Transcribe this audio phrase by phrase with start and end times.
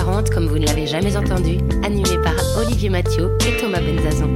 [0.00, 3.80] Le Next 40 comme vous ne l'avez jamais entendu, animé par Olivier Mathieu et Thomas
[3.80, 4.28] Benzazan.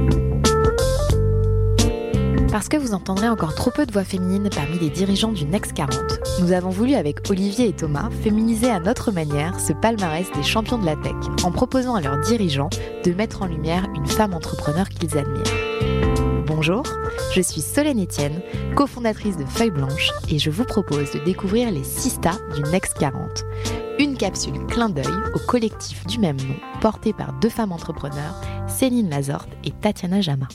[2.51, 5.73] Parce que vous entendrez encore trop peu de voix féminines parmi les dirigeants du Next
[5.73, 10.43] 40, nous avons voulu avec Olivier et Thomas féminiser à notre manière ce palmarès des
[10.43, 12.69] champions de la tech en proposant à leurs dirigeants
[13.03, 15.74] de mettre en lumière une femme entrepreneur qu'ils admirent.
[16.55, 16.83] Bonjour,
[17.33, 18.41] je suis Solène Etienne,
[18.77, 22.97] cofondatrice de Feuille Blanche et je vous propose de découvrir les 6 stars du Next
[22.97, 23.43] 40.
[23.99, 28.39] Une capsule clin d'œil au collectif du même nom porté par deux femmes entrepreneurs,
[28.69, 30.47] Céline Lazorte et Tatiana Jama.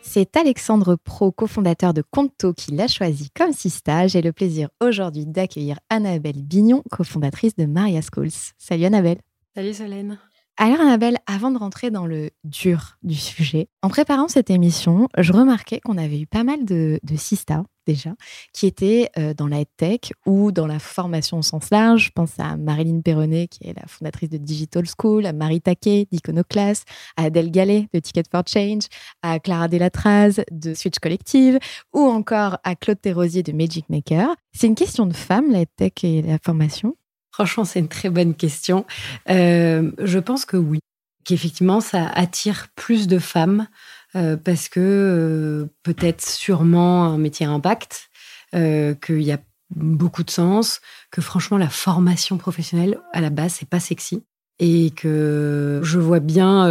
[0.00, 4.06] C'est Alexandre Pro, cofondateur de Conto, qui l'a choisi comme sista.
[4.06, 8.54] J'ai le plaisir aujourd'hui d'accueillir Annabelle Bignon, cofondatrice de Maria Schools.
[8.56, 9.20] Salut Annabelle.
[9.54, 10.18] Salut Solène.
[10.62, 15.32] Alors Annabelle, avant de rentrer dans le dur du sujet, en préparant cette émission, je
[15.32, 18.10] remarquais qu'on avait eu pas mal de, de sista déjà,
[18.52, 22.08] qui étaient euh, dans la tech ou dans la formation au sens large.
[22.08, 26.06] Je pense à Marilyn Perronnet, qui est la fondatrice de Digital School, à Marie Taquet
[26.12, 28.82] d'Iconoclast, à Adèle Gallet de Ticket for Change,
[29.22, 31.58] à Clara Delatraz de Switch Collective,
[31.94, 34.28] ou encore à Claude Thérosier de Magic Maker.
[34.52, 36.96] C'est une question de femmes, la tech et la formation
[37.40, 38.84] Franchement, c'est une très bonne question.
[39.30, 40.78] Euh, je pense que oui,
[41.24, 43.66] qu'effectivement, ça attire plus de femmes
[44.14, 48.10] euh, parce que euh, peut-être sûrement un métier à impact,
[48.52, 49.38] qu'il y a
[49.74, 54.22] beaucoup de sens, que franchement, la formation professionnelle, à la base, c'est pas sexy.
[54.58, 56.66] Et que je vois bien,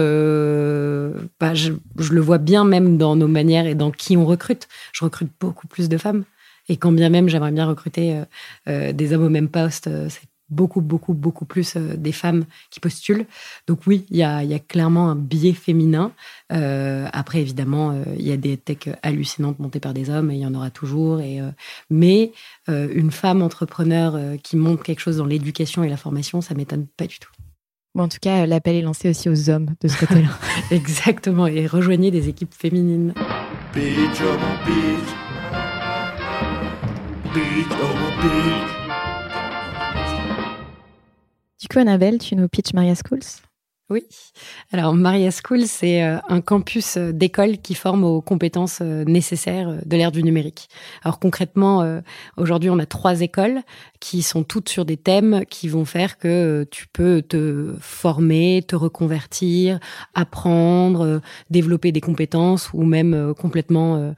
[1.40, 4.68] bah, je, je, le vois bien même dans nos manières et dans qui on recrute.
[4.94, 6.26] Je recrute beaucoup plus de femmes.
[6.68, 8.22] Et quand bien même j'aimerais bien recruter
[8.68, 13.26] des hommes au même poste, c'est beaucoup, beaucoup, beaucoup plus euh, des femmes qui postulent.
[13.68, 16.12] Donc oui, il y a, y a, clairement un biais féminin.
[16.52, 20.36] Euh, après, évidemment, euh, il y a des techs hallucinantes montées par des hommes, et
[20.36, 21.22] il y en aura toujours.
[21.22, 21.50] Et, euh,
[21.90, 22.32] mais
[22.70, 26.88] euh, une femme entrepreneur qui monte quelque chose dans l'éducation et la formation, ça m'étonne
[26.98, 27.32] pas du tout.
[27.96, 30.30] Bon, en tout cas, l'appel est lancé aussi aux hommes de ce côté-là.
[30.72, 33.14] Exactement, et rejoignez des équipes féminines.
[33.74, 35.10] Beach, oh beach.
[37.34, 38.69] Beach, oh beach.
[41.60, 43.20] Du coup, Annabelle, tu nous pitches Maria Schools
[43.90, 44.04] oui.
[44.72, 49.80] Alors, Maria School, c'est euh, un campus euh, d'école qui forme aux compétences euh, nécessaires
[49.84, 50.70] de l'ère du numérique.
[51.04, 52.00] Alors, concrètement,
[52.38, 53.62] aujourd'hui, on a trois écoles
[54.00, 58.76] qui sont toutes sur des thèmes qui vont faire que tu peux te former, te
[58.76, 59.80] reconvertir,
[60.14, 64.14] apprendre, développer des compétences ou même complètement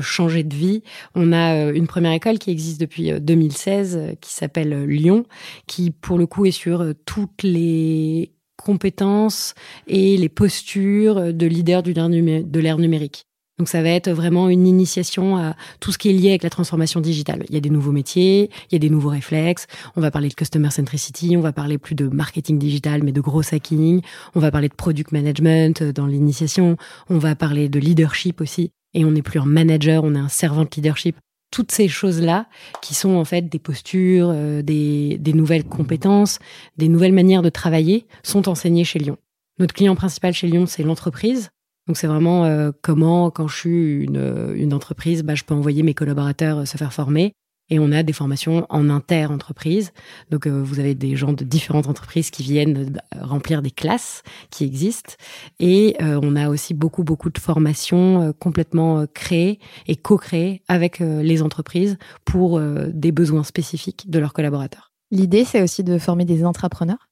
[0.00, 0.82] changer de vie.
[1.14, 5.24] On a une première école qui existe depuis 2016 qui s'appelle Lyon,
[5.66, 8.32] qui pour le coup est sur toutes les
[8.62, 9.54] compétences
[9.86, 13.26] et les postures de leader de l'ère numérique.
[13.60, 16.48] Donc ça va être vraiment une initiation à tout ce qui est lié avec la
[16.48, 17.44] transformation digitale.
[17.50, 19.66] Il y a des nouveaux métiers, il y a des nouveaux réflexes.
[19.96, 23.20] On va parler de customer centricity, on va parler plus de marketing digital, mais de
[23.20, 24.00] gros hacking.
[24.34, 26.78] On va parler de product management dans l'initiation.
[27.10, 28.70] On va parler de leadership aussi.
[28.94, 31.16] Et on n'est plus un manager, on est un servant de leadership
[31.50, 32.46] toutes ces choses-là,
[32.80, 36.38] qui sont en fait des postures, euh, des, des, nouvelles compétences,
[36.76, 39.18] des nouvelles manières de travailler, sont enseignées chez Lyon.
[39.58, 41.50] Notre client principal chez Lyon, c'est l'entreprise.
[41.86, 45.82] Donc c'est vraiment euh, comment, quand je suis une, une entreprise, bah, je peux envoyer
[45.82, 47.32] mes collaborateurs se faire former
[47.70, 49.92] et on a des formations en inter-entreprise.
[50.30, 54.22] Donc, euh, vous avez des gens de différentes entreprises qui viennent euh, remplir des classes
[54.50, 55.14] qui existent.
[55.58, 61.42] Et euh, on a aussi beaucoup, beaucoup de formations complètement créées et co-créées avec les
[61.42, 64.92] entreprises pour des besoins spécifiques de leurs collaborateurs.
[65.10, 67.09] L'idée, c'est aussi de former des entrepreneurs?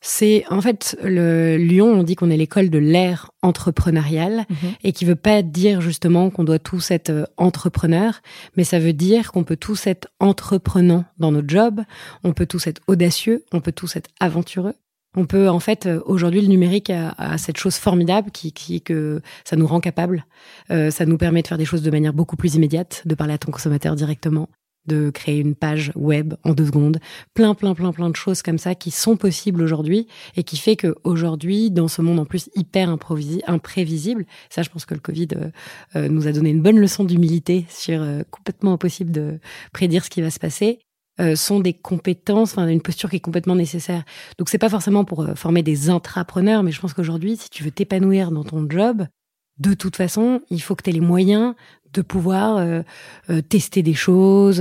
[0.00, 4.70] C'est en fait le Lyon, on dit qu'on est l'école de l'ère entrepreneuriale mhm.
[4.84, 8.20] et qui veut pas dire justement qu'on doit tous être euh, entrepreneurs,
[8.56, 11.80] mais ça veut dire qu'on peut tous être entreprenants dans notre job,
[12.24, 14.74] on peut tous être audacieux, on peut tous être aventureux.
[15.16, 19.20] On peut en fait euh, aujourd'hui le numérique a, cette chose formidable qui, qui que
[19.44, 20.26] ça nous rend capable,
[20.70, 23.34] euh, ça nous permet de faire des choses de manière beaucoup plus immédiate, de parler
[23.34, 24.48] à ton consommateur directement,
[24.88, 26.98] de créer une page web en deux secondes,
[27.34, 30.74] plein, plein, plein, plein de choses comme ça qui sont possibles aujourd'hui et qui fait
[30.76, 35.28] que aujourd'hui, dans ce monde en plus hyper imprévisible, ça, je pense que le Covid
[35.36, 35.50] euh,
[35.94, 39.38] euh, nous a donné une bonne leçon d'humilité sur euh, complètement impossible de
[39.72, 40.80] prédire ce qui va se passer.
[41.20, 44.04] euh, sont des compétences, enfin une posture qui est complètement nécessaire.
[44.38, 47.64] Donc c'est pas forcément pour euh, former des intrapreneurs, mais je pense qu'aujourd'hui, si tu
[47.64, 49.06] veux t'épanouir dans ton job,
[49.58, 51.54] de toute façon, il faut que tu aies les moyens
[51.94, 52.82] de pouvoir euh,
[53.48, 54.60] tester des choses,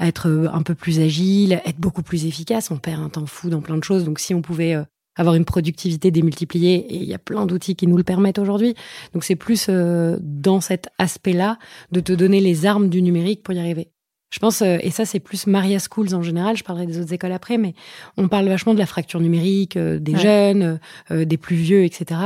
[0.00, 2.70] être un peu plus agile, être beaucoup plus efficace.
[2.70, 4.04] On perd un temps fou dans plein de choses.
[4.04, 4.76] Donc si on pouvait
[5.16, 8.74] avoir une productivité démultipliée, et il y a plein d'outils qui nous le permettent aujourd'hui.
[9.12, 11.58] Donc c'est plus dans cet aspect-là
[11.92, 13.90] de te donner les armes du numérique pour y arriver.
[14.34, 17.12] Je pense, euh, et ça c'est plus Maria Schools en général, je parlerai des autres
[17.12, 17.72] écoles après, mais
[18.16, 20.80] on parle vachement de la fracture numérique, euh, des jeunes,
[21.12, 22.20] euh, des plus vieux, etc.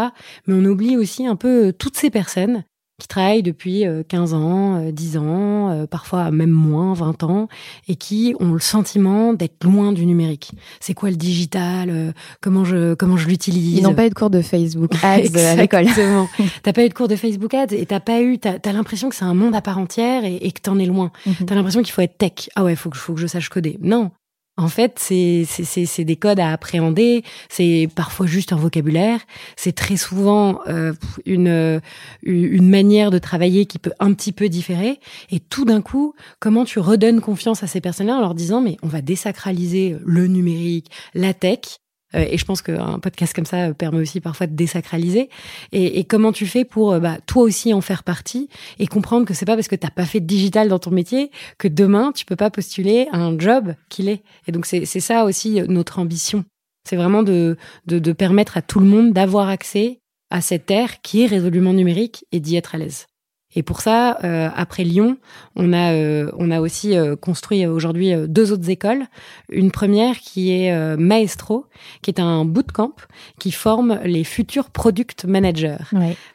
[0.46, 2.64] Mais on oublie aussi un peu toutes ces personnes
[3.00, 7.48] qui travaillent depuis 15 ans, 10 ans, parfois même moins, 20 ans,
[7.86, 10.52] et qui ont le sentiment d'être loin du numérique.
[10.80, 14.30] C'est quoi le digital Comment je comment je l'utilise Ils n'ont pas eu de cours
[14.30, 15.82] de Facebook Ads à l'école.
[15.82, 16.28] Exactement.
[16.62, 19.08] t'as pas eu de cours de Facebook Ads et t'as pas eu, t'as as, l'impression
[19.08, 21.12] que c'est un monde à part entière et, et que t'en es loin.
[21.26, 21.46] Mhm.
[21.46, 22.50] T'as l'impression qu'il faut être tech.
[22.56, 23.78] Ah ouais, faut que faut que je sache coder.
[23.80, 24.10] Non,
[24.58, 27.22] en fait, c'est des codes à appréhender.
[27.48, 29.20] C'est parfois juste un vocabulaire.
[29.56, 30.92] C'est très souvent euh,
[31.24, 31.80] une
[32.22, 34.98] une manière de travailler qui peut un petit peu différer.
[35.30, 38.76] Et tout d'un coup, comment tu redonnes confiance à ces personnes-là en leur disant mais
[38.82, 43.74] on va désacraliser le numérique, la tech euh, et je pense qu'un podcast comme ça
[43.74, 45.28] permet aussi parfois de désacraliser.
[45.72, 49.26] Et, et comment tu fais pour euh, bah, toi aussi en faire partie et comprendre
[49.26, 52.12] que c'est pas parce que t'as pas fait de digital dans ton métier que demain
[52.12, 54.22] tu peux pas postuler à un job qu'il est.
[54.46, 56.44] Et donc c'est ça aussi notre ambition.
[56.88, 57.56] C'est vraiment de,
[57.86, 60.00] de, de permettre à tout le monde d'avoir accès
[60.30, 63.06] à cette ère qui est résolument numérique et d'y être à l'aise.
[63.54, 65.16] Et pour ça, euh, après Lyon,
[65.56, 69.04] on a euh, on a aussi euh, construit aujourd'hui deux autres écoles.
[69.48, 71.64] Une première qui est Maestro,
[72.02, 72.94] qui est un bootcamp
[73.38, 75.78] qui forme les futurs product managers.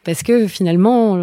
[0.04, 1.16] Parce que finalement,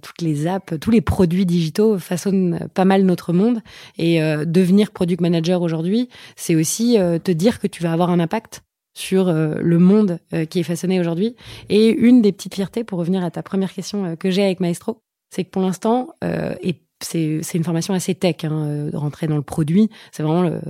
[0.00, 3.60] toutes les apps, tous les produits digitaux façonnent pas mal notre monde.
[3.98, 8.62] Et devenir product manager aujourd'hui, c'est aussi te dire que tu vas avoir un impact
[8.96, 10.18] sur le monde
[10.50, 11.34] qui est façonné aujourd'hui.
[11.68, 15.03] Et une des petites fiertés, pour revenir à ta première question que j'ai avec Maestro,
[15.34, 19.34] c'est que pour l'instant, euh, et c'est, une formation assez tech, hein, euh, rentrer dans
[19.34, 19.90] le produit.
[20.12, 20.60] C'est vraiment le,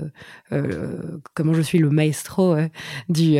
[0.52, 2.56] euh, comment je suis le maestro
[3.10, 3.36] du,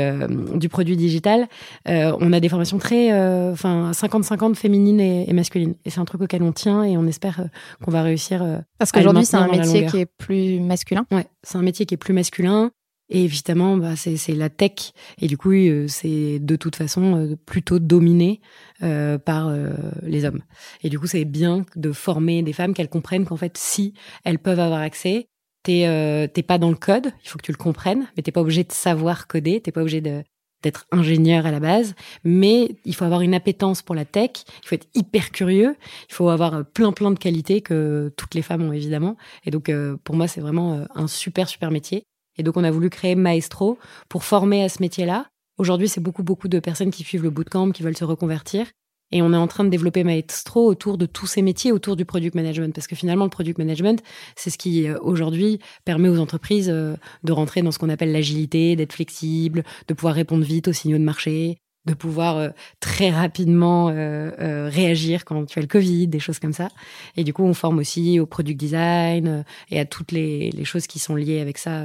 [0.54, 1.48] du produit digital.
[1.86, 3.10] on a des formations très,
[3.50, 5.74] enfin, 50-50 féminines et, masculines.
[5.86, 7.46] Et c'est un truc auquel on tient et on espère
[7.82, 8.44] qu'on va réussir.
[8.78, 11.06] Parce qu'aujourd'hui, c'est un métier qui est plus masculin.
[11.10, 12.70] Ouais, c'est un métier qui est plus masculin.
[13.14, 14.92] Et évidemment, bah, c'est la tech.
[15.20, 18.40] Et du coup, euh, c'est de toute façon euh, plutôt dominé
[18.82, 19.54] euh, par
[20.02, 20.42] les hommes.
[20.82, 23.94] Et du coup, c'est bien de former des femmes qu'elles comprennent qu'en fait, si
[24.24, 25.28] elles peuvent avoir accès,
[25.62, 28.40] t'es t'es pas dans le code, il faut que tu le comprennes, mais t'es pas
[28.40, 31.94] obligé de savoir coder, t'es pas obligé d'être ingénieur à la base,
[32.24, 34.30] mais il faut avoir une appétence pour la tech,
[34.62, 35.76] il faut être hyper curieux,
[36.08, 39.16] il faut avoir plein plein de qualités que toutes les femmes ont évidemment.
[39.46, 39.70] Et donc
[40.02, 42.04] pour moi c'est vraiment un super super métier.
[42.38, 43.78] Et donc, on a voulu créer Maestro
[44.08, 45.26] pour former à ce métier-là.
[45.58, 48.66] Aujourd'hui, c'est beaucoup, beaucoup de personnes qui suivent le bootcamp, qui veulent se reconvertir.
[49.12, 52.04] Et on est en train de développer Maestro autour de tous ces métiers, autour du
[52.04, 52.74] product management.
[52.74, 54.02] Parce que finalement, le product management,
[54.34, 58.10] c'est ce qui, euh, aujourd'hui, permet aux entreprises euh, de rentrer dans ce qu'on appelle
[58.10, 62.48] l'agilité, d'être flexible, de pouvoir répondre vite aux signaux de marché, de pouvoir euh,
[62.80, 66.68] très rapidement euh, euh, réagir quand tu as le Covid, des choses comme ça.
[67.16, 70.86] Et du coup, on forme aussi au product design et à toutes les, les, choses
[70.86, 71.84] qui sont liées avec ça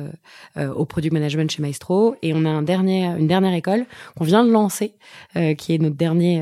[0.57, 2.15] au product management chez Maestro.
[2.21, 3.85] Et on a un dernier, une dernière école
[4.17, 4.93] qu'on vient de lancer,
[5.57, 6.41] qui est notre dernier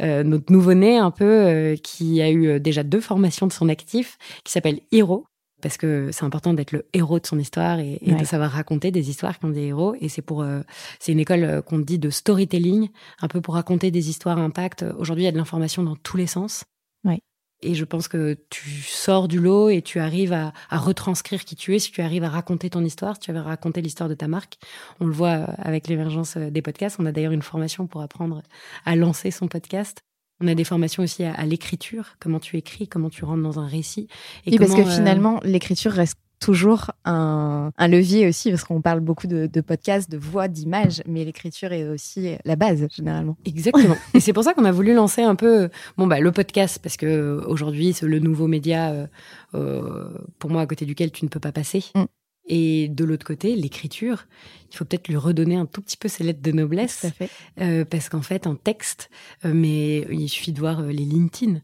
[0.00, 4.80] notre nouveau-né un peu, qui a eu déjà deux formations de son actif, qui s'appelle
[4.92, 5.26] Hero,
[5.60, 9.10] parce que c'est important d'être le héros de son histoire et, de savoir raconter des
[9.10, 9.94] histoires qui ont des héros.
[10.00, 10.60] Et c'est pour, euh,
[10.98, 12.88] c'est une école euh, qu'on dit de storytelling,
[13.20, 14.84] un peu pour raconter des histoires impact.
[14.98, 16.64] Aujourd'hui, il y a de l'information dans tous les sens.
[17.04, 17.20] Ouais.
[17.60, 21.56] Et je pense que tu sors du lot et tu arrives à, à, retranscrire qui
[21.56, 24.08] tu es, si tu arrives à raconter ton histoire, si tu arrives à raconter l'histoire
[24.08, 24.58] de ta marque.
[25.00, 26.98] On le voit euh, avec l'émergence des podcasts.
[27.00, 28.42] On a d'ailleurs une formation pour apprendre
[28.84, 30.02] à lancer son podcast.
[30.40, 33.66] On a des formations aussi à, l'écriture, comment tu écris, comment tu rentres dans un
[33.66, 34.08] récit.
[34.46, 39.26] Et parce que euh, finalement, l'écriture reste toujours un, levier aussi, parce qu'on parle beaucoup
[39.26, 43.36] de, podcasts, de voix, d'images, mais l'écriture est aussi la base, généralement.
[43.44, 43.96] Exactement.
[44.14, 46.96] et c'est pour ça qu'on a voulu lancer un peu bon, bah, le podcast, parce
[46.96, 49.06] que aujourd'hui, c'est le nouveau média, euh,
[49.54, 51.84] euh, pour moi, à côté duquel tu ne peux pas passer.
[51.94, 52.04] Mm.
[52.48, 54.26] Et de l'autre côté, l'écriture,
[54.70, 57.06] il faut peut-être lui redonner un tout petit peu ses lettres de noblesse.
[57.16, 57.30] fait.
[57.60, 59.10] Euh, parce qu'en fait, un texte,
[59.44, 61.60] euh, mais il suffit de voir euh, les LinkedIn.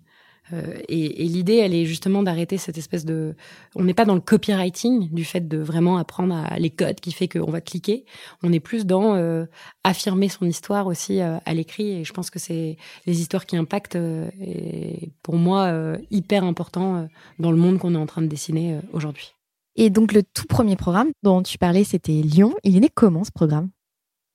[0.53, 3.35] Euh, et, et l'idée, elle est justement d'arrêter cette espèce de...
[3.77, 7.13] On n'est pas dans le copywriting, du fait de vraiment apprendre à les codes qui
[7.13, 8.05] fait qu'on va cliquer.
[8.43, 9.47] On est plus dans
[9.85, 11.93] affirmer son histoire aussi à l'écrit.
[11.93, 12.77] Et je pense que c'est
[13.07, 18.07] les histoires qui impactent, et pour moi, hyper important dans le monde qu'on est en
[18.07, 19.35] train de dessiner aujourd'hui.
[19.77, 22.55] Et donc le tout premier programme dont tu parlais, c'était Lyon.
[22.63, 23.71] Il est né comment ce programme?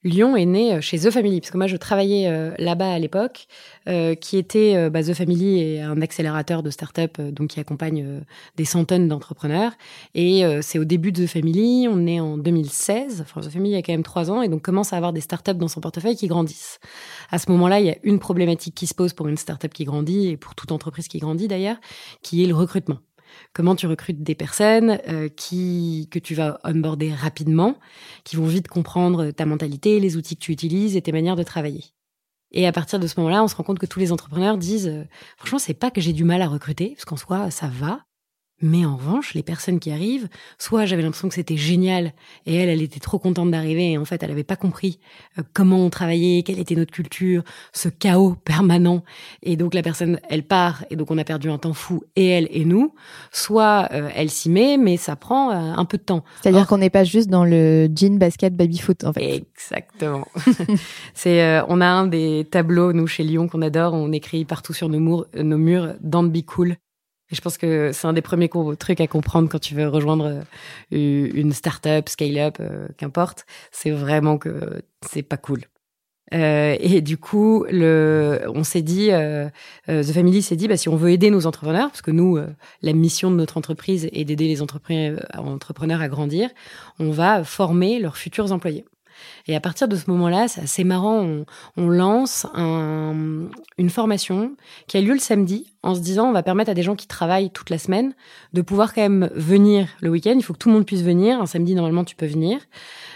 [0.04, 3.00] Lyon est né euh, chez The Family, parce que moi je travaillais euh, là-bas à
[3.00, 3.48] l'époque,
[3.90, 8.22] euh, qui était bah, The Family est un accélérateur de start-up donc qui accompagne
[8.56, 9.74] des centaines d'entrepreneurs.
[10.16, 13.82] Et c'est au début de The Family, on est en 2016, enfin The Family a
[13.82, 16.28] quand même trois ans, et donc commence à avoir des start-up dans son portefeuille qui
[16.28, 16.80] grandissent.
[17.30, 19.84] À ce moment-là, il y a une problématique qui se pose pour une start-up qui
[19.84, 21.78] grandit, et pour toute entreprise qui grandit d'ailleurs,
[22.22, 23.00] qui est le recrutement
[23.54, 27.78] comment tu recrutes des personnes euh, qui que tu vas onboarder rapidement,
[28.24, 31.44] qui vont vite comprendre ta mentalité, les outils que tu utilises et tes manières de
[31.44, 31.86] travailler.
[32.52, 34.88] Et à partir de ce moment-là, on se rend compte que tous les entrepreneurs disent
[34.88, 35.04] euh,
[35.38, 38.02] franchement, c'est pas que j'ai du mal à recruter, parce qu'en soi, ça va.
[38.62, 42.14] Mais en revanche, les personnes qui arrivent, soit j'avais l'impression que c'était génial
[42.46, 45.00] et elle, elle était trop contente d'arriver et en fait, elle n'avait pas compris
[45.38, 49.04] euh, comment on travaillait, quelle était notre culture, ce chaos permanent.
[49.44, 52.28] Et donc la personne, elle part et donc on a perdu un temps fou et
[52.28, 52.94] elle et nous.
[53.32, 56.24] Soit euh, elle s'y met, mais ça prend euh, un peu de temps.
[56.42, 59.36] C'est-à-dire qu'on n'est pas juste dans le jean, basket, baby foot en fait.
[59.36, 60.28] Exactement.
[61.14, 63.94] C'est, on a un des tableaux nous chez Lyon qu'on adore.
[63.94, 66.76] On écrit partout sur nos murs, nos murs, Don't be cool.
[67.32, 70.42] Et je pense que c'est un des premiers trucs à comprendre quand tu veux rejoindre
[70.94, 73.46] euh, une startup, scale-up, euh, qu'importe.
[73.72, 75.62] C'est vraiment que c'est pas cool.
[76.34, 79.50] Euh, et du coup, le, on s'est dit, euh,
[79.90, 82.40] euh The Family s'est dit, bah, si on veut aider nos entrepreneurs, parce que nous,
[82.82, 86.50] la mission de notre entreprise est d'aider les entrepreneurs à grandir,
[87.00, 88.86] on va former leurs futurs employés.
[89.48, 91.44] Et à partir de ce moment-là, c'est marrant,
[91.78, 93.48] on, lance un,
[93.78, 94.56] une formation
[94.88, 97.08] qui a lieu le samedi en se disant on va permettre à des gens qui
[97.08, 98.14] travaillent toute la semaine
[98.54, 100.34] de pouvoir quand même venir le week-end.
[100.36, 101.42] Il faut que tout le monde puisse venir.
[101.42, 102.60] Un samedi, normalement, tu peux venir.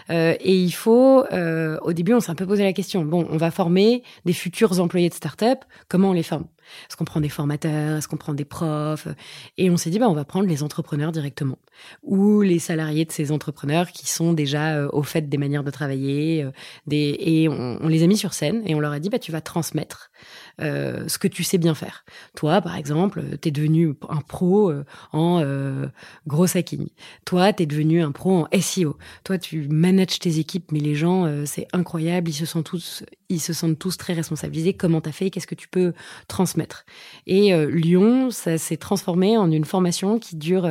[0.10, 3.04] Euh, et il faut, euh, au début, on s'est un peu posé la question.
[3.06, 5.60] Bon, on va former des futurs employés de start-up.
[5.88, 6.46] Comment on les forme?
[6.90, 7.98] Est-ce qu'on prend des formateurs?
[7.98, 9.08] Est-ce qu'on prend des profs?
[9.58, 11.58] Et on s'est dit, bah, on va prendre les entrepreneurs directement.
[12.04, 15.72] Ou les salariés de ces entrepreneurs qui sont déjà euh, au fait des manières de
[15.72, 16.48] travailler.
[16.88, 17.16] des...
[17.20, 19.42] Et on, les a mis sur scène et on leur a dit, bah, tu vas
[19.42, 20.12] transmettre
[20.62, 22.06] euh, ce que tu sais bien faire.
[22.36, 25.88] Toi, par exemple, tu es devenu un pro euh, en euh,
[26.28, 26.88] gros hacking.
[27.26, 28.98] Toi, tu es devenu un pro en SEO.
[29.24, 33.04] Toi, tu manages tes équipes, mais les gens, euh, c'est incroyable, ils se sentent tous
[33.34, 34.74] ils se sentent tous très responsabilisés.
[34.74, 35.30] Comment t'as fait?
[35.30, 35.94] Qu'est-ce que tu peux
[36.28, 36.86] transmettre?
[37.28, 40.70] Et Lyon, ça s'est transformé en une formation qui dure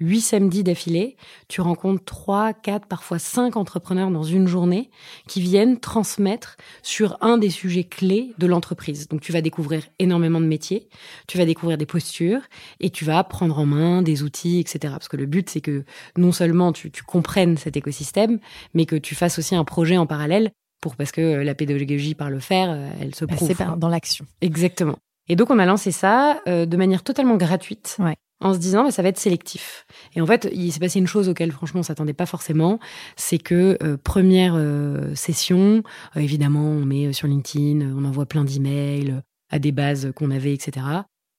[0.00, 1.16] huit samedis d'affilée.
[1.48, 4.90] Tu rencontres trois, quatre, parfois cinq entrepreneurs dans une journée
[5.28, 9.08] qui viennent transmettre sur un des sujets clés de l'entreprise.
[9.08, 10.88] Donc tu vas découvrir énormément de métiers,
[11.26, 12.42] tu vas découvrir des postures
[12.80, 14.78] et tu vas prendre en main des outils, etc.
[14.82, 15.84] Parce que le but, c'est que
[16.16, 18.38] non seulement tu comprennes cet écosystème,
[18.74, 22.30] mais que tu fasses aussi un projet en parallèle pour parce que la pédagogie par
[22.30, 23.48] le faire, euh, elle se prouve.
[23.48, 24.26] C'est dans l'action.
[24.40, 24.96] Exactement.
[25.28, 27.96] Et donc on a lancé ça euh, de manière totalement gratuite.
[27.98, 29.86] Ouais en se disant bah, ça va être sélectif.
[30.14, 32.78] Et en fait, il s'est passé une chose auquel franchement on s'attendait pas forcément,
[33.16, 35.82] c'est que euh, première euh, session,
[36.16, 40.52] euh, évidemment on met sur LinkedIn, on envoie plein d'emails à des bases qu'on avait,
[40.52, 40.86] etc.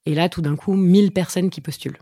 [0.06, 2.00] Et là, tout d'un coup, 1000 personnes qui postulent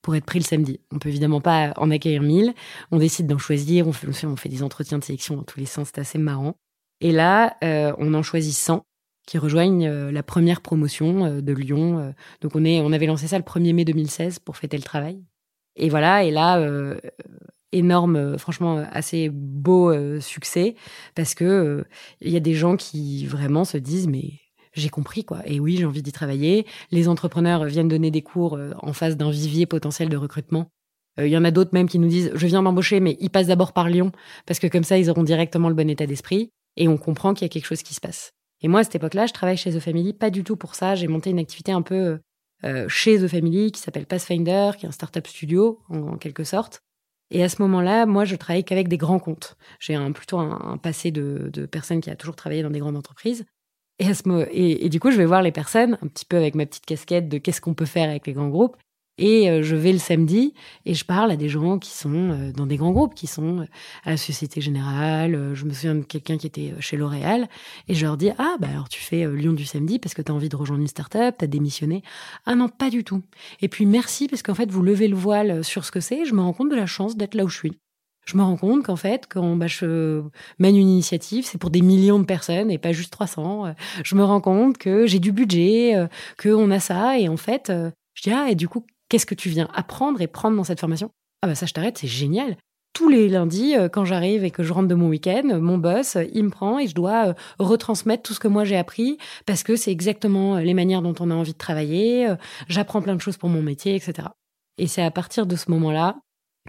[0.00, 0.80] pour être pris le samedi.
[0.90, 2.54] On peut évidemment pas en accueillir 1000,
[2.90, 5.66] on décide d'en choisir, on fait, on fait des entretiens de sélection dans tous les
[5.66, 6.56] sens, c'est assez marrant.
[7.02, 7.56] Et là,
[7.98, 8.84] on en choisit 100
[9.26, 11.98] qui rejoignent euh, la première promotion euh, de Lyon.
[11.98, 12.12] Euh.
[12.40, 15.22] Donc on est, on avait lancé ça le 1er mai 2016 pour fêter le travail.
[15.76, 16.62] Et voilà, et là,
[17.72, 19.90] énorme, franchement assez beau
[20.20, 20.74] succès
[21.14, 21.82] parce que
[22.20, 24.32] il y a des gens qui vraiment se disent mais
[24.74, 25.38] j'ai compris quoi.
[25.46, 26.66] Et oui, j'ai envie d'y travailler.
[26.90, 30.66] Les entrepreneurs viennent donner des cours en face d'un vivier potentiel de recrutement.
[31.16, 33.46] Il y en a d'autres même qui nous disent je viens m'embaucher mais ils passent
[33.46, 34.12] d'abord par Lyon
[34.44, 37.44] parce que comme ça ils auront directement le bon état d'esprit et on comprend qu'il
[37.44, 38.32] y a quelque chose qui se passe.
[38.62, 40.94] Et moi, à cette époque-là, je travaille chez The Family, pas du tout pour ça.
[40.94, 42.20] J'ai monté une activité un peu
[42.64, 46.80] euh, chez The Family qui s'appelle Pathfinder, qui est un startup studio en, quelque sorte.
[47.30, 49.56] Et à ce moment-là, moi, je travaille qu'avec des grands comptes.
[49.80, 52.96] J'ai un, plutôt un, passé de, de personne qui a toujours travaillé dans des grandes
[52.96, 53.44] entreprises.
[53.98, 56.36] Et, à ce, et, et, du coup, je vais voir les personnes, un petit peu
[56.36, 58.76] avec ma petite casquette de qu'est-ce qu'on peut faire avec les grands groupes.
[59.18, 60.54] Et euh, je vais le samedi
[60.86, 63.60] et je parle à des gens qui sont euh, dans des grands groupes, qui sont
[63.60, 63.64] euh,
[64.04, 65.52] à la Société Générale.
[65.54, 67.48] Je me souviens de quelqu'un qui était chez L'Oréal
[67.88, 70.32] et je leur dis Ah, bah alors tu fais Lyon du samedi parce que tu
[70.32, 72.02] as envie de rejoindre une start-up, tu as démissionné.
[72.46, 73.22] Ah non, pas du tout.
[73.60, 76.24] Et puis merci parce qu'en fait, vous levez le voile sur ce que c'est.
[76.24, 77.72] Je me rends compte de la chance d'être là où je suis.
[78.24, 80.22] Je me rends compte qu'en fait, quand bah, je
[80.58, 83.74] mène une initiative, c'est pour des millions de personnes et pas juste 300.
[84.04, 86.08] Je me rends compte que j'ai du budget,
[86.40, 87.18] qu'on a ça.
[87.18, 87.72] Et en fait,
[88.14, 90.80] je dis, ah, et du coup, Qu'est-ce que tu viens apprendre et prendre dans cette
[90.80, 91.10] formation?
[91.42, 92.56] Ah bah ça, je t'arrête, c'est génial.
[92.94, 95.76] Tous les lundis, euh, quand j'arrive et que je rentre de mon week-end, euh, mon
[95.76, 99.18] boss, euh, il me prend et je dois retransmettre tout ce que moi j'ai appris
[99.44, 102.26] parce que c'est exactement les manières dont on a envie de travailler.
[102.68, 104.28] J'apprends plein de choses pour mon métier, etc.
[104.78, 106.18] Et c'est à partir de ce moment-là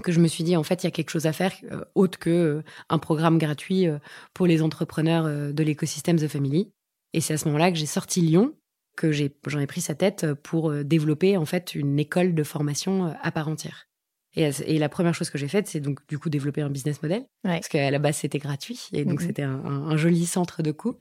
[0.03, 1.53] que je me suis dit en fait il y a quelque chose à faire
[1.95, 3.88] autre que un programme gratuit
[4.33, 6.73] pour les entrepreneurs de l'écosystème The Family.
[7.13, 8.53] Et c'est à ce moment-là que j'ai sorti Lyon,
[8.95, 13.15] que j'ai j'en ai pris sa tête pour développer en fait une école de formation
[13.21, 13.88] à part entière.
[14.35, 17.25] Et, la première chose que j'ai faite, c'est donc du coup développer un business model,
[17.43, 19.27] parce qu'à la base c'était gratuit, et donc mhm.
[19.27, 20.97] c'était un, joli centre de coûts.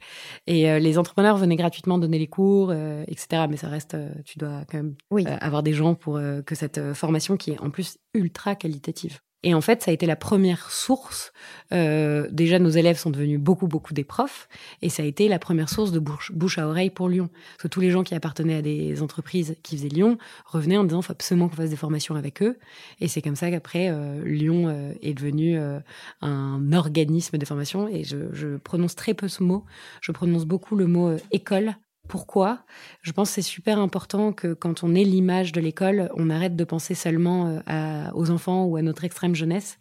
[0.47, 3.47] Et euh, les entrepreneurs venaient gratuitement donner les cours, euh, etc.
[3.49, 4.97] Mais ça reste, euh, tu dois quand même
[5.41, 9.61] avoir des gens pour que cette formation, qui est en plus ultra qualitative, et en
[9.61, 11.33] fait, ça a été la première source.
[11.73, 14.49] Euh, déjà, nos élèves sont devenus beaucoup, beaucoup des profs.
[14.83, 17.29] Et ça a été la première source de bouche, à oreille pour Lyon.
[17.33, 20.85] Parce que tous les gens qui appartenaient à des entreprises qui faisaient Lyon revenaient en
[20.85, 22.57] disant, faut absolument qu'on fasse des formations avec eux.
[23.01, 25.81] Et c'est comme ça qu'après, euh, Lyon euh, est devenu euh,
[26.21, 27.89] un organisme de formation.
[27.89, 29.65] Et je, je, prononce très peu ce mot.
[30.01, 31.75] Je prononce beaucoup le mot école
[32.09, 32.65] pourquoi
[33.03, 36.57] Je pense que c'est super important que quand on est l'image de l'école, on arrête
[36.57, 39.79] de penser seulement euh, aux enfants ou à notre extrême jeunesse.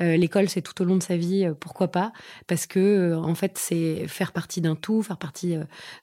[0.00, 2.12] Euh, l'école, c'est tout au long de sa vie, euh, pourquoi pas?
[2.46, 5.56] Parce que en fait, c'est faire partie d'un tout, faire partie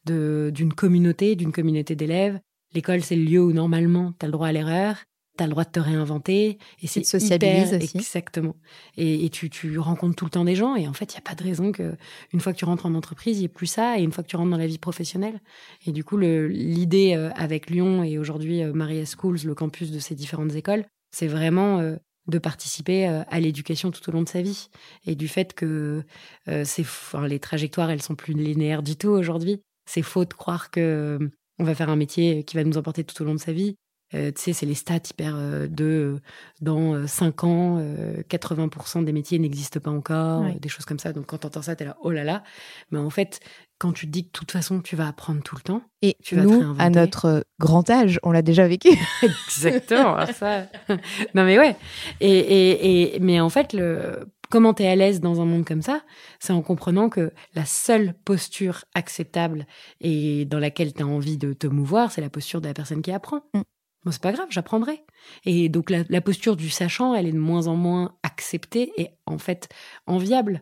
[0.05, 2.39] d'une communauté, d'une communauté d'élèves.
[2.73, 4.95] L'école, c'est le lieu où normalement tu as le droit à l'erreur
[5.39, 6.57] tu as le droit de te réinventer.
[6.81, 7.97] Et c'est sociabilise aussi.
[7.97, 8.55] Exactement.
[8.97, 10.75] Et, tu, tu, rencontres tout le temps des gens.
[10.75, 11.95] Et en fait, il n'y a pas de raison que
[12.33, 13.97] une fois que tu rentres en entreprise, il n'y ait plus ça.
[13.97, 15.41] Et une fois que tu rentres dans la vie professionnelle.
[15.85, 19.99] Et du coup, l'idée euh, avec Lyon et aujourd'hui euh, Maria Schools, le campus de
[19.99, 21.95] ces différentes écoles, c'est vraiment euh,
[22.27, 24.69] de participer à l'éducation tout au long de sa vie.
[25.07, 26.03] Et du fait que
[26.45, 29.63] c'est, enfin, les trajectoires, elles sont plus linéaires du tout aujourd'hui.
[29.89, 31.17] C'est faux de croire que
[31.57, 33.75] on va faire un métier qui va nous emporter tout au long de sa vie.
[34.15, 36.19] Euh, tu sais, c'est les stats hyper euh, de euh,
[36.61, 37.81] dans 5 ans,
[38.29, 41.13] 80% des métiers n'existent pas encore, des choses comme ça.
[41.13, 42.43] Donc quand tu entends ça, tu es là, oh là là.
[42.91, 43.39] Mais en fait,
[43.77, 45.81] quand tu te dis que de toute façon, tu vas apprendre tout le temps.
[46.01, 48.89] Et tu vas nous, à notre grand âge, on l'a déjà vécu.
[49.23, 50.25] Exactement.
[50.33, 50.63] ça.
[51.33, 51.75] non mais ouais.
[52.19, 55.65] Et, et, et mais en fait, le comment tu es à l'aise dans un monde
[55.65, 56.01] comme ça,
[56.39, 59.65] c'est en comprenant que la seule posture acceptable
[60.01, 63.01] et dans laquelle tu as envie de te mouvoir, c'est la posture de la personne
[63.01, 63.41] qui apprend.
[63.53, 63.61] Mm.
[64.03, 65.03] Bon, c'est pas grave, j'apprendrai.
[65.45, 69.37] Et donc la, posture du sachant, elle est de moins en moins acceptée et en
[69.37, 69.69] fait
[70.07, 70.61] enviable.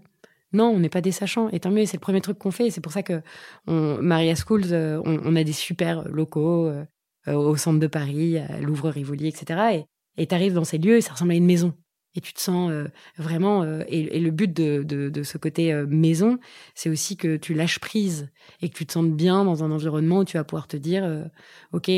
[0.53, 1.49] Non, on n'est pas des sachants.
[1.49, 2.71] Et tant mieux, c'est le premier truc qu'on fait.
[2.71, 3.21] C'est pour ça que
[3.67, 6.85] on, Maria Schools, euh, on, a des super locaux euh,
[7.27, 9.85] au centre de Paris, à Louvre-Rivoli, etc.
[10.17, 11.73] Et tu arrives dans ces lieux et ça ressemble à une maison
[12.17, 13.61] et tu te sens euh, vraiment.
[13.61, 16.39] Euh, et, le but de, de, ce côté euh, maison,
[16.73, 18.29] c'est aussi que tu lâches prise
[18.61, 21.27] et que tu te sentes bien dans un environnement où tu vas pouvoir te dire,
[21.73, 21.91] ok,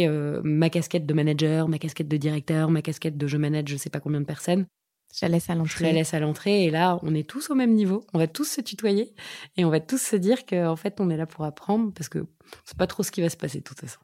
[0.43, 3.89] ma casquette de manager, ma casquette de directeur, ma casquette de je manage, je sais
[3.89, 4.65] pas combien de personnes.
[5.13, 5.77] Je la laisse à l'entrée.
[5.77, 8.03] Je la laisse à l'entrée et là, on est tous au même niveau.
[8.13, 9.13] On va tous se tutoyer
[9.57, 12.25] et on va tous se dire qu'en fait, on est là pour apprendre parce que
[12.65, 13.99] c'est pas trop ce qui va se passer de toute façon.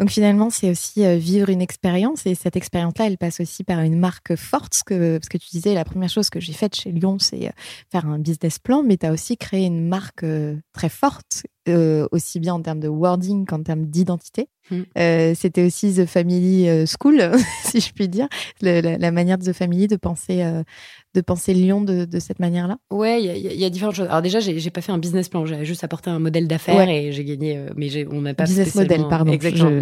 [0.00, 3.80] Donc finalement, c'est aussi euh, vivre une expérience et cette expérience-là, elle passe aussi par
[3.80, 4.72] une marque forte.
[4.88, 7.52] Parce que, tu disais, la première chose que j'ai faite chez Lyon, c'est euh,
[7.92, 11.42] faire un business plan, mais tu as aussi créé une marque euh, très forte,
[12.10, 14.48] aussi bien en termes de wording qu'en termes d'identité.
[14.70, 14.82] Hmm.
[15.34, 17.22] C'était aussi The Family School,
[17.64, 18.28] si je puis dire,
[18.60, 20.44] la, manière de The Family de penser
[21.14, 24.08] de penser Lyon de, de cette manière-là Ouais, il y, y, a différentes choses.
[24.08, 27.12] Alors déjà, j'ai pas fait un business plan, j'ai juste apporté un modèle d'affaires et
[27.12, 29.36] j'ai gagné, euh, mais on n'a pas business model, pardon.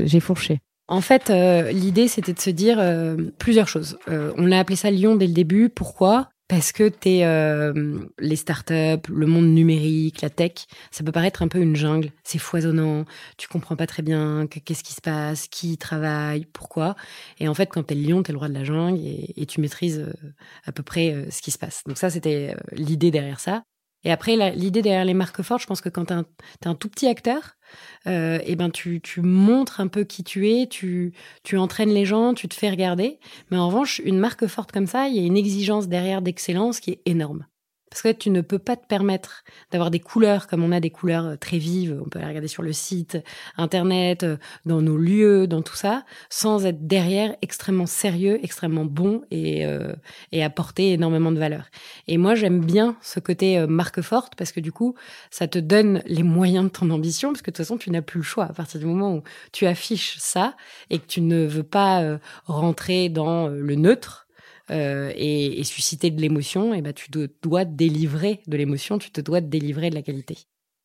[0.05, 0.61] J'ai fourché.
[0.91, 3.99] En fait, euh, l'idée c'était de se dire euh, plusieurs choses.
[4.07, 5.69] on l'a appelé ça Lyon dès le début.
[5.69, 6.31] Pourquoi?
[6.49, 11.49] Parce que t'es euh, les startups, le monde numérique, la tech, ça peut paraître un
[11.49, 12.11] peu une jungle.
[12.25, 13.05] C'est foisonnant,
[13.37, 16.97] tu comprends pas très bien qu'est-ce qui se passe, qui travaille, pourquoi.
[17.39, 19.99] Et en fait, quand t'es lion, t'es le roi de la jungle et, tu maîtrises
[20.01, 20.13] euh,
[20.65, 21.83] à peu près euh, ce qui se passe.
[21.87, 23.63] Donc ça, c'était euh, l'idée derrière ça.
[24.05, 26.89] Et après, l'idée derrière les marques fortes, je pense que quand tu es, un tout
[26.89, 27.58] petit acteur,
[28.07, 32.05] euh, et ben tu, tu montres un peu qui tu es, tu, tu entraînes les
[32.05, 33.19] gens, tu te fais regarder.
[33.51, 36.81] Mais en revanche, une marque forte comme ça, il y a une exigence derrière d'excellence
[36.81, 37.47] qui est énorme.
[37.91, 40.91] Parce que tu ne peux pas te permettre d'avoir des couleurs comme on a des
[40.91, 43.19] couleurs euh, très vives, on peut les regarder sur le site,
[43.57, 49.23] internet, euh, dans nos lieux, dans tout ça, sans être derrière extrêmement sérieux, extrêmement bon
[49.31, 49.95] et, euh,
[50.33, 51.67] et apporter énormément de valeur.
[52.07, 54.95] Et moi, j'aime bien ce côté marque forte parce que du coup,
[55.31, 58.03] ça te donne les moyens de ton ambition, parce que de toute façon, tu n'as
[58.03, 58.45] plus le choix.
[58.45, 59.23] À partir du moment où
[59.53, 60.57] tu affiches ça
[60.91, 64.28] et que tu ne veux pas rentrer dans le neutre,
[64.71, 69.11] euh, et, et, susciter de l'émotion, et ben tu te dois délivrer de l'émotion, tu
[69.11, 70.39] te dois délivrer de la qualité.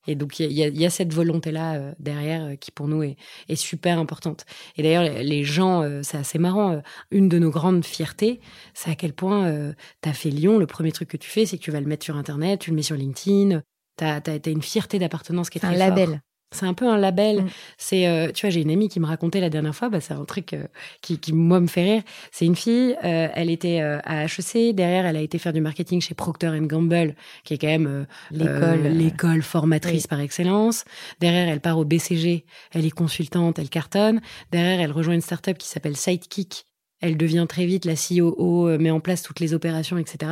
[0.07, 3.03] Et donc il y a, y a, cette volonté-là euh, derrière euh, qui pour nous
[3.03, 3.15] est,
[3.47, 4.45] est, super importante.
[4.75, 6.81] Et d'ailleurs les gens, c'est assez marrant.
[7.11, 8.39] une de nos grandes fiertés,
[8.73, 10.59] c'est à quel point tu as fait Lyon.
[10.59, 12.69] Le premier truc que tu fais, c'est que tu vas le mettre sur Internet, tu
[12.71, 13.61] le mets sur LinkedIn.
[13.97, 16.21] Tu as, une fierté d'appartenance qui est très un label.
[16.53, 17.43] C'est un peu un label.
[17.43, 17.47] Mm.
[17.77, 20.13] C'est, euh, tu vois, j'ai une amie qui me racontait la dernière fois, bah, c'est
[20.13, 20.63] un truc euh,
[21.01, 22.03] qui, qui, moi, me fait rire.
[22.31, 25.61] C'est une fille, euh, elle était euh, à HEC, derrière, elle a été faire du
[25.61, 30.07] marketing chez Procter Gamble, qui est quand même euh, L'école, l'école formatrice oui.
[30.09, 30.85] par excellence.
[31.19, 34.21] Derrière, elle part au BCG, elle est consultante, elle cartonne.
[34.51, 36.65] Derrière, elle rejoint une startup qui s'appelle Sidekick.
[37.05, 40.31] Elle devient très vite la COO, euh, met en place toutes les opérations, etc.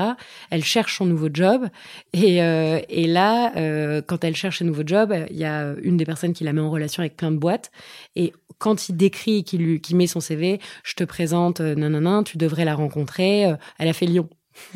[0.51, 1.67] Elle cherche son nouveau job.
[2.13, 5.97] Et, euh, et là, euh, quand elle cherche un nouveau job, il y a une
[5.97, 7.71] des personnes qui la met en relation avec plein de boîtes.
[8.15, 12.37] Et quand il décrit et qu'il met son CV, je te présente, euh, nanana, tu
[12.37, 13.47] devrais la rencontrer.
[13.47, 14.29] euh, elle a fait Lyon.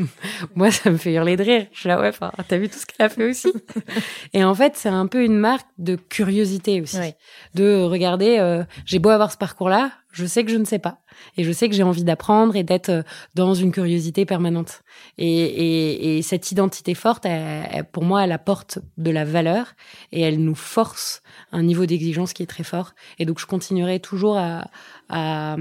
[0.56, 1.68] Moi, ça me fait hurler de rire.
[1.72, 3.54] Je suis là, ouais, enfin, t'as vu tout ce qu'elle a fait aussi.
[4.34, 6.98] et en fait, c'est un peu une marque de curiosité aussi.
[6.98, 7.16] Ouais.
[7.54, 11.00] De regarder, euh, j'ai beau avoir ce parcours-là, je sais que je ne sais pas.
[11.38, 13.04] Et je sais que j'ai envie d'apprendre et d'être euh,
[13.36, 14.82] dans une curiosité permanente.
[15.18, 19.74] Et, et, et cette identité forte, elle- pour moi, elle apporte de la valeur
[20.12, 22.94] et elle nous force un niveau d'exigence qui est très fort.
[23.20, 24.70] Et donc, je continuerai toujours à,
[25.10, 25.56] à,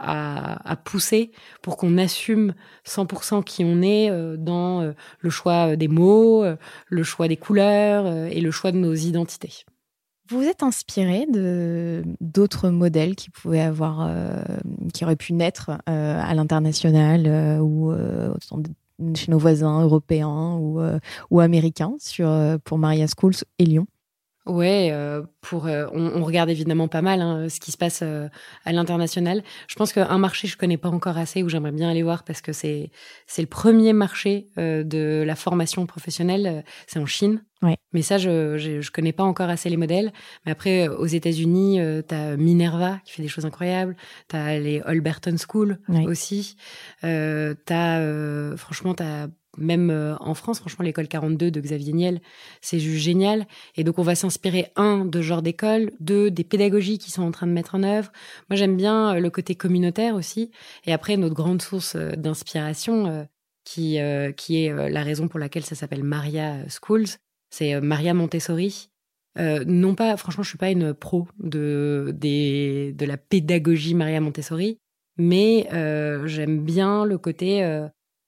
[0.00, 1.30] à, à pousser
[1.62, 2.54] pour qu'on assume
[2.86, 6.44] 100% qui on est euh, dans euh, le choix des mots,
[6.88, 9.64] le choix des couleurs et le choix de nos identités.
[10.28, 14.42] Vous vous êtes inspiré de d'autres modèles qui pouvaient avoir, euh,
[14.94, 18.32] qui auraient pu naître euh, à l'international euh, ou euh,
[19.16, 20.98] chez nos voisins européens ou, euh,
[21.30, 23.86] ou américains sur euh, pour Maria Schools et Lyon?
[24.44, 28.00] Ouais, euh, pour euh, on, on regarde évidemment pas mal hein, ce qui se passe
[28.02, 28.28] euh,
[28.64, 29.44] à l'international.
[29.68, 32.40] Je pense qu'un marché je connais pas encore assez où j'aimerais bien aller voir parce
[32.40, 32.90] que c'est
[33.28, 37.44] c'est le premier marché euh, de la formation professionnelle, euh, c'est en Chine.
[37.62, 37.76] Ouais.
[37.92, 40.12] Mais ça je, je je connais pas encore assez les modèles.
[40.44, 44.82] Mais après euh, aux États-Unis, euh, t'as Minerva qui fait des choses incroyables, t'as les
[44.84, 46.04] Holberton School Ouais.
[46.06, 46.56] aussi,
[47.04, 52.20] euh, t'as euh, franchement t'as même euh, en France, franchement, l'école 42 de Xavier Niel,
[52.60, 53.46] c'est juste génial.
[53.76, 57.30] Et donc, on va s'inspirer, un, de genre d'école, deux, des pédagogies qui sont en
[57.30, 58.10] train de mettre en œuvre.
[58.50, 60.50] Moi, j'aime bien euh, le côté communautaire aussi.
[60.84, 63.28] Et après, notre grande source euh, d'inspiration,
[63.64, 63.98] qui,
[64.36, 67.06] qui est la raison pour laquelle ça s'appelle Maria Schools,
[67.48, 68.90] c'est Maria Montessori.
[69.38, 74.20] Euh, non pas, franchement, je suis pas une pro de, des, de la pédagogie Maria
[74.20, 74.78] Montessori,
[75.16, 77.62] mais euh, j'aime bien le côté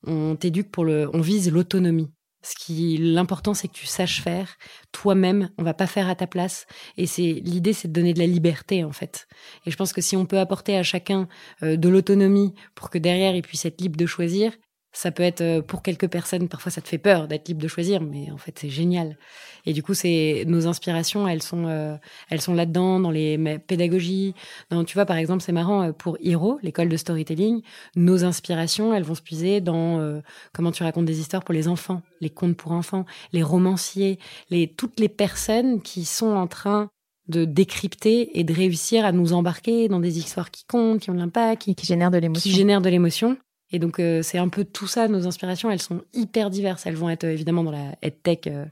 [0.07, 2.11] on t'éduque pour le, on vise l'autonomie.
[2.45, 4.57] Ce qui, l'important, c'est que tu saches faire
[4.93, 5.49] toi-même.
[5.57, 6.67] On va pas faire à ta place.
[6.99, 9.27] Et c'est l'idée, c'est de donner de la liberté en fait.
[9.65, 11.27] Et je pense que si on peut apporter à chacun
[11.63, 14.53] euh, de l'autonomie pour que derrière il puisse être libre de choisir,
[14.95, 16.49] ça peut être euh, pour quelques personnes.
[16.49, 19.19] Parfois, ça te fait peur d'être libre de choisir, mais en fait, c'est génial.
[19.67, 21.97] Et du coup, c'est nos inspirations, elles sont, euh,
[22.29, 24.35] elles sont là-dedans dans les pédagogies.
[24.71, 27.63] Dans, tu vois, par exemple, c'est marrant euh, pour Hiro, l'école de storytelling.
[27.97, 30.21] Nos inspirations, elles vont se puiser dans euh,
[30.53, 34.19] comment tu racontes des histoires pour les enfants, les contes pour enfants, les romanciers,
[34.51, 36.89] les toutes les personnes qui sont en train
[37.29, 41.15] de décrypter et de réussir à nous embarquer dans des histoires qui comptent, qui ont
[41.15, 42.51] de l'impact, qui, qui génèrent de l'émotion.
[42.51, 43.39] qui génèrent de l'émotion.
[43.75, 46.87] Et donc, euh, c'est un peu tout ça, nos inspirations, elles sont hyper diverses.
[46.87, 48.65] Elles vont être euh, évidemment dans la EdTech euh,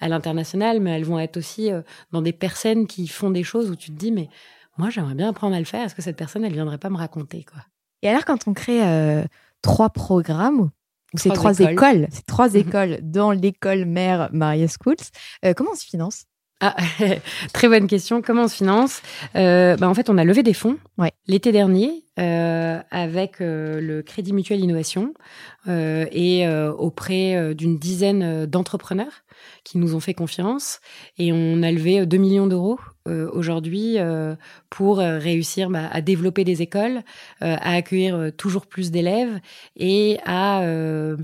[0.00, 1.70] à l'international, mais elles vont être aussi
[2.10, 4.28] dans des personnes qui font des choses où tu te dis, mais
[4.76, 5.84] moi, j'aimerais bien apprendre à le faire.
[5.84, 7.60] Est-ce que cette personne, elle viendrait pas me raconter, quoi?
[8.02, 8.80] Et alors, quand on crée
[9.62, 10.70] trois programmes,
[11.14, 11.74] ou c'est Trois écoles.
[11.74, 12.56] écoles, c'est trois Mhm.
[12.56, 14.96] écoles dans l'école mère Maria Schools,
[15.56, 16.24] comment on se finance?
[16.60, 16.74] Ah,
[17.52, 18.20] très bonne question.
[18.20, 19.00] Comment on se finance?
[19.36, 21.12] Euh, bah, En fait, on a levé des fonds Ouais.
[21.28, 25.14] l'été dernier euh, avec euh, le Crédit Mutuel Innovation
[25.68, 29.22] euh, et euh, auprès euh, d'une dizaine d'entrepreneurs
[29.62, 30.80] qui nous ont fait confiance.
[31.16, 34.34] Et on a levé euh, 2 millions d'euros euh, aujourd'hui euh,
[34.68, 37.02] pour réussir bah, à développer des écoles,
[37.42, 39.38] euh, à accueillir toujours plus d'élèves
[39.76, 41.16] et à euh,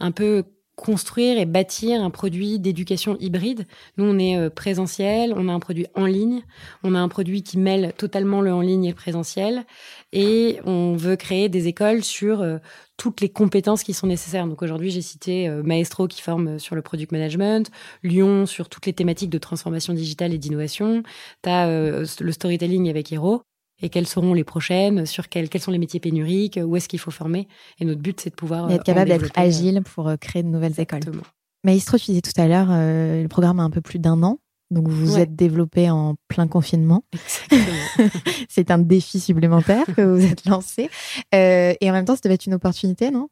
[0.00, 0.44] un peu
[0.78, 3.66] construire et bâtir un produit d'éducation hybride.
[3.96, 6.42] Nous, on est euh, présentiel, on a un produit en ligne,
[6.84, 9.66] on a un produit qui mêle totalement le en ligne et le présentiel,
[10.12, 12.58] et on veut créer des écoles sur euh,
[12.96, 14.46] toutes les compétences qui sont nécessaires.
[14.46, 17.70] Donc aujourd'hui, j'ai cité euh, Maestro qui forme sur le product management,
[18.04, 21.02] Lyon sur toutes les thématiques de transformation digitale et d'innovation,
[21.42, 23.42] tu le storytelling avec Hero,
[23.80, 26.98] et quelles seront les prochaines, sur quels, quels sont les métiers pénuriques, où est-ce qu'il
[26.98, 27.46] faut former?
[27.80, 28.68] Et notre but, c'est de pouvoir...
[28.70, 30.98] Et euh, être capable en d'être euh, agile pour euh, créer de nouvelles écoles.
[30.98, 31.22] Exactement.
[31.64, 34.38] Maestro, tu disais tout à l'heure, euh, le programme a un peu plus d'un an.
[34.70, 37.02] Donc, vous vous êtes développé en plein confinement.
[38.48, 40.90] C'est un défi supplémentaire que vous êtes lancé.
[41.34, 43.28] Euh, et en même temps, ça devait être une opportunité, non?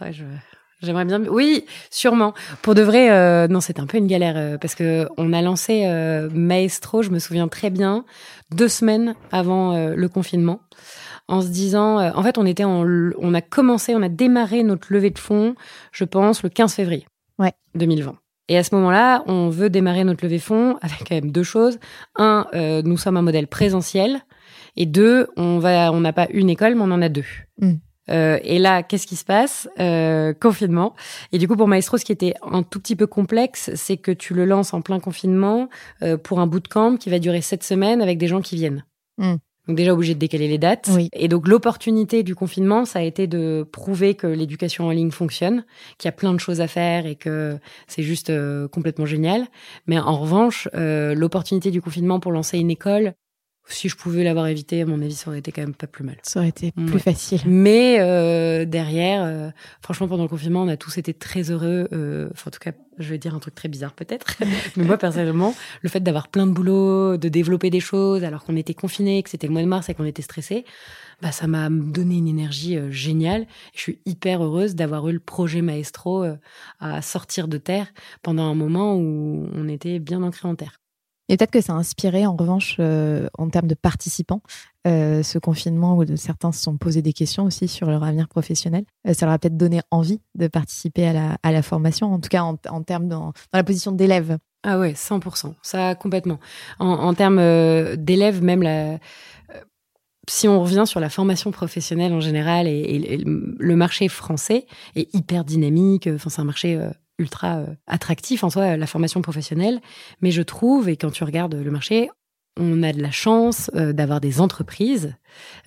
[0.00, 0.24] Ouais, je-
[0.84, 1.22] J'aimerais bien.
[1.24, 2.34] Oui, sûrement.
[2.62, 5.42] Pour de vrai, euh, non, c'était un peu une galère euh, parce que on a
[5.42, 7.02] lancé euh, Maestro.
[7.02, 8.04] Je me souviens très bien,
[8.52, 10.60] deux semaines avant le confinement,
[11.28, 11.98] en se disant.
[11.98, 12.84] en fait, on était en,
[13.18, 15.54] on a commencé, on a démarré notre levée de fonds,
[15.92, 17.06] je pense, le 15 février.
[17.38, 17.52] Ouais.
[17.74, 18.16] 2020.
[18.48, 21.78] Et à ce moment-là, on veut démarrer notre levée fonds avec quand même deux choses.
[22.16, 22.46] Un,
[22.84, 24.20] nous sommes un modèle présentiel.
[24.76, 27.24] Et deux, on va, on n'a pas une école, mais on en a deux.
[27.60, 27.74] Mm.
[28.10, 30.94] Euh, et là, qu'est-ce qui se passe euh, Confinement.
[31.32, 34.10] Et du coup, pour Maestro, ce qui était un tout petit peu complexe, c'est que
[34.10, 35.68] tu le lances en plein confinement
[36.02, 38.84] euh, pour un bootcamp qui va durer sept semaines avec des gens qui viennent.
[39.18, 39.36] Mm.
[39.66, 40.90] Donc déjà obligé de décaler les dates.
[40.92, 41.08] Oui.
[41.14, 45.64] Et donc l'opportunité du confinement, ça a été de prouver que l'éducation en ligne fonctionne,
[45.96, 49.46] qu'il y a plein de choses à faire et que c'est juste euh, complètement génial.
[49.86, 53.14] Mais en revanche, euh, l'opportunité du confinement pour lancer une école,
[53.66, 56.04] si je pouvais l'avoir évité, à mon avis, ça aurait été quand même pas plus
[56.04, 56.16] mal.
[56.22, 56.98] Ça aurait été plus Ouais.
[56.98, 57.40] facile.
[57.46, 59.50] Mais euh, derrière, euh,
[59.82, 61.88] franchement, pendant le confinement, on a tous été très heureux.
[61.92, 64.36] euh, Enfin, en tout cas, je vais dire un truc très bizarre peut-être.
[64.76, 68.56] Mais moi, personnellement, le fait d'avoir plein de boulot, de développer des choses, alors qu'on
[68.56, 70.64] était confinés, que c'était le mois de mars et qu'on était stressé,
[71.22, 73.46] bah, ça m'a donné une énergie euh, géniale.
[73.74, 76.34] Je suis hyper heureuse d'avoir eu le projet Maestro euh,
[76.80, 77.86] à sortir de terre
[78.22, 80.80] pendant un moment où on était bien ancré en terre.
[81.28, 84.42] Et peut-être que ça a inspiré, en revanche, euh, en termes de participants,
[84.86, 88.84] euh, ce confinement où certains se sont posés des questions aussi sur leur avenir professionnel.
[89.08, 92.42] Euh, ça leur a peut-être donné envie de participer à la, formation, en tout cas
[92.42, 94.36] en, termes dans, la position d'élève.
[94.64, 96.38] Ah ouais, 100%, ça complètement.
[96.78, 98.98] En, termes d'élèves, même
[100.28, 105.14] si on revient sur la formation professionnelle en général et, et- le marché français est
[105.14, 106.08] hyper dynamique.
[106.12, 106.78] Enfin, c'est un marché
[107.18, 109.80] ultra euh, attractif en soi, la formation professionnelle.
[110.20, 112.10] Mais je trouve, et quand tu regardes le marché,
[112.56, 115.14] on a de la chance euh, d'avoir des entreprises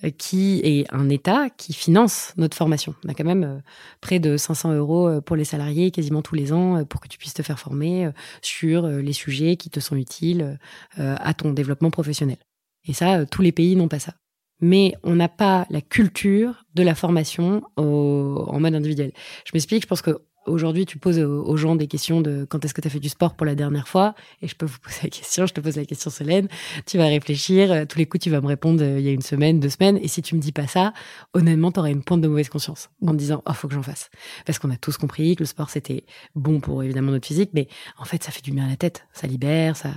[0.04, 2.94] euh, qui et un État qui finance notre formation.
[3.04, 3.62] On a quand même
[4.00, 7.34] près de 500 euros pour les salariés quasiment tous les ans pour que tu puisses
[7.34, 10.58] te faire former sur les sujets qui te sont utiles
[10.96, 12.38] à ton développement professionnel.
[12.86, 14.14] Et ça, tous les pays n'ont pas ça.
[14.60, 19.12] Mais on n'a pas la culture de la formation au- en mode individuel.
[19.44, 22.74] Je m'explique, je pense que aujourd'hui, tu poses aux gens des questions de quand est-ce
[22.74, 24.14] que tu as fait du sport pour la dernière fois?
[24.42, 26.48] Et je peux vous poser la question, je te pose la question, Solène.
[26.86, 29.12] Tu vas réfléchir, euh, tous les coups, tu vas me répondre euh, il y a
[29.12, 29.98] une semaine, deux semaines.
[30.02, 30.92] Et si tu me dis pas ça,
[31.34, 33.82] honnêtement, tu auras une pointe de mauvaise conscience en te disant, oh, faut que j'en
[33.82, 34.10] fasse.
[34.46, 37.68] Parce qu'on a tous compris que le sport, c'était bon pour évidemment notre physique, mais
[37.98, 39.90] en fait, ça fait du bien à la tête, ça libère, ça.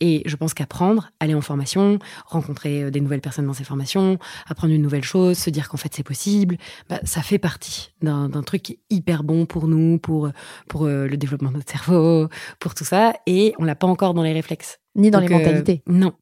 [0.00, 4.18] Et je pense qu'apprendre, aller en formation, rencontrer euh, des nouvelles personnes dans ces formations,
[4.46, 6.56] apprendre une nouvelle chose, se dire qu'en fait c'est possible,
[6.88, 10.30] bah, ça fait partie d'un truc qui est hyper bon pour nous, pour
[10.68, 12.28] pour euh, le développement de notre cerveau,
[12.60, 14.78] pour tout ça, et on l'a pas encore dans les réflexes.
[14.96, 15.82] Ni dans Donc, les euh, mentalités.
[15.86, 16.12] non.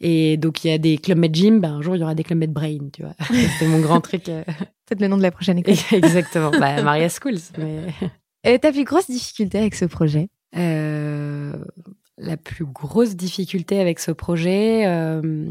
[0.00, 2.14] Et donc il y a des clubs med gym, bah, un jour il y aura
[2.14, 3.14] des clubs med brain, tu vois.
[3.58, 4.28] c'est mon grand truc.
[4.28, 4.42] euh.
[4.86, 5.74] Peut-être le nom de la prochaine école.
[5.92, 6.50] Exactement.
[6.50, 7.80] Bah, Maria Schools, mais.
[8.44, 10.28] Et ta plus grosse difficulté avec ce projet?
[10.56, 11.52] Euh,
[12.18, 15.50] la plus grosse difficulté avec ce projet, euh,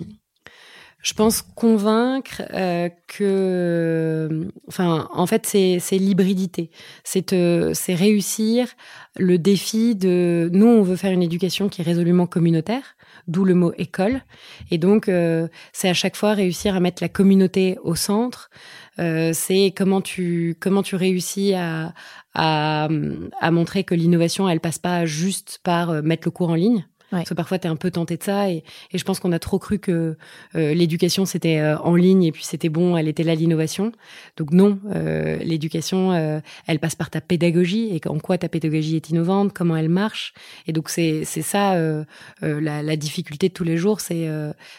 [1.05, 6.71] je pense convaincre euh, que, enfin, en fait, c'est l'hybridité,
[7.03, 8.69] c'est euh, c'est réussir
[9.15, 10.49] le défi de.
[10.51, 12.95] Nous, on veut faire une éducation qui est résolument communautaire,
[13.27, 14.21] d'où le mot école,
[14.71, 18.49] et donc euh, c'est à chaque fois réussir à mettre la communauté au centre.
[18.97, 21.93] Euh, c'est comment tu comment tu réussis à
[22.33, 22.89] à,
[23.39, 26.85] à montrer que l'innovation, elle passe pas juste par euh, mettre le cours en ligne.
[27.11, 28.49] Parce que parfois, tu es un peu tenté de ça.
[28.49, 30.17] Et, et je pense qu'on a trop cru que
[30.55, 33.91] euh, l'éducation, c'était euh, en ligne et puis c'était bon, elle était là l'innovation.
[34.37, 38.95] Donc non, euh, l'éducation, euh, elle passe par ta pédagogie et en quoi ta pédagogie
[38.95, 40.33] est innovante, comment elle marche.
[40.67, 42.03] Et donc c'est ça euh,
[42.43, 44.27] euh, la, la difficulté de tous les jours, c'est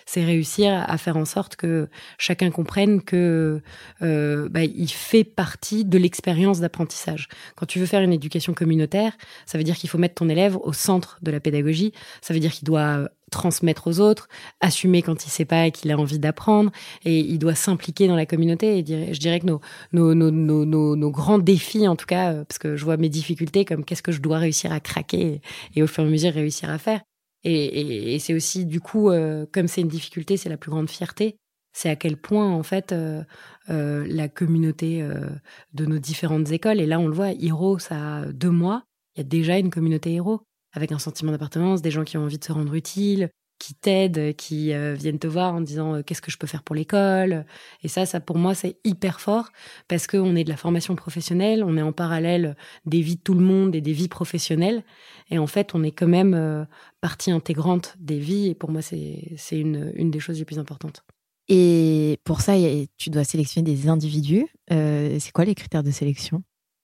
[0.05, 3.63] c'est réussir à faire en sorte que chacun comprenne que
[4.01, 7.29] bah, il fait partie de l'expérience d'apprentissage.
[7.55, 9.13] Quand tu veux faire une éducation communautaire,
[9.47, 11.93] ça veut dire qu'il faut mettre ton élève au centre de la pédagogie.
[12.23, 14.29] Ça veut dire qu'il doit transmettre aux autres,
[14.61, 16.71] assumer quand il sait pas et qu'il a envie d'apprendre,
[17.05, 18.79] et il doit s'impliquer dans la communauté.
[18.79, 19.47] Et je dirais que
[19.93, 24.03] nos, grands défis, en tout cas, euh, parce que je vois mes difficultés comme qu'est-ce
[24.03, 25.41] que je dois réussir à craquer
[25.75, 27.01] et, au fur et à mesure réussir à faire.
[27.45, 31.37] Et, c'est aussi, du coup, euh, comme c'est une difficulté, c'est la plus grande fierté.
[31.73, 33.23] C'est à quel point, en fait, euh,
[33.69, 35.07] la communauté
[35.75, 39.19] de nos différentes écoles, et là, on le voit, Hiro, ça a deux mois, il
[39.19, 40.41] y a déjà une communauté Hiro,
[40.77, 44.35] avec un sentiment d'appartenance, des gens qui ont envie de se rendre utiles, qui t'aident,
[44.37, 47.47] qui euh, viennent te voir en disant euh, qu'est-ce que je peux faire pour l'école?
[47.83, 49.49] Et ça, ça pour moi, c'est hyper fort
[49.89, 53.35] parce qu'on est de la formation professionnelle, on est en parallèle des vies de tout
[53.35, 54.85] le monde et des vies professionnelles.
[55.31, 56.65] Et en fait, on est quand même euh,
[57.01, 58.49] partie intégrante des vies.
[58.49, 61.03] Et pour moi, c'est une, une des choses les plus importantes.
[61.49, 62.55] Et pour ça,
[62.99, 64.47] tu dois sélectionner des individus.
[64.69, 66.43] C'est quoi les critères de sélection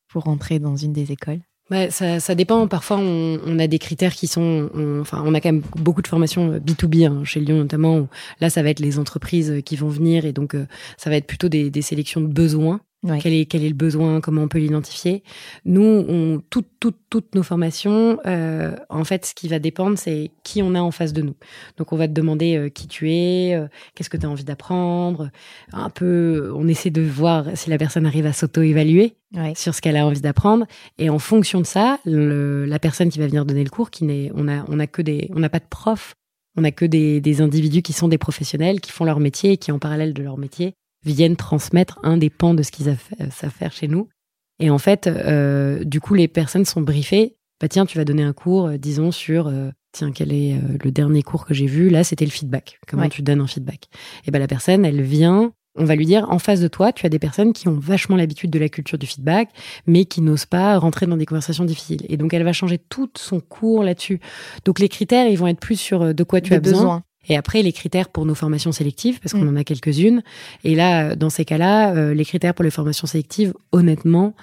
[0.09, 1.43] pour rentrer dans une des écoles?
[1.91, 2.67] Ça, ça dépend.
[2.69, 4.71] Parfois, on, on a des critères qui sont.
[4.75, 8.09] on- enfin, on a quand même beaucoup de formations euh, B2B, hein, chez Lyon notamment.
[8.41, 11.17] Là, ça va être les entreprises euh, qui vont venir et donc euh, ça va
[11.17, 12.81] être plutôt des, des sélections de besoins.
[13.05, 13.19] Ouais.
[13.21, 15.25] Quel est quel est le besoin Comment on peut l'identifier
[15.65, 20.31] Nous, on toutes toutes toutes nos formations, euh, en fait, ce qui va dépendre, c'est
[20.45, 21.35] qui on a en face de nous.
[21.79, 24.45] Donc, on va te demander euh, qui tu es, euh, qu'est-ce que tu as envie
[24.45, 25.31] d'apprendre.
[25.73, 29.55] Un peu, on essaie de voir si la personne arrive à s'auto-évaluer Ouais.
[29.57, 30.67] sur ce qu'elle a envie d'apprendre.
[30.99, 34.05] Et en fonction de ça, le- la personne qui va venir donner le cours, qui
[34.05, 36.15] n'est, on a, on a que des, on n'a pas de prof,
[36.57, 39.57] on a que des, des individus qui sont des professionnels, qui font leur métier et
[39.57, 42.99] qui, en parallèle de leur métier, viennent transmettre un des pans de ce qu'ils savent
[43.21, 44.09] euh, savent faire chez nous.
[44.59, 47.37] Et en fait, euh, du coup, les personnes sont briefées.
[47.61, 50.79] Bah tiens, tu vas donner un cours, euh, disons sur, euh, tiens, quel est euh,
[50.83, 52.79] le dernier cours que j'ai vu Là, c'était le feedback.
[52.88, 53.09] Comment Ouais.
[53.09, 53.88] tu donnes un feedback?
[54.27, 55.53] Et ben la personne, elle vient.
[55.79, 58.17] On va lui dire, en face de toi, tu as des personnes qui ont vachement
[58.17, 59.49] l'habitude de la culture du feedback,
[59.87, 62.05] mais qui n'osent pas rentrer dans des conversations difficiles.
[62.11, 64.21] Et donc, elle va changer tout son cours là-dessus.
[64.67, 67.05] Donc, les critères, ils vont être plus sur de quoi tu Des as besoin.
[67.29, 69.55] Et après, les critères pour nos formations sélectives, parce qu'on Mm.
[69.57, 70.23] en a quelques-unes.
[70.65, 74.35] Et là, dans ces cas-là, euh, les critères pour les formations sélectives, honnêtement,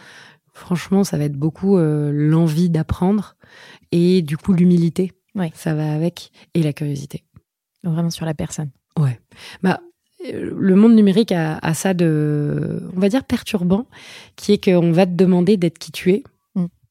[0.54, 3.36] franchement, ça va être beaucoup euh, l'envie d'apprendre
[3.92, 5.12] et du coup l'humilité.
[5.36, 5.52] Ouais.
[5.56, 7.24] Ça va avec et la curiosité.
[7.84, 8.70] Vraiment sur la personne.
[8.98, 9.20] Ouais.
[9.64, 9.80] Bah,
[10.34, 13.88] euh, le monde numérique a, a ça de, on va dire perturbant,
[14.36, 16.24] qui est qu'on va te demander d'être qui tu es.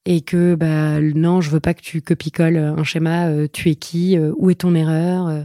[0.04, 3.28] Et que bah non, je veux pas que tu copie-colles un schéma.
[3.28, 5.42] euh, tu es qui euh, Où est ton erreur euh,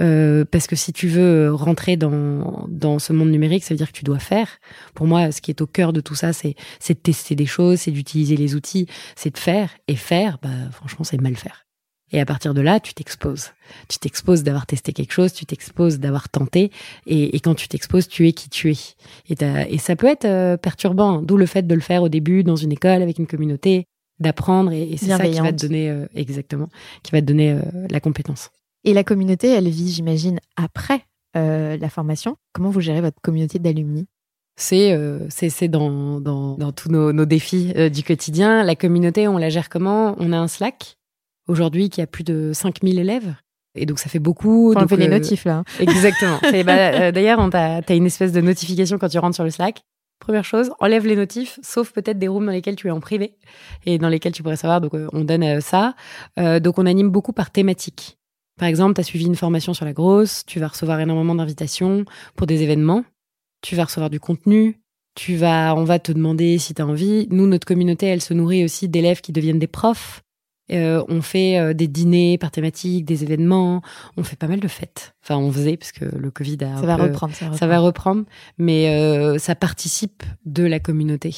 [0.00, 3.92] euh, Parce que si tu veux rentrer dans dans ce monde numérique, ça veut dire
[3.92, 4.48] que tu dois faire.
[4.94, 7.46] Pour moi, ce qui est au cœur de tout ça, c'est c'est de tester des
[7.46, 9.70] choses, c'est d'utiliser les outils, c'est de faire.
[9.88, 11.66] Et faire, bah franchement, c'est mal faire.
[12.12, 13.50] Et à partir de là, tu t'exposes.
[13.88, 16.70] Tu t'exposes d'avoir testé quelque chose, tu t'exposes d'avoir tenté,
[17.06, 18.78] et, quand tu t'exposes, tu es qui tu es.
[19.28, 19.34] Et,
[19.74, 22.56] et ça peut être euh, perturbant, d'où le fait de le faire au début dans
[22.56, 23.86] une école avec une communauté,
[24.20, 26.68] d'apprendre, et, et c'est ça qui va te donner euh, exactement,
[27.02, 28.50] qui va te donner euh, la compétence.
[28.84, 31.02] Et la communauté, elle vit, j'imagine, après
[31.36, 32.36] euh, la formation.
[32.52, 34.06] Comment vous gérez votre communauté d'alumni?
[34.58, 38.62] C'est euh, c'est c'est dans, dans dans tous nos, nos défis euh, du quotidien.
[38.64, 40.14] La communauté, on la gère comment?
[40.18, 40.96] On a un Slack
[41.48, 43.34] aujourd'hui qui a plus de 5000 élèves.
[43.74, 44.72] Et donc ça fait beaucoup.
[44.72, 45.56] Faut donc, les euh, notifs là.
[45.58, 45.64] hein.
[45.80, 46.38] Exactement.
[46.42, 49.44] C'est- bah, euh, D'ailleurs, on t'a as une espèce de notification quand tu rentres sur
[49.44, 49.82] le Slack.
[50.26, 53.36] Première chose, enlève les notifs, sauf peut-être des rooms dans lesquels tu es en privé
[53.84, 54.80] et dans lesquels tu pourrais savoir.
[54.80, 55.94] Donc, euh, on donne euh, ça.
[56.40, 58.18] Euh, donc, on anime beaucoup par thématique.
[58.58, 62.04] Par exemple, tu as suivi une formation sur la grosse, tu vas recevoir énormément d'invitations
[62.34, 63.04] pour des événements,
[63.62, 64.80] tu vas recevoir du contenu,
[65.14, 67.28] tu vas, on va te demander si tu as envie.
[67.30, 70.22] Nous, notre communauté, elle se nourrit aussi d'élèves qui deviennent des profs.
[70.72, 73.82] Euh, on fait euh, des dîners par thématique, des événements.
[74.16, 75.14] On fait pas mal de fêtes.
[75.22, 77.34] Enfin, on faisait parce que le Covid a un Ça va peu- reprendre.
[77.34, 78.24] Ça va ça va reprendre,
[78.58, 81.34] mais euh, ça participe de la communauté,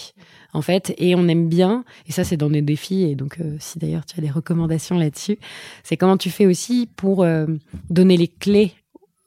[0.52, 0.94] en fait.
[0.98, 4.06] Et on aime bien, et ça c'est dans nos défis, et donc euh, si d'ailleurs
[4.06, 5.38] tu as des recommandations là-dessus,
[5.82, 7.46] c'est comment tu fais aussi pour euh,
[7.90, 8.72] donner les clés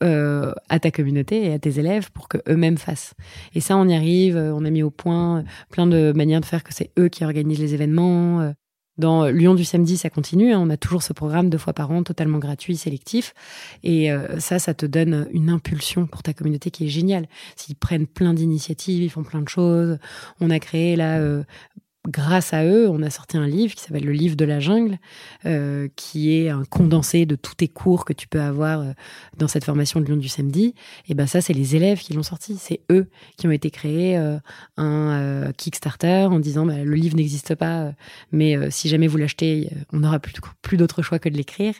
[0.03, 3.13] euh, à ta communauté et à tes élèves pour que eux-mêmes fassent.
[3.53, 4.35] Et ça, on y arrive.
[4.35, 7.23] euh, On a mis au point plein de manières de faire que c'est eux qui
[7.23, 8.51] organisent les événements.
[9.01, 10.53] Dans Lyon du samedi, ça continue.
[10.53, 10.59] hein.
[10.61, 13.33] On a toujours ce programme deux fois par an, totalement gratuit, sélectif.
[13.83, 17.27] Et euh, ça, ça te donne une impulsion pour ta communauté qui est géniale.
[17.55, 19.97] S'ils prennent plein d'initiatives, ils font plein de choses.
[20.39, 21.41] On a créé là, euh,
[22.07, 24.97] grâce à eux, on a sorti un livre qui s'appelle le livre de la jungle,
[25.45, 28.91] euh, qui est un condensé de tous tes cours que tu peux avoir euh,
[29.37, 30.73] dans cette formation de Lyon du samedi.
[31.07, 32.57] Et ben ça, c'est les élèves qui l'ont sorti.
[32.57, 34.37] C'est eux qui ont été créés euh,
[34.77, 37.91] un euh, Kickstarter en disant bah, le livre n'existe pas, euh,
[38.31, 41.75] mais euh, si jamais vous l'achetez, on n'aura plus, plus d'autre choix que de l'écrire.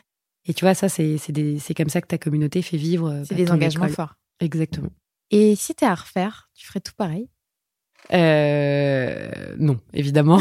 [0.46, 3.22] Et tu vois, ça, c'est c'est des- c'est comme ça que ta communauté fait vivre.
[3.24, 3.94] C'est bah, des engagements école.
[3.94, 4.14] forts.
[4.40, 4.90] Exactement.
[5.30, 7.28] Et si t'es à refaire, tu ferais tout pareil
[8.12, 10.40] Euh, non, évidemment.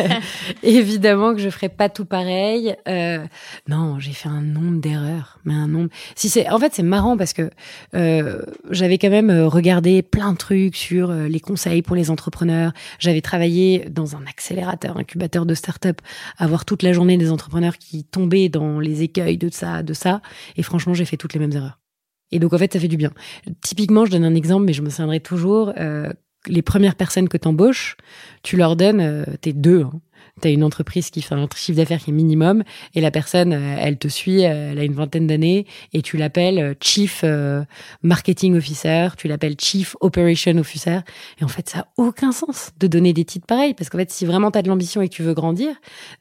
[0.62, 2.74] évidemment que je ferai pas tout pareil.
[2.88, 3.24] Euh,
[3.68, 5.90] non, j'ai fait un nombre d'erreurs, mais un nombre.
[6.16, 7.50] Si c'est, en fait, c'est marrant parce que
[7.94, 12.10] euh, j'avais quand même euh, regardé plein de trucs sur euh, les conseils pour les
[12.10, 12.72] entrepreneurs.
[12.98, 16.00] J'avais travaillé dans un accélérateur, incubateur de start-up,
[16.38, 19.94] à voir toute la journée des entrepreneurs qui tombaient dans les écueils de ça, de
[19.94, 20.20] ça.
[20.56, 21.78] Et franchement, j'ai fait toutes les mêmes erreurs.
[22.32, 23.12] Et donc, en fait, ça fait du bien.
[23.60, 25.72] Typiquement, je donne un exemple, mais je me souviendrai toujours.
[25.78, 26.10] euh,
[26.46, 27.96] les premières personnes que t'embauches,
[28.42, 29.82] tu leur donnes, euh, t'es deux.
[29.82, 30.00] Hein.
[30.40, 33.76] T'as une entreprise qui fait un chiffre d'affaires qui est minimum et la personne, euh,
[33.78, 37.24] elle te suit, euh, elle a une vingtaine d'années et tu l'appelles euh, Chief
[38.02, 40.98] Marketing Officer, tu l'appelles Chief Operation Officer.
[41.40, 44.10] Et en fait, ça a aucun sens de donner des titres pareils parce qu'en fait,
[44.10, 45.72] si vraiment t'as de l'ambition et que tu veux grandir,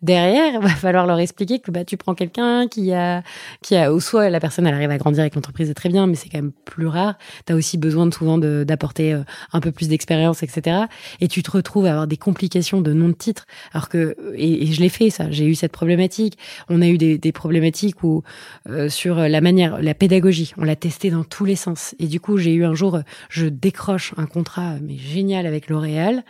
[0.04, 3.24] derrière, va falloir leur expliquer que bah tu prends quelqu'un qui a
[3.64, 6.16] qui a ou soit la personne elle arrive à grandir avec l'entreprise très bien, mais
[6.16, 7.16] c'est quand même plus rare.
[7.46, 9.20] T'as aussi besoin de, souvent d'apporter
[9.54, 10.86] un peu plus d'expérience, etc.
[11.20, 14.03] Et tu te retrouves à avoir des complications de nom de titre, alors que
[14.36, 15.30] et, je l'ai fait ça.
[15.32, 16.38] J'ai eu cette problématique.
[16.70, 18.24] On a eu des, des problématiques où
[18.70, 21.96] euh, sur la manière, la pédagogie, on l'a testé dans tous les sens.
[22.00, 23.00] Et du coup, j'ai eu un jour,
[23.30, 26.24] je décroche un contrat mais génial avec L'Oréal.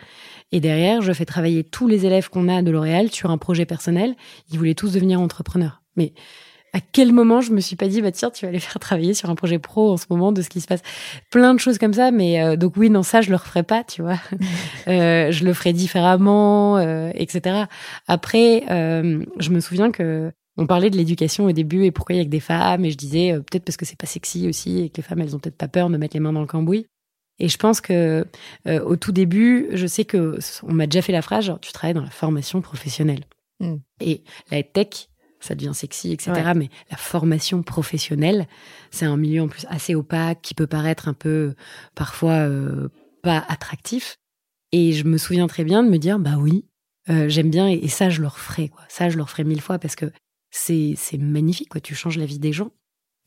[0.52, 3.66] Et derrière, je fais travailler tous les élèves qu'on a de L'Oréal sur un projet
[3.66, 4.16] personnel.
[4.52, 5.82] Ils voulaient tous devenir entrepreneurs.
[5.96, 6.14] Mais
[6.74, 9.14] à quel moment je me suis pas dit bah tiens tu vas les faire travailler
[9.14, 10.82] sur un projet pro en ce moment de ce qui se passe.
[11.30, 13.84] Plein de choses comme ça mais euh, donc oui non ça je le referai pas
[13.84, 14.20] tu vois.
[14.88, 17.66] Euh, je le ferai différemment euh, etc
[18.08, 22.18] après euh, je me souviens que on parlait de l'éducation au début et pourquoi il
[22.18, 24.82] y a que des femmes et je disais peut-être parce que c'est pas sexy aussi
[24.82, 26.48] et que les femmes elles ont peut-être pas peur de mettre les mains dans le
[26.48, 26.86] cambouis.
[27.40, 28.26] Et je pense que
[28.68, 31.96] au tout début je sais que on m'a déjà fait la phrase genre tu travailles
[31.96, 33.22] dans la formation professionnelle.
[33.60, 33.76] Mm.
[34.02, 35.10] et la tech
[35.44, 36.54] ça devient sexy, etc.
[36.56, 38.48] Mais la formation professionnelle,
[38.92, 41.54] c'est un milieu en plus assez opaque qui peut paraître un peu
[41.96, 42.88] parfois euh,
[43.22, 44.16] pas attractif.
[44.72, 46.66] Et je me souviens très bien de me dire bah oui,
[47.10, 48.84] euh, j'aime bien et, ça je le referai quoi.
[48.88, 50.12] Ça je le referai mille fois parce que
[50.50, 51.82] c'est c'est magnifique quoi.
[51.82, 52.72] Tu changes la vie des gens.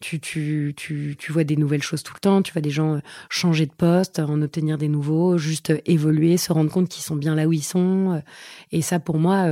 [0.01, 2.97] Tu, tu, tu, tu vois des nouvelles choses tout le temps, tu vois des gens
[2.97, 7.03] euh, changer de poste, en obtenir des nouveaux, juste euh, évoluer, se rendre compte qu'ils
[7.03, 8.13] sont bien là où ils sont.
[8.13, 8.21] Euh.
[8.73, 9.47] Et ça, pour moi,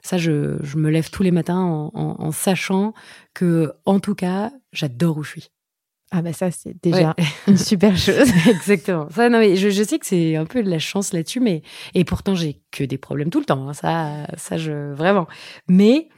[0.00, 2.94] ça, je, je me lève tous les matins en, en, sachant
[3.34, 5.50] que, en tout cas, j'adore où je suis.
[6.12, 7.14] Ah bah ça c'est déjà
[7.46, 8.28] une super chose.
[8.48, 9.08] Exactement.
[9.10, 11.62] Ça non mais je, je sais que c'est un peu de la chance là-dessus mais
[11.94, 13.74] et pourtant j'ai que des problèmes tout le temps hein.
[13.74, 15.28] ça ça je vraiment.
[15.68, 16.08] Mais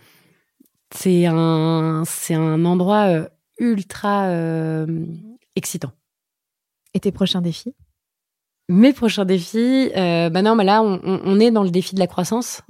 [0.95, 3.28] c'est un c'est un endroit
[3.62, 4.86] ultra euh,
[5.56, 5.92] excitant.
[6.94, 7.74] Et tes prochains défis?
[8.68, 12.06] Mes prochains défis, euh, bah non, mais là, on, est dans le défi de la
[12.06, 12.62] croissance,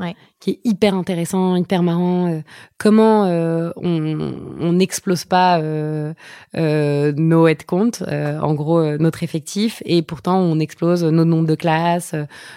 [0.43, 2.27] qui est hyper intéressant, hyper marrant.
[2.27, 2.41] Euh,
[2.77, 6.13] comment euh, on n'explose pas euh,
[6.57, 12.17] euh, nos headcounts, en gros notre effectif, et pourtant on explose nos nombres de classes,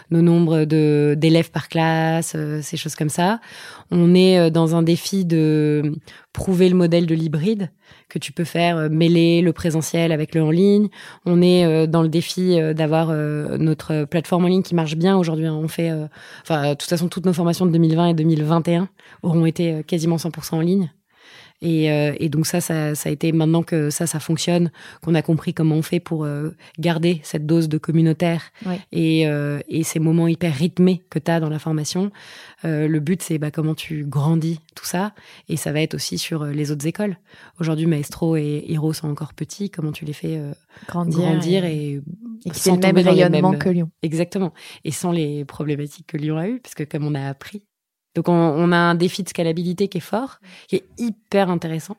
[0.09, 3.39] nos nombres de d'élèves par classe, ces choses comme ça.
[3.91, 5.93] On est dans un défi de
[6.33, 7.69] prouver le modèle de l'hybride
[8.09, 10.89] que tu peux faire euh, mêler le présentiel avec le en ligne.
[11.25, 15.17] On est euh, dans le défi euh, d'avoir notre plateforme en ligne qui marche bien
[15.17, 15.47] aujourd'hui.
[15.47, 15.91] On fait,
[16.41, 18.89] enfin, de toute façon, toutes nos formations de 2020 et 2021
[19.23, 20.91] auront été quasiment 100% en ligne.
[21.61, 24.71] Et, euh, et, donc ça, ça, ça, a été maintenant que ça, ça fonctionne,
[25.01, 28.51] qu'on a compris comment on fait pour euh, garder cette dose de communautaire
[28.91, 32.11] et, euh, et, ces moments hyper rythmés que tu as dans la formation.
[32.63, 35.13] le but, c'est bah, comment tu grandis tout ça.
[35.47, 37.17] Et ça va être aussi sur les autres écoles.
[37.59, 39.69] Aujourd'hui, Maestro et Hiro sont encore petits.
[39.69, 40.39] Comment tu les fais
[40.87, 42.01] grandir, grandir, et,
[42.45, 43.89] et, sans le même rayonnement que Lyon.
[44.03, 44.53] Exactement.
[44.83, 47.63] Et sans les problématiques que Lyon a eues, puisque comme on a appris
[48.15, 50.39] donc on, a un défi de scalabilité qui est fort,
[50.69, 51.97] qui est hyper intéressant,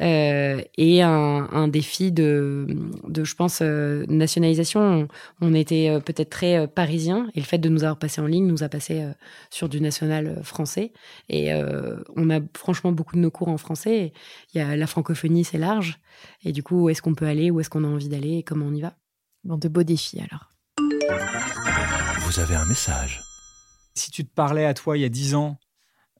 [0.00, 2.66] euh, et un, défi de,
[3.06, 5.06] de, je pense, euh, nationalisation.
[5.40, 8.46] On, était euh, peut-être très parisien, et le fait de nous avoir passé en ligne
[8.46, 9.06] nous a passé
[9.50, 10.92] sur du national français.
[11.28, 11.52] Et
[12.16, 14.12] on a franchement beaucoup de nos cours en français.
[14.52, 16.00] Il y a la francophonie, c'est large,
[16.44, 18.42] et du coup, où est-ce qu'on peut aller, où est-ce qu'on a envie d'aller, et
[18.42, 18.94] comment on y va?
[19.44, 20.50] Bon, de beaux défis alors.
[22.20, 23.31] Vous avez un message.
[23.94, 25.58] Si tu te parlais à toi il y a dix ans,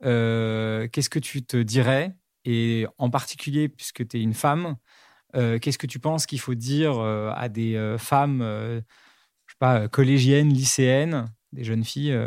[0.05, 2.14] euh, qu'est-ce que tu te dirais?
[2.45, 4.77] Et en particulier, puisque tu es une femme,
[5.37, 9.89] euh, qu'est-ce que tu penses qu'il faut dire euh, à des femmes, je sais pas,
[9.89, 12.18] collégiennes, lycéennes, des jeunes filles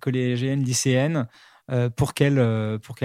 [0.00, 1.26] collégiennes, lycéennes,
[1.96, 2.96] pour qu'elles pour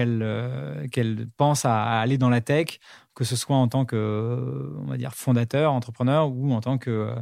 [1.36, 2.78] pensent à, aller dans la tech,
[3.14, 7.14] que ce soit en tant que on va dire fondateur, entrepreneur ou en tant que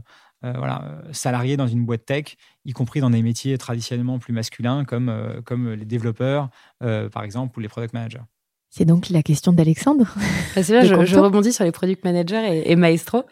[0.42, 4.32] euh, voilà, euh, salariés dans une boîte tech, y compris dans des métiers traditionnellement plus
[4.32, 6.48] masculins comme, euh, comme les développeurs,
[6.80, 8.22] par exemple, ou les product managers.
[8.70, 10.14] C'est donc la question d'Alexandre.
[10.56, 13.22] Ah, c'est je, je, rebondis sur les product managers et, Maestro.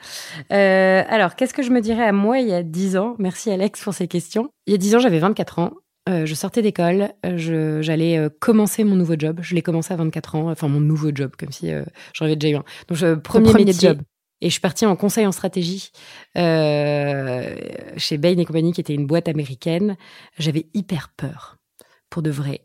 [0.50, 3.16] alors, qu'est-ce que je me dirais à moi il y a 10 ans?
[3.18, 4.50] Merci Alex pour ces questions.
[4.66, 5.72] Il y a 10 ans, j'avais 24 ans.
[6.06, 9.40] je sortais d'école, j'allais commencer mon nouveau job.
[9.42, 11.70] Je l'ai commencé à 24 ans, enfin mon nouveau job, comme si
[12.12, 12.64] j'en avais déjà eu un.
[12.86, 13.98] Donc, premier, premier métier, job.
[14.41, 15.91] Et je suis partie en conseil en stratégie
[16.36, 17.57] euh,
[17.97, 19.97] chez Bain et compagnie, qui était une boîte américaine.
[20.39, 21.59] J'avais hyper peur,
[22.11, 22.62] pour de vrai.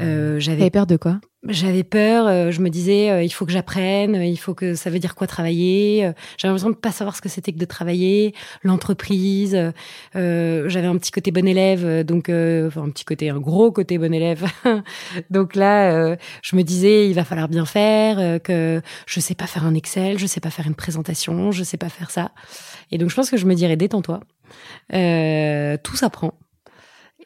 [0.00, 1.20] Euh, j'avais peur de quoi?
[1.48, 4.90] J'avais peur, euh, je me disais euh, il faut que j'apprenne, il faut que ça
[4.90, 6.04] veut dire quoi travailler.
[6.04, 9.56] Euh, j'avais l'impression de pas savoir ce que c'était que de travailler, l'entreprise.
[10.14, 14.12] j'avais un petit côté bon élève, donc enfin un petit côté, un gros côté bon
[14.12, 14.44] élève.
[15.30, 19.64] donc là, je me disais il va falloir bien faire, que je sais pas faire
[19.64, 22.32] un Excel, je sais pas faire une présentation, je sais pas faire ça.
[22.90, 24.20] Et donc je pense que je me dirais détends-toi,
[24.90, 26.34] tout s'apprend.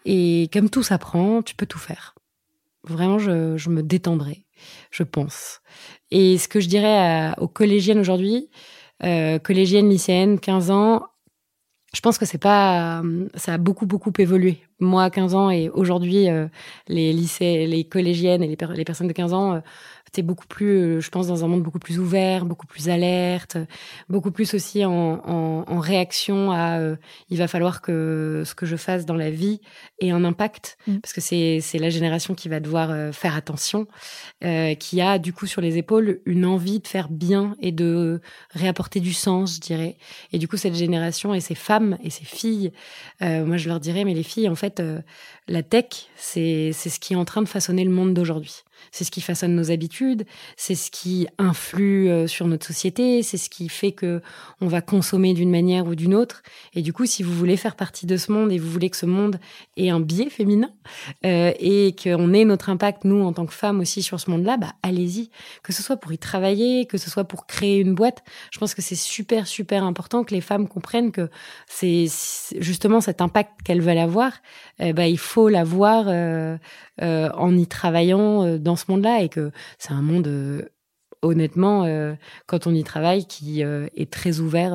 [0.04, 2.14] Et comme tout s'apprend, tu peux tout faire.
[2.84, 4.44] Vraiment, je, je, me détendrai,
[4.90, 5.60] je pense.
[6.10, 8.50] Et ce que je dirais aux collégiennes aujourd'hui,
[9.02, 11.06] euh, collégiennes, lycéennes, 15 ans,
[11.94, 13.02] je pense que c'est pas,
[13.34, 16.26] ça a beaucoup beaucoup évolué moi à 15 ans et aujourd'hui
[16.88, 19.62] les lycées, les collégiennes et les, les personnes de 15 ans
[20.14, 23.56] c'était beaucoup plus, euh, je pense, dans un monde beaucoup plus ouvert, beaucoup plus alerte,
[24.08, 26.94] beaucoup plus aussi en, en, en réaction à euh,
[27.30, 29.60] il va falloir que ce que je fasse dans la vie
[29.98, 30.98] ait un impact, mm.
[30.98, 33.88] parce que c'est c'est la génération qui va devoir euh, faire attention,
[34.44, 38.20] euh, qui a du coup sur les épaules une envie de faire bien et de
[38.50, 39.96] réapporter du sens, je dirais.
[40.32, 42.70] Et du coup cette génération et ces femmes et ces filles,
[43.20, 44.80] moi je leur dirais mais les filles en fait
[45.48, 49.10] la tech c'est ce qui est en train de façonner le monde d'aujourd'hui c'est ce
[49.10, 50.24] qui façonne nos habitudes,
[50.56, 54.22] c'est ce qui influe euh, sur notre société, c'est ce qui fait que
[54.60, 56.42] on va consommer d'une manière ou d'une autre.
[56.74, 58.96] Et du coup, si vous voulez faire partie de ce monde et vous voulez que
[58.96, 59.38] ce monde
[59.76, 60.70] ait un biais féminin
[61.24, 64.56] euh, et qu'on ait notre impact nous en tant que femmes aussi sur ce monde-là,
[64.56, 65.30] bah allez-y.
[65.62, 68.74] Que ce soit pour y travailler, que ce soit pour créer une boîte, je pense
[68.74, 71.30] que c'est super super important que les femmes comprennent que
[71.66, 72.06] c'est
[72.58, 74.32] justement cet impact qu'elles veulent avoir.
[74.78, 76.56] Eh ben, il faut l'avoir euh,
[77.02, 80.62] euh, en y travaillant euh, dans ce monde-là et que c'est un monde euh,
[81.22, 81.86] honnêtement,
[82.44, 84.74] quand on y travaille, qui est très ouvert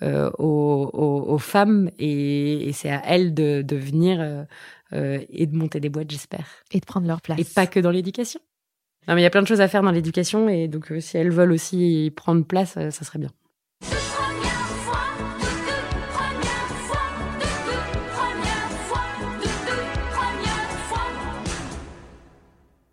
[0.00, 4.46] aux, femmes et, c'est à elles de, de venir
[4.94, 6.46] et de monter des boîtes, j'espère.
[6.70, 7.38] Et de prendre leur place.
[7.38, 8.40] Et pas que dans l'éducation.
[9.08, 11.18] Non, mais il y a plein de choses à faire dans l'éducation et donc si
[11.18, 13.30] elles veulent aussi prendre place, ça serait bien.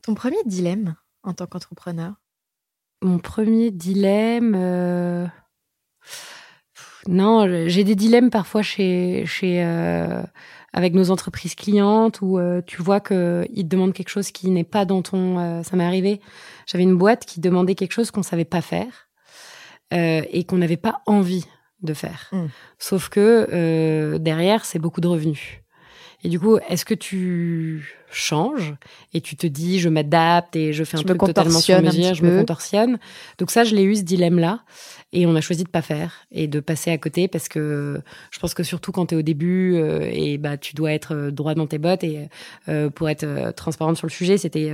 [0.06, 0.94] Ton premier dilemme
[1.24, 2.14] en tant qu'entrepreneur?
[3.02, 4.54] Mon premier dilemme.
[4.56, 5.26] Euh,
[7.08, 10.22] non, j'ai des dilemmes parfois chez, chez euh,
[10.74, 14.64] avec nos entreprises clientes où euh, tu vois qu'ils te demandent quelque chose qui n'est
[14.64, 15.64] pas dans ton.
[15.64, 16.22] ça m'est arrivé.
[16.68, 19.10] J'avais une boîte qui demandait quelque chose qu'on savait pas faire
[19.92, 21.46] et qu'on n'avait pas envie
[21.82, 22.30] de faire.
[22.32, 22.46] Mmh.
[22.78, 25.62] Sauf que derrière, c'est beaucoup de revenus.
[26.24, 28.76] Et du coup, est-ce que tu changes
[29.14, 32.24] et tu te dis je m'adapte et je fais un truc totalement sur mesure, je
[32.24, 32.98] me contorsionne.
[33.38, 34.62] Donc ça, je l'ai eu ce dilemme-là.
[35.14, 38.02] Et on a choisi de pas faire et de passer à côté parce que
[38.32, 41.16] je pense que surtout quand tu es au début euh, et bah tu dois être
[41.16, 42.28] euh, droit dans tes bottes et
[42.68, 44.74] euh, pour être transparente sur le sujet, c'était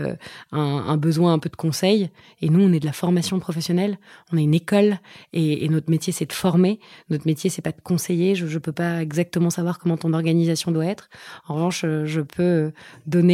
[0.52, 2.10] un, un, besoin un peu de conseil.
[2.42, 4.00] Et nous, on est de la formation professionnelle,
[4.34, 5.00] on est une école
[5.32, 6.80] et, et notre métier c'est de former.
[7.12, 8.34] Notre métier c'est pas de conseiller.
[8.34, 11.10] Je, je peux pas exactement savoir comment ton organisation doit être.
[11.48, 12.72] En revanche, je peux
[13.06, 13.31] donner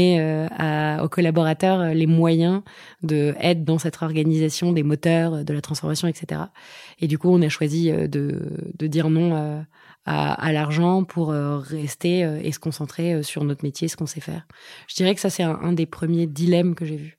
[0.57, 2.61] à, aux collaborateurs les moyens
[3.03, 6.41] de être dans cette organisation des moteurs de la transformation, etc.
[6.99, 8.41] Et du coup, on a choisi euh, de,
[8.77, 9.61] de dire non euh,
[10.05, 14.47] à, l'argent pour euh, rester et se concentrer sur notre métier, ce qu'on sait faire.
[14.87, 17.17] Je dirais que ça, c'est un, un des premiers dilemmes que j'ai vus.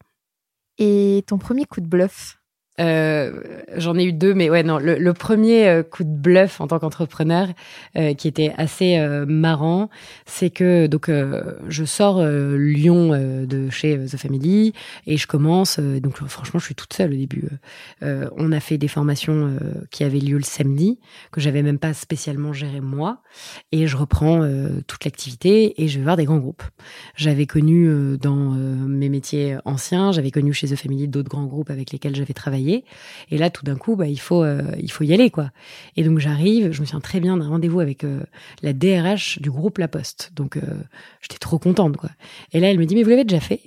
[0.78, 2.38] Et ton premier coup de bluff?
[2.80, 3.32] Euh,
[3.76, 6.68] j'en ai eu deux, mais ouais, non, le, le premier euh, coup de bluff en
[6.68, 7.48] tant qu'entrepreneur
[7.96, 9.90] euh, qui était assez euh, marrant,
[10.26, 11.10] c'est que donc
[11.68, 13.10] je sors Lyon
[13.46, 14.72] de chez The Family
[15.06, 15.78] et je commence.
[15.78, 17.48] donc franchement, je suis toute seule au début.
[18.02, 19.58] on a fait des formations
[19.90, 20.98] qui avaient lieu le samedi
[21.32, 23.22] que j'avais même pas spécialement géré moi,
[23.72, 24.46] et je reprends
[24.86, 26.62] toute l'activité et je vais voir des grands groupes.
[27.16, 31.92] J'avais connu dans mes métiers anciens, j'avais connu chez The Family d'autres grands groupes avec
[31.92, 32.67] lesquels j'avais travaillé
[33.30, 35.50] et là, tout d'un coup, bah, il faut, euh, il faut y aller, quoi.
[35.96, 38.20] Et donc, j'arrive, je me souviens très bien d'un rendez-vous avec euh,
[38.62, 40.32] la DRH du groupe La Poste.
[40.34, 40.60] Donc, euh,
[41.20, 42.10] j'étais trop contente, quoi.
[42.52, 43.60] Et là, elle me dit, mais vous l'avez déjà fait?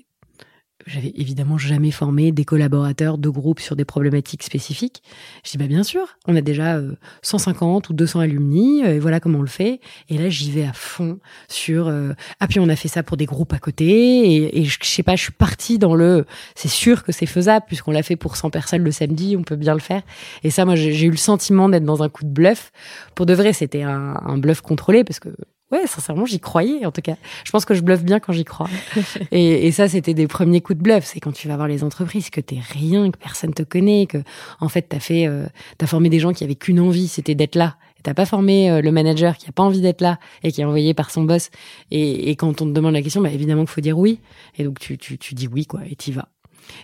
[0.86, 5.04] J'avais évidemment jamais formé des collaborateurs de groupe sur des problématiques spécifiques.
[5.44, 6.82] Je dis bah bien sûr, on a déjà
[7.22, 9.80] 150 euh, ou 200 alumni et voilà comment on le fait.
[10.10, 13.18] Et là j'y vais à fond sur euh, ah puis on a fait ça pour
[13.18, 16.26] des groupes à côté et, et je, sais pas, je suis partie dans le
[16.56, 19.56] c'est sûr que c'est faisable puisqu'on l'a fait pour 100 personnes le samedi, on peut
[19.56, 20.02] bien le faire.
[20.44, 22.72] Et ça moi j'ai eu le sentiment d'être dans un coup de bluff.
[23.16, 25.30] Pour de vrai, c'était un bluff contrôlé parce que
[25.72, 27.16] Ouais, sincèrement, j'y croyais en tout cas.
[27.46, 28.68] Je pense que je bluffe bien quand j'y crois.
[29.32, 31.06] et, et, ça, c'était des premiers coups de bluff.
[31.06, 34.18] C'est quand tu vas voir les entreprises que t'es rien, que personne te connaît, que
[34.60, 35.46] en fait t'as fait, euh,
[35.78, 37.78] t'as formé des gens qui avaient qu'une envie, c'était d'être là.
[38.04, 40.66] T'as pas formé euh, le manager qui a pas envie d'être là et qui est
[40.66, 41.52] envoyé par son boss.
[41.92, 44.20] Et, et quand on te demande la question, bah évidemment qu'il faut dire oui.
[44.58, 46.28] Et donc tu, tu, tu dis oui quoi et t'y vas.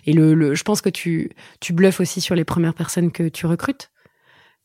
[0.06, 1.30] Et le, le, je pense que tu,
[1.60, 3.90] tu bluffes aussi sur les premières personnes que tu recrutes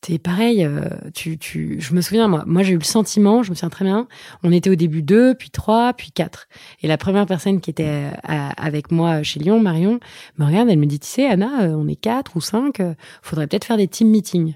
[0.06, 0.64] c'est pareil.
[0.64, 3.70] Euh, tu, tu, je me souviens, moi, moi j'ai eu le sentiment, je me souviens
[3.70, 4.08] très bien,
[4.44, 6.48] on était au début deux, puis trois, puis quatre.
[6.82, 7.86] Et la première personne qui était
[8.30, 10.00] euh, avec moi chez Lyon, Marion,
[10.38, 12.82] me regarde, elle me dit, tu sais, Anna, euh, on est quatre ou cinq,
[13.22, 14.56] faudrait peut-être faire des team meetings.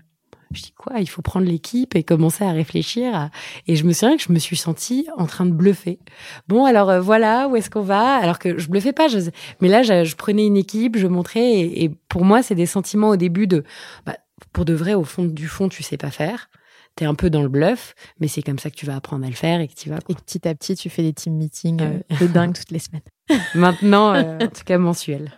[0.52, 3.30] Je dis quoi Il faut prendre l'équipe et commencer à réfléchir.
[3.68, 6.00] Et je me souviens que je me suis sentie en train de bluffer.
[6.48, 8.16] Bon, alors voilà, où est-ce qu'on va?
[8.16, 9.10] Alors que je bluffais pas.
[9.10, 9.20] Je...
[9.60, 11.52] Mais là, je, prenais une équipe, je montrais.
[11.52, 13.66] Et, pour moi, c'est des sentiments au début de
[14.06, 14.16] bah,
[14.54, 16.50] pour de vrai, au fond du fond, tu sais pas faire.
[16.96, 19.30] t'es un peu dans le bluff, mais c'est comme ça que tu vas apprendre à
[19.30, 20.00] le faire et que tu vas.
[20.10, 23.02] Et petit à petit, tu fais des team meetings euh, de dingue toutes les semaines.
[23.56, 25.32] Maintenant, euh, en tout cas mensuel.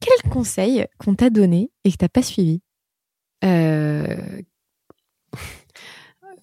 [0.00, 2.60] Quel conseil qu'on t'a donné et que t'as pas suivi
[3.44, 4.16] euh,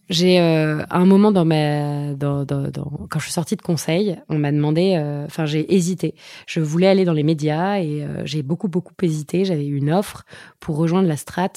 [0.10, 4.18] j'ai euh, un moment dans ma dans, dans, dans, quand je suis sortie de conseil,
[4.30, 6.14] on m'a demandé euh, enfin j'ai hésité.
[6.45, 10.24] Je voulais aller dans les médias et euh, j'ai beaucoup beaucoup hésité, j'avais une offre
[10.60, 11.53] pour rejoindre la strat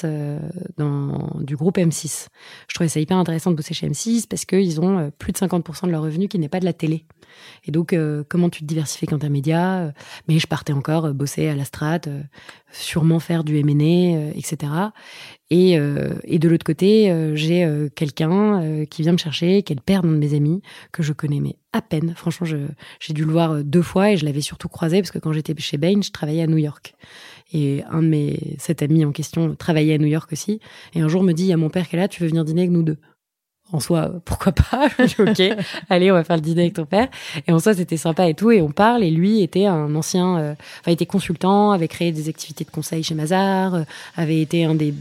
[0.78, 2.28] dans du groupe M6.
[2.68, 5.86] Je trouvais ça hyper intéressant de bosser chez M6 parce qu'ils ont plus de 50%
[5.86, 7.04] de leurs revenus qui n'est pas de la télé.
[7.64, 7.94] Et donc
[8.28, 9.92] comment tu te diversifies quand un média
[10.28, 12.00] mais je partais encore bosser à la strat,
[12.70, 14.72] sûrement faire du M&A etc.
[15.50, 19.72] Et, euh, et de l'autre côté, euh, j'ai euh, quelqu'un qui vient me chercher, qui
[19.72, 20.62] est le père d'un de mes amis,
[20.92, 22.14] que je connais mais à peine.
[22.16, 25.32] Franchement, j'ai dû le voir deux fois et je l'avais surtout croisé parce que quand
[25.32, 26.94] j'étais chez Bain, je travaillais à New York.
[27.52, 30.60] Et un de mes cet ami en question travaillait à New York aussi.
[30.94, 32.28] Et un jour me dit, il y a mon père qui est là, tu veux
[32.28, 32.98] venir dîner avec nous deux?
[33.70, 34.88] En soi, pourquoi pas
[35.18, 35.42] ok,
[35.90, 37.08] allez, on va faire le dîner avec ton père.
[37.46, 38.50] Et en soi, c'était sympa et tout.
[38.50, 39.04] Et on parle.
[39.04, 43.02] Et lui était un ancien, euh, enfin, était consultant, avait créé des activités de conseil
[43.02, 43.82] chez Mazar, euh,
[44.16, 44.94] avait été un des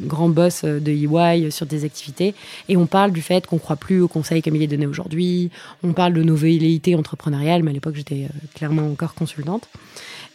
[0.00, 2.34] grands boss euh, de EY sur des activités.
[2.70, 5.50] Et on parle du fait qu'on croit plus au conseil comme il est donné aujourd'hui.
[5.82, 9.68] On parle de nos velléités entrepreneuriales, mais à l'époque, j'étais clairement encore consultante.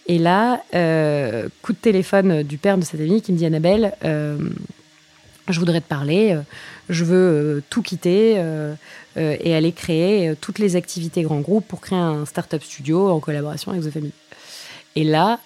[0.05, 0.61] Et là,
[1.61, 5.87] coup de téléphone du père de cette amie qui me dit Annabelle, je voudrais te
[5.87, 6.35] parler
[6.89, 8.73] je veux euh, tout quitter euh,
[9.17, 13.19] euh, et aller créer toutes les activités grand groupe pour créer un startup studio en
[13.19, 14.13] collaboration avec The Family.
[14.95, 15.39] Et là,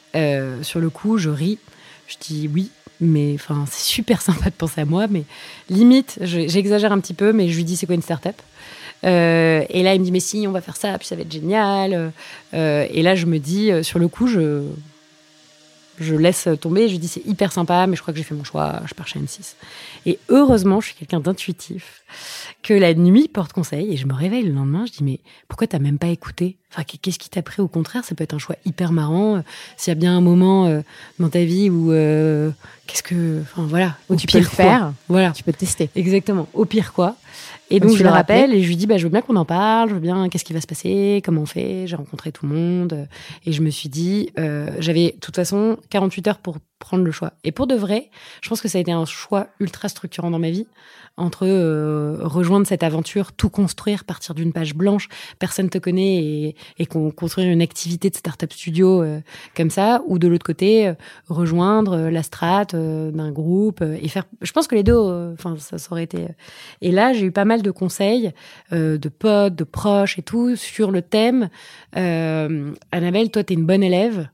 [0.63, 1.59] sur le coup, je ris.
[2.07, 3.37] Je dis oui, mais
[3.69, 5.23] c'est super sympa de penser à moi, mais
[5.69, 8.35] limite, j'exagère un petit peu, mais je lui dis c'est quoi une startup?
[9.03, 11.21] Euh, Et là, il me dit mais si, on va faire ça, puis ça va
[11.21, 12.11] être génial.
[12.53, 14.63] et là, je me dis sur le coup, je
[15.99, 16.89] je laisse tomber.
[16.89, 18.81] Je dis c'est hyper sympa, mais je crois que j'ai fait mon choix.
[18.85, 19.55] Je pars chez M6.
[20.05, 22.03] Et heureusement, je suis quelqu'un d'intuitif,
[22.61, 24.85] que la nuit porte conseil et je me réveille le lendemain.
[24.85, 28.03] Je dis mais pourquoi t'as même pas écouté Enfin, qu'est-ce qui t'a pris Au contraire,
[28.03, 29.35] ça peut être un choix hyper marrant.
[29.35, 29.41] Euh,
[29.77, 30.81] s'il y a bien un moment euh,
[31.19, 32.49] dans ta vie où euh,
[32.87, 35.89] qu'est-ce que, enfin voilà, où tu peux le faire, voilà, tu peux tester.
[35.95, 36.47] Exactement.
[36.53, 37.15] Au pire quoi
[37.69, 39.45] et donc, je le rappelle et je lui dis, bah, je veux bien qu'on en
[39.45, 41.87] parle, je veux bien, qu'est-ce qui va se passer, comment on fait?
[41.87, 43.07] J'ai rencontré tout le monde.
[43.47, 47.11] Et je me suis dit, euh, j'avais, de toute façon, 48 heures pour prendre le
[47.11, 47.33] choix.
[47.45, 48.09] Et pour de vrai,
[48.41, 50.67] je pense que ça a été un choix ultra structurant dans ma vie
[51.15, 56.55] entre euh, rejoindre cette aventure, tout construire, partir d'une page blanche, personne te connaît et,
[56.79, 59.19] et construire une activité de startup studio euh,
[59.55, 60.93] comme ça, ou de l'autre côté euh,
[61.27, 64.25] rejoindre la strate d'un groupe et faire.
[64.41, 66.27] Je pense que les deux, enfin ça, ça aurait été.
[66.81, 68.31] Et là, j'ai eu pas mal de conseils
[68.71, 71.49] de potes, de proches et tout sur le thème.
[71.93, 74.27] Annabelle, toi, t'es une bonne élève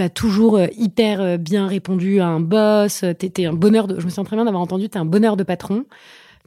[0.00, 4.00] t'as toujours euh, hyper euh, bien répondu à un boss, euh, t'étais un bonheur de,
[4.00, 5.84] je me sens très bien d'avoir entendu, t'es un bonheur de patron,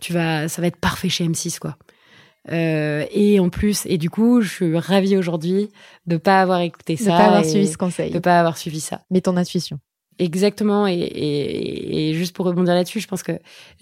[0.01, 1.77] tu vas, ça va être parfait chez M6, quoi.
[2.51, 5.69] Euh, et en plus, et du coup, je suis ravie aujourd'hui
[6.07, 7.11] de pas avoir écouté ça.
[7.11, 8.09] De pas avoir suivi ce conseil.
[8.09, 9.01] De pas avoir suivi ça.
[9.11, 9.79] Mais ton intuition.
[10.17, 10.87] Exactement.
[10.87, 13.33] Et, et, et juste pour rebondir là-dessus, je pense que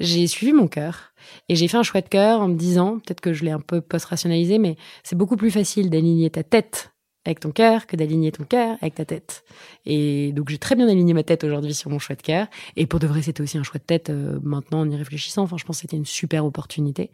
[0.01, 1.13] j'ai suivi mon cœur
[1.47, 3.61] et j'ai fait un choix de cœur en me disant, peut-être que je l'ai un
[3.61, 6.90] peu post-rationalisé, mais c'est beaucoup plus facile d'aligner ta tête
[7.25, 9.43] avec ton cœur que d'aligner ton cœur avec ta tête.
[9.85, 12.47] Et donc j'ai très bien aligné ma tête aujourd'hui sur mon choix de cœur.
[12.75, 15.43] Et pour de vrai, c'était aussi un choix de tête euh, maintenant en y réfléchissant.
[15.43, 17.11] Enfin, je pense que c'était une super opportunité.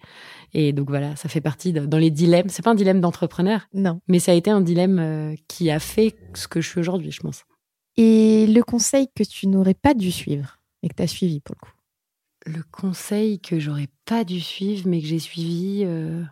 [0.53, 2.49] Et donc voilà, ça fait partie de, dans les dilemmes.
[2.49, 3.67] C'est pas un dilemme d'entrepreneur.
[3.73, 3.99] Non.
[4.07, 7.11] Mais ça a été un dilemme euh, qui a fait ce que je suis aujourd'hui,
[7.11, 7.43] je pense.
[7.97, 11.55] Et le conseil que tu n'aurais pas dû suivre et que tu as suivi pour
[11.59, 11.73] le coup?
[12.45, 15.83] Le conseil que j'aurais pas dû suivre mais que j'ai suivi.
[15.85, 16.23] Euh,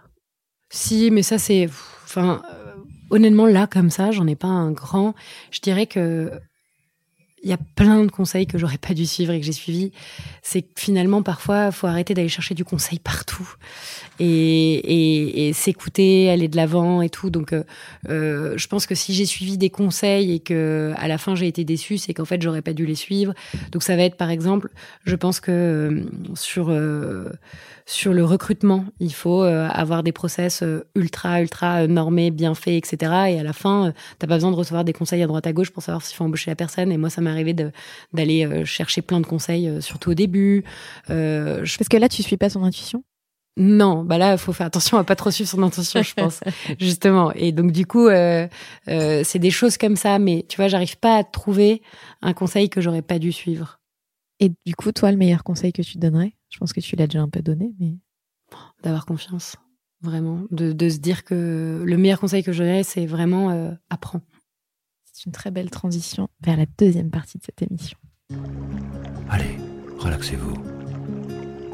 [0.69, 1.67] si, mais ça c'est.
[2.05, 2.41] Enfin
[3.16, 5.16] honnêtement, là, comme ça, j'en ai pas un grand.
[5.51, 6.32] Je dirais que
[7.45, 9.91] il y a plein de conseils que j'aurais pas dû suivre et que j'ai suivis.
[10.41, 13.47] C'est que finalement, parfois, faut arrêter d'aller chercher du conseil partout
[14.20, 17.30] et, et, s'écouter, aller de l'avant et tout.
[17.30, 17.63] Donc, euh,
[18.09, 21.47] euh, je pense que si j'ai suivi des conseils et que à la fin j'ai
[21.47, 23.36] été déçue, c'est qu'en fait j'aurais pas dû les suivre.
[23.72, 24.72] Donc, ça va être par exemple,
[25.05, 26.03] je pense que euh,
[26.34, 26.72] sur
[27.88, 32.56] sur le recrutement, il faut euh, avoir des process euh, ultra, ultra euh, normés, bien
[32.56, 33.12] faits, etc.
[33.30, 35.70] Et à la fin, t'as pas besoin de recevoir des conseils à droite à gauche
[35.70, 36.92] pour savoir s'il faut embaucher la personne.
[36.92, 37.54] Et moi, ça m'est arrivé
[38.14, 40.64] d'aller chercher plein de conseils, surtout au début.
[41.08, 43.04] Parce que là, tu suis pas son intuition?
[43.58, 46.42] Non, bah là, il faut faire attention à pas trop suivre son intuition, je pense,
[46.80, 47.32] justement.
[47.34, 48.48] Et donc, du coup, euh,
[48.88, 51.82] c'est des choses comme ça, mais tu vois, j'arrive pas à trouver
[52.22, 53.80] un conseil que j'aurais pas dû suivre.
[54.40, 56.34] Et du coup, toi, le meilleur conseil que tu donnerais?
[56.56, 57.97] Je pense que tu l'as déjà un peu donné, mais.
[58.82, 59.58] D'avoir confiance,
[59.99, 60.43] vraiment.
[60.51, 64.22] De, de, se dire que le meilleur conseil que je donnerais, c'est vraiment euh, apprends.
[65.03, 67.97] C'est une très belle transition vers la deuxième partie de cette émission.
[69.30, 69.58] Allez,
[69.97, 70.53] relaxez-vous.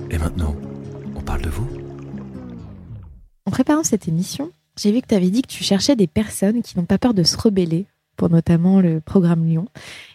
[0.10, 0.56] Et maintenant
[1.16, 1.70] On parle de vous
[3.46, 6.64] En préparant cette émission, j'ai vu que tu avais dit que tu cherchais des personnes
[6.64, 7.86] qui n'ont pas peur de se rebeller
[8.18, 9.68] pour notamment le programme Lyon.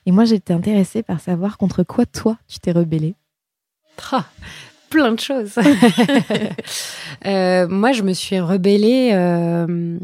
[0.07, 3.14] Et moi, j'étais intéressée par savoir contre quoi toi tu t'es rebellée.
[4.13, 4.25] Ah,
[4.91, 5.55] plein de choses.
[7.25, 9.11] Euh, moi, je me suis rebellée.
[9.13, 9.99] euh,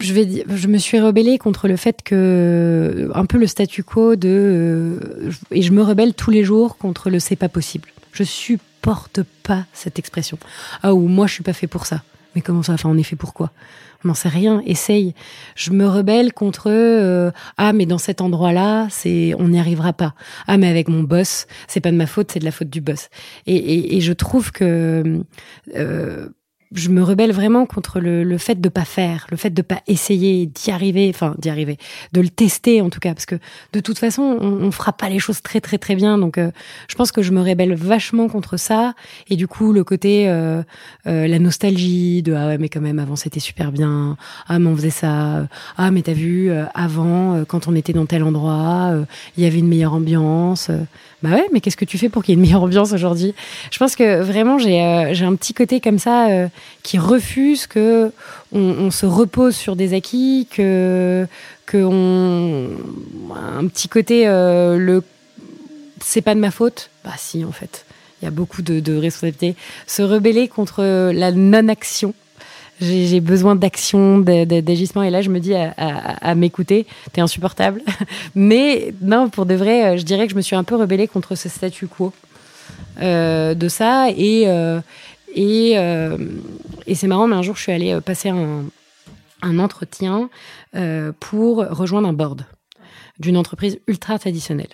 [0.00, 5.30] je me suis rebellée contre le fait que un peu le statu quo de euh,
[5.50, 7.88] et je me rebelle tous les jours contre le c'est pas possible.
[8.12, 10.38] Je supporte pas cette expression.
[10.82, 12.02] Ah ou moi je suis pas fait pour ça.
[12.38, 13.50] Mais comment ça Enfin, on est fait pour quoi
[14.04, 14.62] On n'en sait rien.
[14.64, 15.12] Essaye.
[15.56, 20.14] Je me rebelle contre euh, ah mais dans cet endroit-là, c'est on n'y arrivera pas.
[20.46, 22.80] Ah mais avec mon boss, c'est pas de ma faute, c'est de la faute du
[22.80, 23.08] boss.
[23.46, 25.24] Et, et, et je trouve que
[25.74, 26.28] euh,
[26.72, 29.80] je me rebelle vraiment contre le, le fait de pas faire, le fait de pas
[29.86, 31.78] essayer d'y arriver, enfin d'y arriver,
[32.12, 33.36] de le tester en tout cas, parce que
[33.72, 36.18] de toute façon on, on fera pas les choses très très très bien.
[36.18, 36.50] Donc euh,
[36.88, 38.94] je pense que je me rebelle vachement contre ça.
[39.30, 40.62] Et du coup le côté euh,
[41.06, 44.16] euh, la nostalgie de ah ouais mais quand même avant c'était super bien,
[44.48, 47.92] ah mais on faisait ça, ah mais t'as vu euh, avant euh, quand on était
[47.92, 49.04] dans tel endroit euh,
[49.36, 50.70] il y avait une meilleure ambiance.
[51.22, 53.34] Bah ouais mais qu'est-ce que tu fais pour qu'il y ait une meilleure ambiance aujourd'hui?
[53.72, 56.48] Je pense que vraiment j'ai j'ai un petit côté comme ça
[56.82, 58.12] qui refuse que
[58.52, 61.26] on, on se repose sur des acquis, que
[61.66, 62.68] que on
[63.34, 65.02] un petit côté euh, le
[66.00, 66.90] c'est pas de ma faute.
[67.04, 67.84] Bah si en fait,
[68.20, 69.56] il y a beaucoup de, de responsabilités.
[69.86, 70.82] Se rebeller contre
[71.12, 72.14] la non-action.
[72.80, 75.02] J'ai besoin d'action, d'agissement.
[75.02, 77.82] Et là, je me dis à, m'écouter, t'es insupportable.
[78.36, 81.08] Mais non, pour de vrai, euh, je dirais que je me suis un peu rebellée
[81.08, 82.12] contre ce statu quo
[83.02, 84.10] euh, de ça.
[84.16, 84.46] Et,
[85.34, 86.16] et, euh,
[86.86, 88.64] et c'est marrant, mais un jour, je suis allée euh, passer un,
[89.42, 90.30] un entretien
[90.74, 92.44] euh, pour rejoindre un board
[93.18, 94.70] d'une entreprise ultra traditionnelle.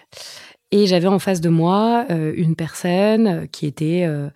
[0.71, 4.29] Et j'avais en face de moi euh, une personne qui était euh,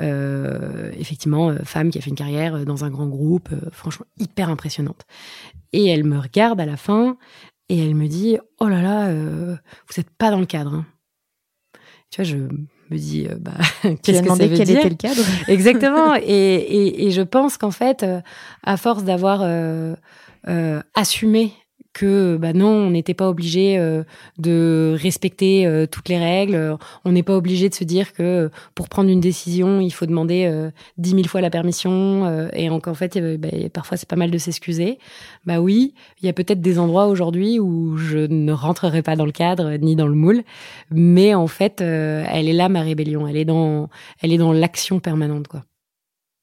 [0.00, 5.02] euh, effectivement femme qui a fait une carrière dans un grand groupe, franchement hyper impressionnante.
[5.72, 7.18] Et elle me regarde à la fin
[7.68, 10.74] et elle me dit Oh là là, vous n'êtes pas dans le cadre.
[10.74, 10.86] hein.
[12.10, 12.36] Tu vois, je
[12.92, 13.52] me dis euh, bah,
[14.02, 15.22] Qu'est-ce que ça veut quel dire était le cadre?
[15.48, 16.14] Exactement.
[16.22, 18.20] et, et, et je pense qu'en fait, euh,
[18.62, 19.94] à force d'avoir euh,
[20.48, 21.52] euh, assumé
[21.92, 24.02] que bah non, on n'était pas obligé euh,
[24.38, 26.76] de respecter euh, toutes les règles.
[27.04, 30.06] On n'est pas obligé de se dire que euh, pour prendre une décision, il faut
[30.06, 32.24] demander euh, dix mille fois la permission.
[32.24, 34.98] euh, et en, en fait, bah, parfois c'est pas mal de s'excuser.
[35.44, 39.26] Bah oui, il y a peut-être des endroits aujourd'hui où je ne rentrerai pas dans
[39.26, 40.42] le cadre ni dans le moule,
[40.90, 43.26] mais en fait, elle est là ma rébellion.
[43.28, 43.88] Elle est dans,
[44.20, 45.62] elle est dans l'action permanente, quoi.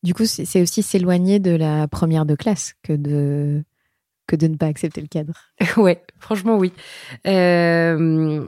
[0.02, 3.64] Du coup, c'est aussi s'éloigner de la première de classe que de
[4.30, 5.34] que de ne pas accepter le cadre.
[5.78, 6.72] Ouais, franchement, oui.
[7.28, 8.46] Euh,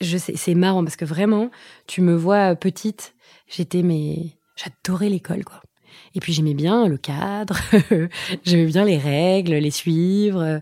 [0.00, 1.50] je sais, c'est marrant parce que vraiment,
[1.86, 3.14] tu me vois petite,
[3.46, 4.16] j'étais, mais
[4.56, 5.60] j'adorais l'école, quoi.
[6.16, 7.56] Et puis j'aimais bien le cadre,
[8.44, 10.60] j'aimais bien les règles, les suivre.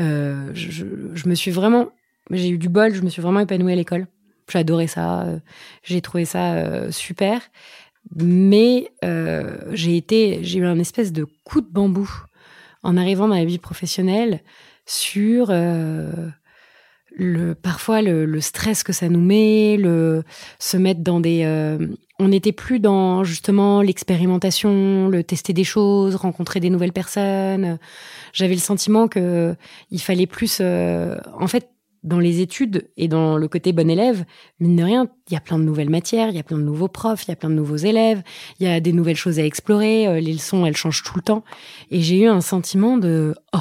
[0.00, 1.88] Euh, je, me suis vraiment,
[2.30, 4.06] j'ai eu du bol, je me suis vraiment épanouie à l'école.
[4.52, 5.38] Adoré ça, euh,
[5.82, 7.40] j'ai trouvé ça super.
[8.14, 8.92] Mais
[9.72, 12.10] j'ai été, j'ai eu un espèce de coup de bambou
[12.84, 14.40] en arrivant dans la vie professionnelle
[14.86, 16.28] sur euh,
[17.16, 20.22] le parfois le, stress que ça nous met, le
[20.58, 21.78] se mettre dans des euh,
[22.20, 27.78] on n'était plus dans justement l'expérimentation, le tester des choses, rencontrer des nouvelles personnes.
[28.32, 29.56] J'avais le sentiment que
[29.90, 31.70] il fallait plus euh, en fait
[32.04, 34.24] dans les études et dans le côté bon élève,
[34.60, 36.62] mine de rien, il y a plein de nouvelles matières, il y a plein de
[36.62, 38.22] nouveaux profs, il y a plein de nouveaux élèves,
[38.60, 41.22] il y a des nouvelles choses à explorer, euh, les leçons, elles changent tout le
[41.22, 41.44] temps.
[41.90, 43.58] Et j'ai eu un sentiment de oh,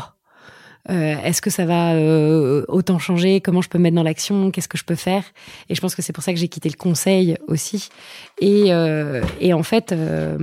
[0.89, 3.39] euh, est-ce que ça va euh, autant changer?
[3.39, 4.51] Comment je peux me mettre dans l'action?
[4.51, 5.23] Qu'est-ce que je peux faire?
[5.69, 7.89] Et je pense que c'est pour ça que j'ai quitté le conseil aussi.
[8.41, 10.37] Et, euh, et en fait, euh,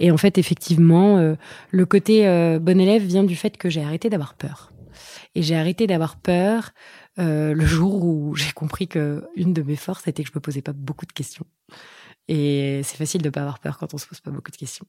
[0.00, 1.34] et en fait, effectivement, euh,
[1.70, 2.24] le côté
[2.60, 4.72] bon élève vient du fait que j'ai arrêté d'avoir peur.
[5.34, 6.72] Et j'ai arrêté d'avoir peur
[7.18, 10.40] euh, le jour où j'ai compris que une de mes forces était que je me
[10.40, 11.46] posais pas beaucoup de questions.
[12.28, 14.84] Et c'est facile de pas avoir peur quand on se pose pas beaucoup de questions.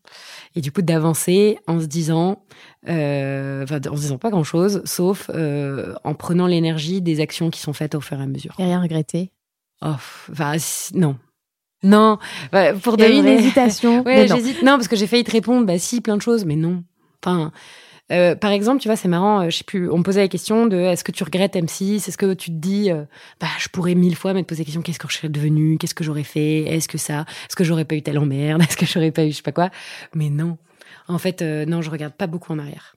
[0.56, 2.44] Et du coup, d'avancer en se disant,
[2.90, 7.52] euh, enfin, en se disant pas grand chose, sauf euh, en prenant l'énergie des actions
[7.52, 8.56] qui sont faites au fur et à mesure.
[8.58, 9.32] Et rien regretté.
[9.84, 10.56] Oh, enfin,
[10.96, 11.18] non.
[11.84, 12.18] Non,
[12.52, 14.04] bah, pour Il y a eu une hésitation.
[14.06, 14.64] Ouais, j'hésite.
[14.64, 16.84] Non, parce que j'ai failli te répondre, bah si, plein de choses, mais non.
[17.24, 17.52] Enfin,
[18.12, 20.28] euh, par exemple, tu vois, c'est marrant, euh, je sais plus, on me posait la
[20.28, 23.03] question de est-ce que tu regrettes M6 Est-ce que tu te dis, euh,
[23.39, 25.95] bah, je pourrais mille fois me poser la question qu'est-ce que je serais devenue Qu'est-ce
[25.95, 26.62] que j'aurais fait?
[26.62, 27.26] Est-ce que ça?
[27.47, 28.62] Est-ce que j'aurais pas eu telle emmerde?
[28.62, 29.70] Est-ce que j'aurais pas eu je sais pas quoi
[30.14, 30.58] Mais non.
[31.08, 32.97] En fait, non, je regarde pas beaucoup en arrière.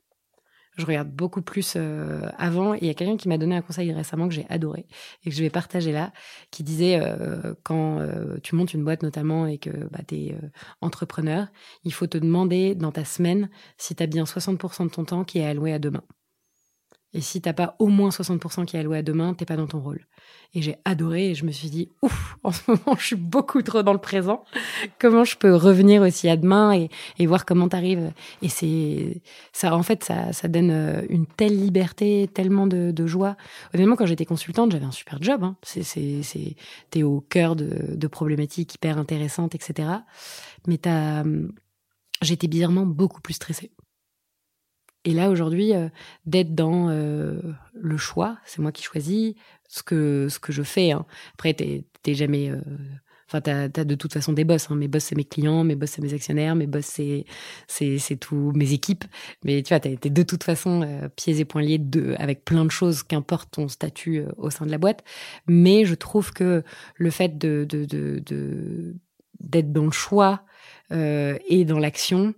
[0.81, 2.73] Je regarde beaucoup plus euh, avant.
[2.75, 4.87] Il y a quelqu'un qui m'a donné un conseil récemment que j'ai adoré
[5.25, 6.13] et que je vais partager là,
[6.51, 10.37] qui disait euh, quand euh, tu montes une boîte notamment et que bah, tu es
[10.81, 11.49] entrepreneur,
[11.85, 15.25] il faut te demander dans ta semaine si tu as bien 60% de ton temps
[15.25, 16.03] qui est alloué à demain.
[17.13, 19.67] Et si t'as pas au moins 60% qui est alloué à demain, t'es pas dans
[19.67, 20.07] ton rôle.
[20.55, 23.63] Et j'ai adoré et je me suis dit, ouf, en ce moment, je suis beaucoup
[23.63, 24.45] trop dans le présent.
[25.01, 26.89] Comment je peux revenir aussi à demain et,
[27.19, 28.13] et voir comment t'arrives.
[28.43, 33.07] Et c'est, ça, en fait, ça, ça donne euh, une telle liberté, tellement de, de
[33.07, 33.37] joie.
[33.75, 35.57] Honnêtement, quand j'étais consultante, j'avais un super job, hein.
[35.63, 36.55] C'est, c'est, c'est,
[36.91, 39.89] t'es au cœur de, de problématiques hyper intéressantes, etc.
[40.69, 41.25] Mais t'as,
[42.23, 43.73] j'étais bizarrement beaucoup plus stressée.
[45.05, 45.89] Et là, aujourd'hui, euh,
[46.27, 47.41] d'être dans euh,
[47.75, 49.35] le choix, c'est moi qui choisis
[49.69, 50.93] ce que, ce que je fais.
[50.93, 51.07] Hein.
[51.35, 51.85] Après, t'es
[52.15, 52.51] jamais...
[52.51, 52.61] Euh,
[53.27, 54.71] enfin, t'as as de toute façon des boss.
[54.71, 54.75] Hein.
[54.75, 55.65] Mes boss, c'est mes clients.
[55.65, 56.55] Mes boss, c'est mes actionnaires.
[56.55, 59.05] Mes boss, c'est tout mes équipes.
[59.43, 61.81] Mais tu vois, t'es de toute façon pieds et poings liés
[62.19, 65.03] avec plein de choses, qu'importe ton statut au sein de la boîte.
[65.47, 66.63] Mais je trouve que
[66.97, 67.73] le fait d'être
[69.73, 70.43] dans le choix
[70.91, 72.35] et dans l'action,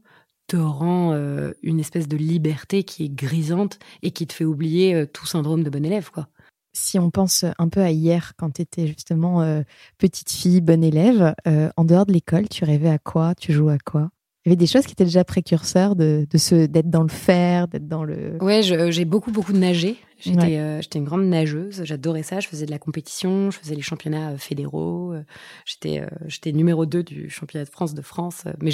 [0.53, 4.95] te rend euh, une espèce de liberté qui est grisante et qui te fait oublier
[4.95, 6.29] euh, tout syndrome de bon élève, quoi.
[6.75, 9.63] Si on pense un peu à hier, quand tu étais justement euh,
[9.99, 11.35] petite fille, bonne élève,
[11.77, 13.35] en dehors de l'école, tu rêvais à quoi?
[13.35, 14.09] Tu jouais à quoi?
[14.45, 17.11] Il y avait des choses qui étaient déjà précurseurs de, de ce d'être dans le
[17.11, 18.39] fer, d'être dans le.
[18.41, 19.99] Ouais, j'ai beaucoup beaucoup nagé.
[20.25, 21.83] J'étais euh, j'étais une grande nageuse.
[21.85, 22.39] J'adorais ça.
[22.39, 23.51] Je faisais de la compétition.
[23.51, 25.13] Je faisais les championnats euh, fédéraux.
[25.15, 28.45] Euh, j'étais numéro 2 du championnat de France de France.
[28.61, 28.71] Mais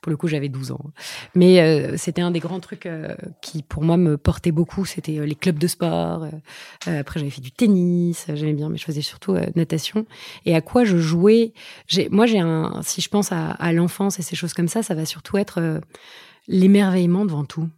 [0.00, 0.80] pour le coup, j'avais 12 ans.
[1.34, 2.88] Mais c'était un des grands trucs
[3.40, 4.84] qui, pour moi, me portait beaucoup.
[4.84, 6.26] C'était les clubs de sport.
[6.86, 8.26] après, j'avais fait du tennis.
[8.32, 10.06] J'aimais bien, mais je faisais surtout natation.
[10.46, 11.52] Et à quoi je jouais
[12.10, 12.80] Moi, j'ai un.
[12.82, 15.80] Si je pense à l'enfance et ces choses comme ça, ça va surtout être
[16.46, 17.68] l'émerveillement devant tout.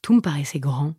[0.00, 0.94] Tout me paraissait grand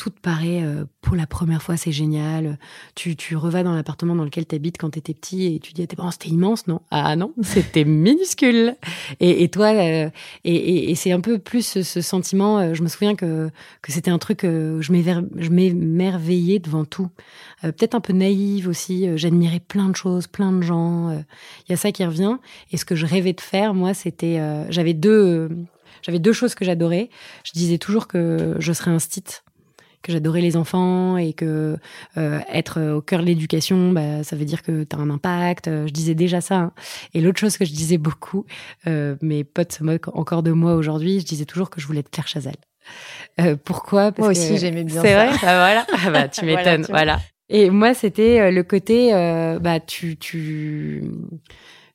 [0.00, 2.58] tout te paraît euh, pour la première fois, c'est génial.
[2.94, 5.74] Tu, tu revas dans l'appartement dans lequel tu habites quand tu étais petit et tu
[5.74, 6.80] dis, oh, c'était immense, non?
[6.90, 8.76] Ah non, c'était minuscule.
[9.20, 10.08] Et, et toi, euh,
[10.44, 13.50] et, et, c'est un peu plus ce, sentiment, euh, je me souviens que,
[13.82, 17.10] que c'était un truc, je m'émerveillais devant tout.
[17.60, 21.10] Peut-être un peu naïve aussi, j'admirais plein de choses, plein de gens.
[21.10, 22.38] Il y a ça qui revient.
[22.72, 24.40] Et ce que je rêvais de faire, moi, c'était,
[24.70, 25.50] j'avais deux...
[26.02, 27.10] J'avais deux choses que j'adorais.
[27.44, 29.42] Je disais toujours que je serais un stit
[30.02, 31.76] que j'adorais les enfants et que
[32.16, 35.68] euh, être au cœur de l'éducation, bah, ça veut dire que tu as un impact.
[35.68, 36.56] Euh, je disais déjà ça.
[36.56, 36.72] Hein.
[37.14, 38.46] Et l'autre chose que je disais beaucoup,
[38.86, 42.00] euh, mes potes se moquent encore de moi aujourd'hui, je disais toujours que je voulais
[42.00, 42.54] être Claire Chazal.
[43.40, 44.12] Euh, pourquoi?
[44.12, 45.02] Parce Moi aussi, j'aimais bien ça.
[45.02, 45.28] C'est vrai?
[45.34, 45.86] Ah, Voilà.
[46.06, 46.86] Ah, bah, tu m'étonnes.
[46.88, 47.20] voilà.
[47.48, 49.10] Et moi, c'était le côté,
[49.60, 51.02] bah, tu, tu,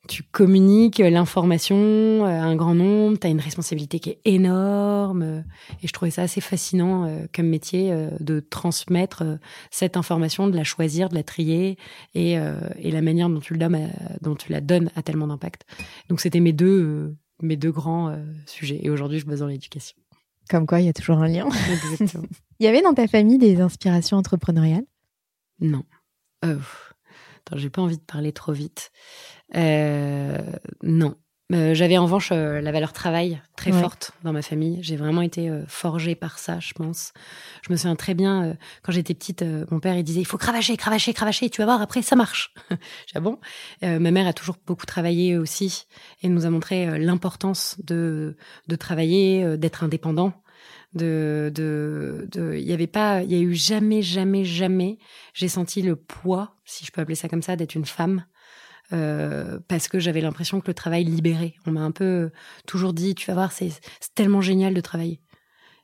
[0.07, 5.43] tu communiques l'information à un grand nombre, tu as une responsabilité qui est énorme.
[5.83, 9.35] Et je trouvais ça assez fascinant euh, comme métier euh, de transmettre euh,
[9.71, 11.77] cette information, de la choisir, de la trier
[12.13, 13.91] et, et la manière dont tu, le donnes,
[14.21, 15.65] dont tu la donnes a tellement d'impact.
[16.09, 18.79] Donc c'était mes deux, mes deux grands sujets.
[18.83, 19.97] Et aujourd'hui, je bosse dans l'éducation.
[20.49, 21.47] Comme quoi, il y a toujours un lien.
[21.71, 22.25] Exactement.
[22.59, 24.85] il y avait dans ta famille des inspirations entrepreneuriales?
[25.59, 25.83] Non.
[26.43, 26.57] Euh,
[27.53, 28.91] j'ai pas envie de parler trop vite.
[29.55, 30.37] Euh,
[30.83, 31.15] non.
[31.53, 34.79] Euh, j'avais en revanche euh, la valeur travail très forte dans ma famille.
[34.81, 37.13] J'ai vraiment été forgée par ça, je pense.
[37.61, 40.75] Je me souviens très bien, quand j'étais petite, mon père il disait il faut cravacher,
[40.75, 42.53] cravacher, cravacher, tu vas voir, après ça marche.
[43.13, 43.39] J'ai bon.
[43.83, 45.85] ma mère a toujours beaucoup travaillé aussi
[46.23, 48.37] et nous a montré l'importance de,
[48.67, 50.33] de travailler, d'être indépendant
[50.95, 54.97] de de de il y avait pas il y a eu jamais jamais jamais
[55.33, 58.25] j'ai senti le poids si je peux appeler ça comme ça d'être une femme
[58.93, 62.31] euh, parce que j'avais l'impression que le travail libérait on m'a un peu
[62.67, 63.71] toujours dit tu vas voir c'est
[64.13, 65.21] tellement génial de travailler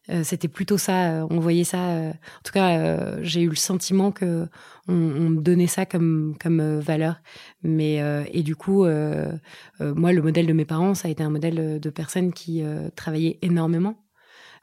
[0.10, 4.48] euh, c'était plutôt ça on voyait ça en tout cas j'ai eu le sentiment que
[4.88, 7.22] on, on, me donnait ça comme comme valeur
[7.64, 11.80] mais et du coup moi le modèle de mes parents ça a été un modèle
[11.80, 12.64] de personnes qui
[12.96, 13.96] travaillaient énormément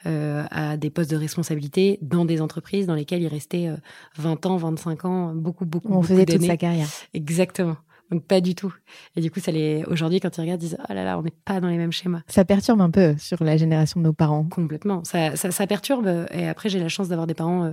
[0.06, 3.68] euh, à des postes de responsabilité dans des entreprises dans lesquelles il restait
[4.16, 5.92] 20 euh, ans, 25 ans, beaucoup, beaucoup.
[5.92, 6.86] On faisait toute sa carrière.
[7.14, 7.76] Exactement.
[8.10, 8.74] Donc pas du tout.
[9.16, 11.22] Et du coup, ça les aujourd'hui quand ils regardent, ils disent oh là là, on
[11.22, 12.22] n'est pas dans les mêmes schémas.
[12.26, 14.44] Ça perturbe un peu sur la génération de nos parents.
[14.44, 15.04] Complètement.
[15.04, 16.26] Ça, ça, ça perturbe.
[16.32, 17.72] Et après, j'ai la chance d'avoir des parents euh,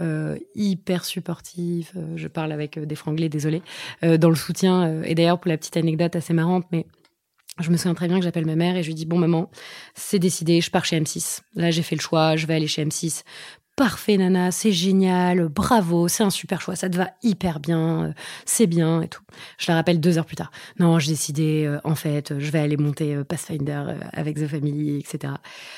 [0.00, 1.94] euh hyper supportifs.
[2.16, 3.62] Je parle avec des franglais, désolé,
[4.04, 5.02] euh, dans le soutien.
[5.02, 6.86] Et d'ailleurs, pour la petite anecdote assez marrante, mais
[7.60, 9.50] je me souviens très bien que j'appelle ma mère et je lui dis bon maman,
[9.94, 11.40] c'est décidé, je pars chez M6.
[11.54, 13.24] Là j'ai fait le choix, je vais aller chez M6
[13.76, 18.12] parfait Nana, c'est génial, bravo, c'est un super choix, ça te va hyper bien, euh,
[18.44, 19.22] c'est bien et tout.
[19.58, 20.52] Je la rappelle deux heures plus tard.
[20.78, 24.98] Non, j'ai décidé, euh, en fait, je vais aller monter euh, Pathfinder avec The Family,
[24.98, 25.34] etc.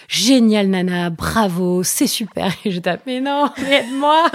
[0.08, 2.52] Génial Nana, bravo, c'est super.
[2.64, 4.30] Et je tape, mais non, aide-moi.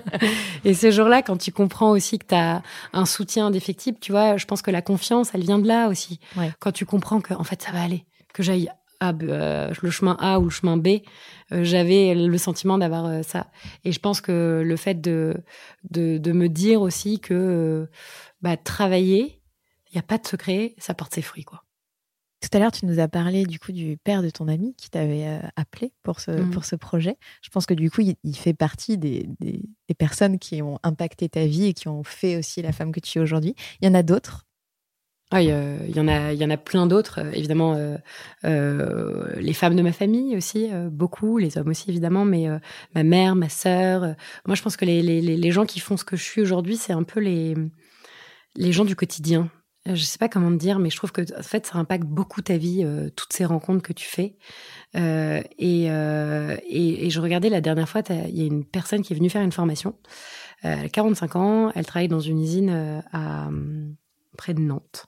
[0.64, 4.36] et ce jour-là, quand tu comprends aussi que tu as un soutien défectible, tu vois,
[4.36, 6.20] je pense que la confiance, elle vient de là aussi.
[6.58, 8.70] Quand tu comprends que, en fait, ça va aller, que j'aille
[9.12, 11.00] le chemin A ou le chemin B,
[11.52, 13.48] euh, j'avais le sentiment d'avoir euh, ça.
[13.84, 15.36] Et je pense que le fait de,
[15.90, 17.86] de, me dire aussi que euh,
[18.40, 19.40] bah, travailler,
[19.90, 21.44] il n'y a pas de secret, ça porte ses fruits.
[21.44, 21.64] quoi.
[22.40, 24.90] Tout à l'heure, tu nous as parlé du coup du père de ton ami qui
[24.90, 26.50] t'avait appelé pour ce, mmh.
[26.50, 27.16] pour ce projet.
[27.40, 29.62] Je pense que du coup, il, fait partie des, des,
[29.96, 33.18] personnes qui ont impacté ta vie et qui ont fait aussi la femme que tu
[33.18, 33.54] es aujourd'hui.
[33.80, 34.44] Il y en a d'autres
[35.42, 37.20] il, y en a, il y en a plein d'autres.
[37.20, 37.96] Euh, évidemment, euh,
[38.44, 42.46] euh, les femmes de ma famille aussi, beaucoup, les hommes aussi évidemment, mais
[42.94, 44.14] ma mère, ma sœur.
[44.46, 46.76] moi, je pense que les, les, les, gens qui font ce que je suis aujourd'hui,
[46.76, 47.54] c'est un peu les,
[48.56, 49.50] les gens du quotidien.
[49.86, 52.40] Je sais pas comment te dire, mais je trouve que en fait, ça impacte beaucoup
[52.40, 54.36] ta vie, toutes ces rencontres que tu fais.
[54.94, 59.16] Et, et, et, je regardais la dernière fois, il y a une personne qui est
[59.16, 59.94] venue faire une formation.
[60.62, 63.48] elle a 45 ans, elle travaille dans une usine à
[64.34, 65.06] près de Nantes.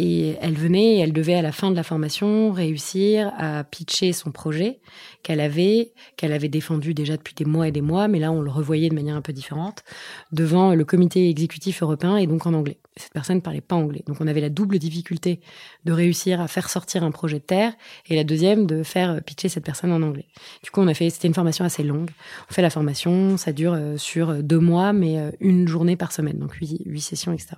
[0.00, 4.30] Et elle venait elle devait à la fin de la formation réussir à pitcher son
[4.30, 4.78] projet
[5.24, 8.40] qu'elle avait, qu'elle avait défendu déjà depuis des mois et des mois, mais là on
[8.40, 9.82] le revoyait de manière un peu différente,
[10.30, 12.78] devant le comité exécutif européen et donc en anglais.
[12.96, 14.02] Cette personne ne parlait pas anglais.
[14.06, 15.40] Donc on avait la double difficulté
[15.84, 17.72] de réussir à faire sortir un projet de terre
[18.08, 20.26] et la deuxième de faire pitcher cette personne en anglais.
[20.62, 22.10] Du coup on a fait, c'était une formation assez longue.
[22.50, 26.12] On fait la formation, ça dure euh, sur deux mois, mais euh, une journée par
[26.12, 27.56] semaine, donc huit, huit sessions, etc.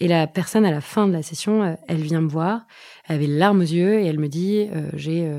[0.00, 2.66] Et la personne à la fin de la session, euh, elle vient me voir,
[3.06, 5.30] elle avait les larmes aux yeux et elle me dit, j'ai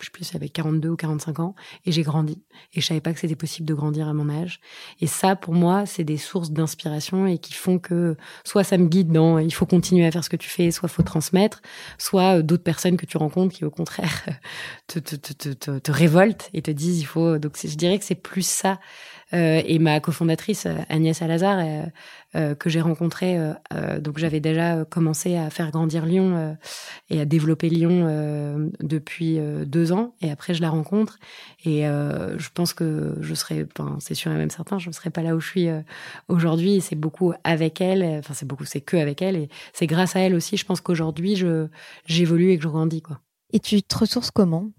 [0.00, 1.54] je sais plus, avait 42 ou 45 ans,
[1.84, 2.42] et j'ai grandi.
[2.74, 4.60] Et je savais pas que c'était possible de grandir à mon âge.
[5.00, 8.86] Et ça, pour moi, c'est des sources d'inspiration et qui font que soit ça me
[8.86, 11.62] guide dans il faut continuer à faire ce que tu fais, soit faut transmettre,
[11.98, 14.26] soit euh, d'autres personnes que tu rencontres qui, au contraire,
[14.86, 17.38] te, te, te, te, te révoltent et te disent il faut.
[17.38, 18.78] Donc, je dirais que c'est plus ça.
[19.34, 21.82] Euh, et ma cofondatrice Agnès Alazar, euh,
[22.34, 23.38] euh, que j'ai rencontrée,
[24.00, 26.56] donc j'avais déjà commencé à faire grandir Lyon
[27.08, 30.14] et à développer Lyon depuis deux ans.
[30.20, 31.18] Et après, je la rencontre
[31.64, 33.66] et je pense que je serais,
[34.00, 35.68] c'est sûr et même certain, je ne serais pas là où je suis
[36.28, 36.80] aujourd'hui.
[36.80, 38.04] C'est beaucoup avec elle.
[38.18, 40.56] Enfin, c'est beaucoup, c'est que avec elle et c'est grâce à elle aussi.
[40.56, 41.68] Je pense qu'aujourd'hui, je
[42.04, 43.20] j'évolue et que je grandis quoi.
[43.52, 44.70] Et tu te ressources comment?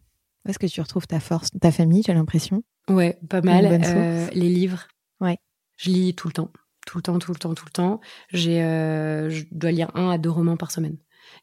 [0.47, 2.64] Est-ce que tu retrouves ta force, ta famille J'ai l'impression?
[2.89, 3.65] Ouais, pas mal.
[3.65, 4.87] Euh, les livres.
[5.21, 5.37] Ouais.
[5.77, 6.51] Je lis tout le temps.
[6.85, 8.01] Tout le temps, tout le temps, tout le temps.
[8.31, 10.97] J'ai, euh, je dois lire un à deux romans par semaine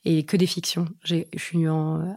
[0.06, 0.86] et que des fictions.
[1.02, 1.66] Je suis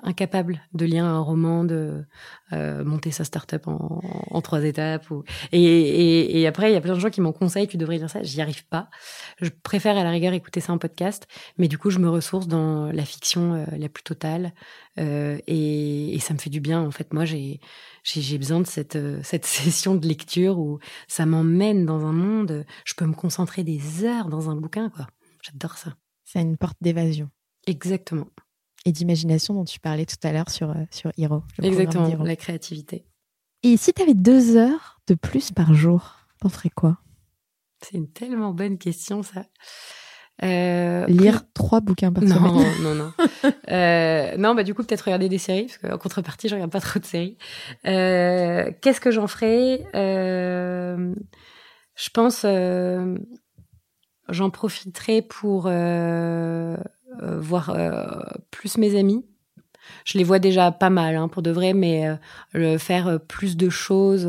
[0.04, 2.06] incapable de lire un roman, de
[2.54, 5.08] euh, monter sa start-up en, trois étapes.
[5.52, 8.22] Et, après, il y a plein de gens qui m'en conseillent, tu devrais lire ça.
[8.22, 8.90] J'y arrive pas.
[9.42, 11.28] Je préfère à la rigueur écouter ça en podcast,
[11.58, 14.54] mais du coup, je me ressource dans la fiction euh, la plus totale.
[15.00, 16.82] Euh, et, ça me fait du bien.
[16.82, 17.60] En fait, moi, j'ai
[18.38, 20.78] besoin de cette, cette session de lecture où
[21.08, 22.66] ça m'emmène dans un monde.
[22.86, 25.08] Je peux me concentrer des heures dans un bouquin, quoi.
[25.42, 25.96] J'adore ça.
[26.24, 27.32] C'est une porte d'évasion.
[27.70, 28.28] Exactement.
[28.86, 31.44] Et d'imagination dont tu parlais tout à l'heure sur, euh, sur Hero.
[31.62, 33.06] Exactement, la créativité.
[33.62, 36.98] Et si tu avais deux heures de plus par jour, t'en ferais quoi?
[37.82, 39.46] C'est une tellement bonne question, ça.
[40.42, 42.42] Euh, Lire trois bouquins par semaine.
[42.82, 43.12] Non, non,
[43.70, 46.80] euh, non, bah du coup peut-être regarder des séries parce qu'en contrepartie je regarde pas
[46.80, 47.38] trop de séries.
[47.84, 49.86] Qu'est-ce que j'en ferais?
[49.94, 51.14] Je
[52.14, 52.46] pense
[54.30, 55.68] j'en profiterai pour
[57.22, 59.26] voir euh, plus mes amis.
[60.06, 62.16] Je les vois déjà pas mal, hein, pour de vrai, mais
[62.56, 64.28] euh, faire plus de choses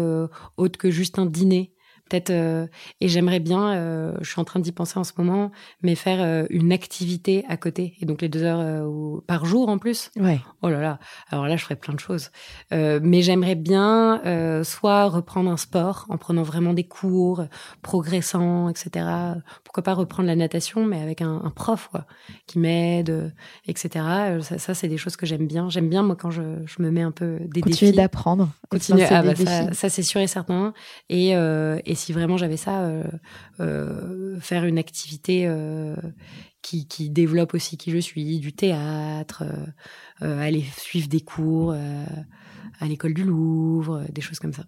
[0.56, 1.72] autres que juste un dîner
[2.10, 2.66] peut-être euh,
[3.00, 5.50] et j'aimerais bien euh, je suis en train d'y penser en ce moment
[5.82, 8.60] mais faire euh, une activité à côté et donc les deux heures
[9.26, 10.10] par jour en plus.
[10.16, 10.40] Ouais.
[10.62, 10.98] Oh là là.
[11.30, 12.30] Alors là je ferais plein de choses.
[12.70, 14.20] Mais j'aimerais bien
[14.64, 17.44] soit reprendre un sport en prenant vraiment des cours
[17.82, 19.06] progressant etc
[19.64, 22.06] pourquoi pas reprendre la natation mais avec un, un prof quoi
[22.46, 23.32] qui m'aide
[23.66, 25.68] etc ça, ça c'est des choses que j'aime bien.
[25.70, 29.22] J'aime bien moi quand je, je me mets un peu des continuer d'apprendre continuer ah,
[29.22, 30.72] bah, ça, ça c'est sûr et certain.
[31.08, 33.04] Et, et si vraiment j'avais ça, euh,
[33.60, 35.94] euh, faire une activité euh,
[36.62, 39.44] qui, qui, développe aussi qui je suis, du théâtre,
[40.20, 44.64] aller suivre des cours à l'école du Louvre, des choses comme ça.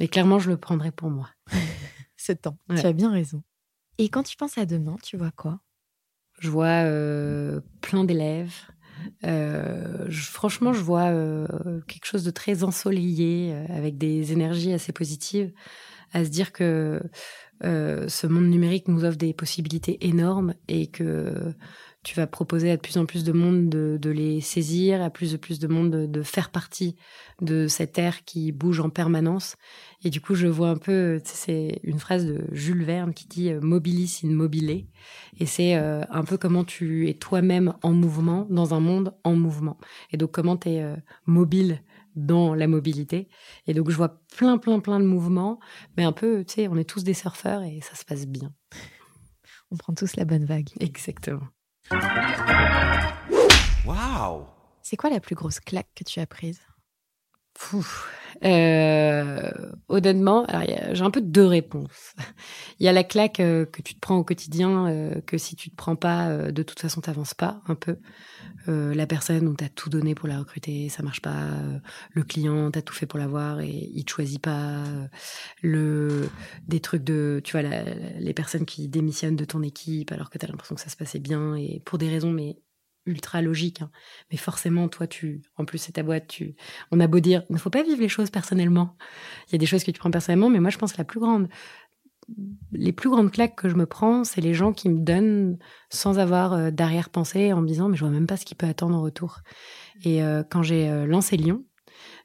[0.00, 1.28] Mais clairement, je le prendrais pour moi.
[2.16, 3.42] Ce temps, tu as bien raison.
[3.98, 5.60] Et quand tu penses à demain, tu vois quoi?
[6.40, 6.84] Je vois
[7.80, 8.54] plein d'élèves,
[9.24, 14.72] Euh, je- franchement, je vois euh, quelque chose de très ensoleillé, euh, avec des énergies
[14.72, 15.52] assez positives,
[16.12, 17.00] à se dire que
[17.64, 21.54] euh, ce monde numérique nous offre des possibilités énormes et que
[22.02, 25.10] tu vas proposer à de plus en plus de monde de, de les saisir, à
[25.10, 26.96] plus de plus de monde de, de faire partie
[27.40, 29.54] de cette ère qui bouge en permanence.
[30.02, 33.52] Et du coup, je vois un peu, c'est une phrase de Jules Verne qui dit
[33.52, 34.86] euh, mobilis in mobile.
[35.38, 39.36] Et c'est euh, un peu comment tu es toi-même en mouvement dans un monde en
[39.36, 39.78] mouvement.
[40.10, 40.96] Et donc, comment tu es
[41.26, 41.80] mobile
[42.14, 43.28] dans la mobilité.
[43.66, 45.58] Et donc, je vois plein, plein, plein de mouvements,
[45.96, 48.52] mais un peu, tu sais, on est tous des surfeurs et ça se passe bien.
[49.70, 50.68] On prend tous la bonne vague.
[50.80, 51.48] Exactement.
[53.86, 54.46] Waouh
[54.82, 56.60] C'est quoi la plus grosse claque que tu as prise?
[58.44, 59.50] Euh,
[59.88, 60.46] honnêtement,
[60.92, 62.14] j'ai un peu deux réponses.
[62.80, 65.54] Il y a la claque euh, que tu te prends au quotidien, euh, que si
[65.54, 67.98] tu te prends pas, euh, de toute façon, t'avances pas un peu.
[68.66, 71.48] La personne, on t'a tout donné pour la recruter, ça marche pas.
[72.12, 74.84] Le client, t'as tout fait pour l'avoir et il te choisit pas.
[75.62, 76.30] Le,
[76.68, 80.46] des trucs de, tu vois, les personnes qui démissionnent de ton équipe alors que t'as
[80.46, 82.56] l'impression que ça se passait bien et pour des raisons mais
[83.06, 83.82] ultra logiques.
[83.82, 83.90] hein.
[84.30, 86.56] Mais forcément, toi, tu, en plus, c'est ta boîte, tu,
[86.90, 88.96] on a beau dire, il ne faut pas vivre les choses personnellement.
[89.48, 91.04] Il y a des choses que tu prends personnellement, mais moi, je pense que la
[91.04, 91.48] plus grande,
[92.72, 95.58] les plus grandes claques que je me prends, c'est les gens qui me donnent
[95.90, 98.66] sans avoir euh, d'arrière-pensée en me disant, mais je vois même pas ce qui peut
[98.66, 99.40] attendre en retour.
[100.04, 101.64] Et euh, quand j'ai euh, lancé Lyon,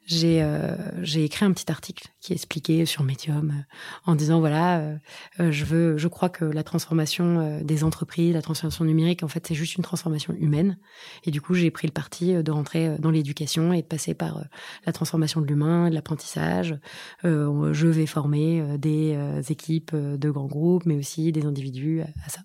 [0.08, 0.74] j'ai euh,
[1.16, 3.62] écrit un petit article qui expliquait sur Medium euh,
[4.06, 4.96] en disant voilà euh,
[5.38, 9.28] euh, je veux je crois que la transformation euh, des entreprises la transformation numérique en
[9.28, 10.78] fait c'est juste une transformation humaine.
[11.24, 14.44] Et du coup j'ai pris le parti de rentrer dans l'éducation et de passer par
[14.86, 16.78] la transformation de l'humain de l'apprentissage.
[17.22, 19.18] Je vais former des
[19.50, 22.40] équipes de grands groupes mais aussi des individus à, ça.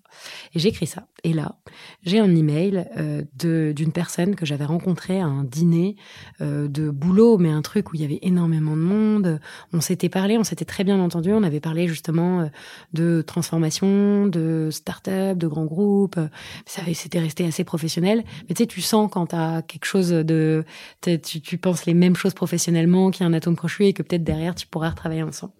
[0.54, 1.06] Et j'ai écrit ça.
[1.22, 1.56] Et là
[2.02, 2.86] j'ai un email
[3.34, 5.96] de d'une personne que j'avais rencontrée à un dîner
[6.40, 9.40] de boulot, mais un truc où il y avait énormément de monde.
[9.72, 11.32] On s'était parlé, on s'était très bien entendu.
[11.32, 12.46] On avait parlé justement euh,
[12.92, 16.18] de transformation, de start-up, de grands groupes.
[16.66, 18.24] Ça c'était resté assez professionnel.
[18.48, 20.64] Mais tu sais, tu sens quand t'as quelque chose de,
[21.02, 24.02] tu, tu penses les mêmes choses professionnellement, qu'il y a un atome crochu et que
[24.02, 25.52] peut-être derrière tu pourras retravailler ensemble.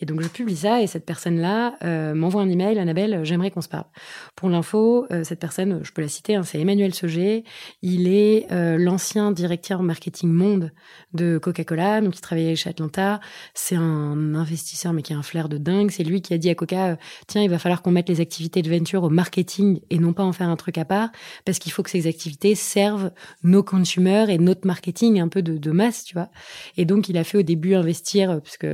[0.00, 3.50] Et donc je publie ça et cette personne-là euh, m'envoie un email, Annabelle, euh, j'aimerais
[3.50, 3.86] qu'on se parle.
[4.34, 7.44] Pour l'info, euh, cette personne, je peux la citer, hein, c'est Emmanuel Sauger.
[7.82, 10.72] Il est l'ancien directeur marketing monde
[11.12, 13.20] de Coca-Cola, donc il travaillait chez Atlanta.
[13.54, 15.90] C'est un investisseur mais qui a un flair de dingue.
[15.90, 18.62] C'est lui qui a dit à Coca, tiens, il va falloir qu'on mette les activités
[18.62, 21.10] de venture au marketing et non pas en faire un truc à part,
[21.44, 23.10] parce qu'il faut que ces activités servent
[23.42, 26.30] nos consumers et notre marketing un peu de, de masse, tu vois.
[26.76, 28.66] Et donc il a fait au début investir, euh, puisque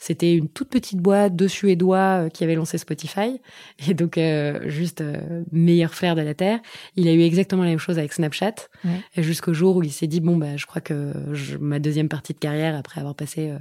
[0.00, 3.40] c'était une toute petite boîte de Suédois euh, qui avait lancé Spotify,
[3.88, 6.60] et donc euh, juste euh, meilleur flair de la terre.
[6.96, 8.54] Il a eu exactement la même chose avec Snapchat,
[8.84, 9.22] Ouais.
[9.22, 12.32] jusqu'au jour où il s'est dit bon bah je crois que je- ma deuxième partie
[12.34, 13.58] de carrière après avoir passé euh,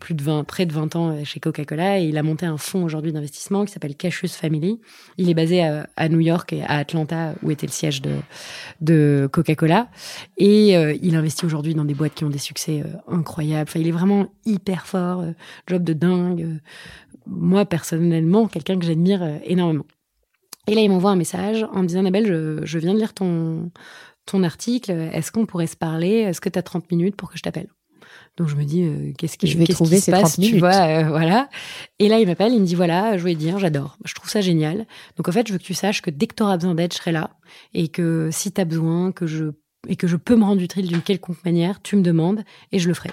[0.00, 2.82] plus de 20 près de 20 ans chez Coca-Cola et il a monté un fonds
[2.84, 4.80] aujourd'hui d'investissement qui s'appelle Cassius Family.
[5.18, 8.12] Il est basé à, à New York et à Atlanta où était le siège de
[8.80, 9.88] de Coca-Cola
[10.36, 10.72] et
[11.02, 13.68] il investit aujourd'hui dans des boîtes qui ont des succès incroyables.
[13.68, 15.24] Enfin, il est vraiment hyper fort,
[15.66, 16.60] job de dingue.
[17.26, 19.86] Moi personnellement, quelqu'un que j'admire euh, énormément.
[20.66, 23.12] Et là, il m'envoie un message en me disant Annabelle, je, je viens de lire
[23.12, 23.70] ton
[24.26, 26.08] ton article, est-ce qu'on pourrait se parler?
[26.08, 27.68] Est-ce que tu as 30 minutes pour que je t'appelle?
[28.36, 30.58] Donc je me dis, euh, qu'est-ce qui, Je vais trouver qui se passe, 30 tu
[30.58, 31.48] vois, euh, voilà.
[31.98, 34.28] Et là, il m'appelle, il me dit, voilà, je voulais te dire, j'adore, je trouve
[34.28, 34.86] ça génial.
[35.16, 36.92] Donc en fait, je veux que tu saches que dès que tu auras besoin d'aide,
[36.92, 37.30] je serai là.
[37.74, 39.46] Et que si tu as besoin, que je,
[39.88, 42.42] et que je peux me rendre utile d'une quelconque manière, tu me demandes
[42.72, 43.10] et je le ferai.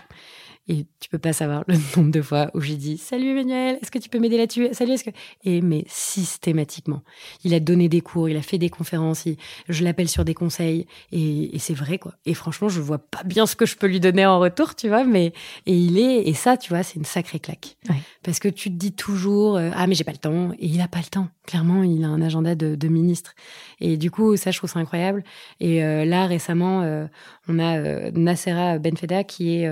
[0.68, 3.91] Et tu peux pas savoir le nombre de fois où j'ai dit Salut Emmanuel, est-ce
[3.91, 4.70] que tu peux m'aider là-dessus?
[4.74, 5.09] Salut, est-ce que?
[5.43, 7.01] Et mais systématiquement.
[7.43, 9.38] Il a donné des cours, il a fait des conférences, il-
[9.70, 10.86] je l'appelle sur des conseils.
[11.12, 12.14] Et, et c'est vrai, quoi.
[12.26, 14.88] Et franchement, je vois pas bien ce que je peux lui donner en retour, tu
[14.88, 15.03] vois.
[15.03, 15.34] Mais,
[15.66, 16.28] et il est.
[16.28, 17.76] Et ça, tu vois, c'est une sacrée claque.
[17.89, 17.95] Ouais.
[18.24, 20.51] Parce que tu te dis toujours euh, Ah, mais j'ai pas le temps.
[20.59, 21.28] Et il a pas le temps.
[21.47, 23.34] Clairement, il a un agenda de, de ministre.
[23.80, 25.24] Et du coup, ça, je trouve ça incroyable.
[25.59, 27.07] Et euh, là, récemment, euh,
[27.47, 28.12] on a euh,
[28.80, 29.68] Benfeda qui est.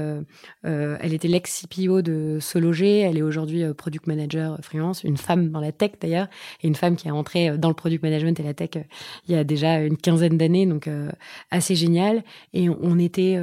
[0.79, 2.99] euh, elle était l'ex-CPO de Sologer.
[2.99, 6.27] Elle est aujourd'hui euh, product manager euh, freelance, une femme dans la tech d'ailleurs,
[6.61, 8.69] et une femme qui est entrée dans le product management et la tech
[9.27, 10.89] il y a déjà une quinzaine d'années, donc
[11.51, 12.23] assez génial.
[12.53, 13.39] Et on, était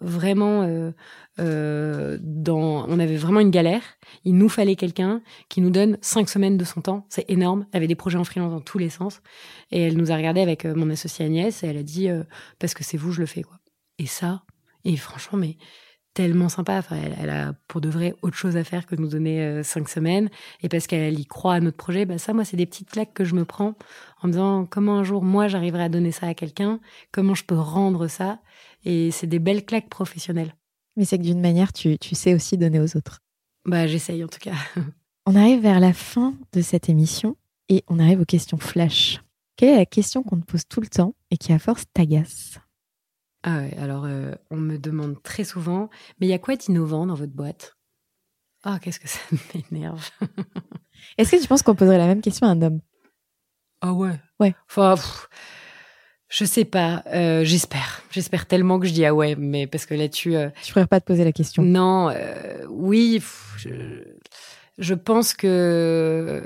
[0.00, 0.92] vraiment
[1.38, 2.18] dans,
[2.88, 3.82] on avait vraiment une galère.
[4.24, 7.06] Il nous fallait quelqu'un qui nous donne cinq semaines de son temps.
[7.08, 7.66] C'est énorme.
[7.72, 9.20] Elle avait des projets en freelance dans tous les sens.
[9.70, 12.08] Et elle nous a regardé avec mon associée Agnès et elle a dit
[12.58, 13.58] parce que c'est vous, je le fais quoi.
[13.98, 14.42] Et ça,
[14.84, 15.56] et franchement, mais
[16.14, 16.78] tellement sympa.
[16.78, 19.88] Enfin, elle, a pour de vrai autre chose à faire que nous donner euh, cinq
[19.88, 20.28] semaines.
[20.62, 23.14] Et parce qu'elle y croit à notre projet, bah ça, moi, c'est des petites claques
[23.14, 23.74] que je me prends
[24.22, 26.80] en me disant comment un jour, moi, j'arriverai à donner ça à quelqu'un,
[27.12, 28.40] comment je peux rendre ça.
[28.84, 30.54] Et c'est des belles claques professionnelles.
[30.96, 33.20] Mais c'est que d'une manière, tu, tu sais aussi donner aux autres.
[33.64, 34.54] Bah, j'essaye en tout cas.
[35.26, 37.36] on arrive vers la fin de cette émission
[37.68, 39.20] et on arrive aux questions flash.
[39.56, 42.58] Quelle est la question qu'on te pose tout le temps et qui à force t'agace?
[43.42, 45.88] Ah ouais, alors euh, on me demande très souvent,
[46.20, 47.76] mais il y a quoi d'innovant dans votre boîte?
[48.64, 49.18] Ah, qu'est-ce que ça
[49.70, 50.06] m'énerve.
[51.16, 52.80] Est-ce que tu penses qu'on poserait la même question à un homme?
[53.80, 54.20] Ah ouais?
[54.38, 54.54] Ouais.
[54.68, 54.96] Enfin,
[56.28, 57.02] je sais pas.
[57.06, 58.02] Euh, j'espère.
[58.10, 60.36] J'espère tellement que je dis ah ouais, mais parce que là-dessus.
[60.36, 61.62] Euh, je préfère pas te poser la question.
[61.62, 62.12] Non,
[62.68, 63.22] oui.
[63.56, 63.70] je
[64.80, 66.40] je pense que euh,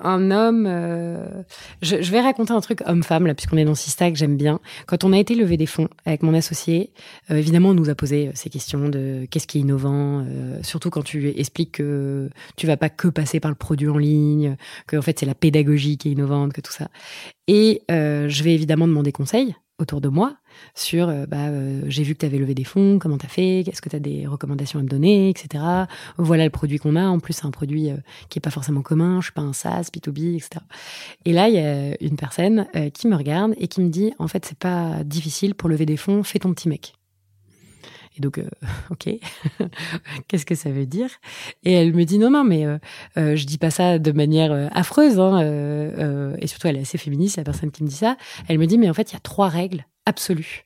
[0.00, 1.42] un homme, euh,
[1.82, 4.58] je, vais raconter un truc homme-femme là, puisqu'on est dans Sista que j'aime bien.
[4.86, 6.90] Quand on a été lever des fonds avec mon associé,
[7.30, 10.24] euh, évidemment, on nous a posé ces questions de qu'est-ce qui est innovant,
[10.62, 14.56] surtout quand tu expliques que tu vas pas que passer par le produit en ligne,
[14.86, 16.88] que en fait c'est la pédagogie qui est innovante, que tout ça.
[17.48, 20.36] Et je vais évidemment demander conseil autour de moi
[20.74, 23.28] sur euh, bah, euh, j'ai vu que tu avais levé des fonds, comment tu as
[23.28, 25.64] fait, est-ce que tu as des recommandations à me donner, etc.
[26.16, 27.06] Voilà le produit qu'on a.
[27.06, 27.96] En plus, c'est un produit euh,
[28.28, 30.64] qui est pas forcément commun, je suis pas un SaaS, B2B, etc.
[31.24, 34.28] Et là, il y a une personne qui me regarde et qui me dit en
[34.28, 36.94] fait, c'est pas difficile pour lever des fonds, fais ton petit mec.
[38.16, 38.48] Et donc, euh,
[38.90, 39.08] ok,
[40.28, 41.10] qu'est-ce que ça veut dire?
[41.64, 42.78] Et elle me dit non, non, mais euh,
[43.16, 45.18] euh, je dis pas ça de manière euh, affreuse.
[45.18, 48.16] Hein, et surtout, elle est assez féministe, la personne qui me dit ça.
[48.48, 50.64] Elle me dit, mais en fait, il y a trois règles absolues.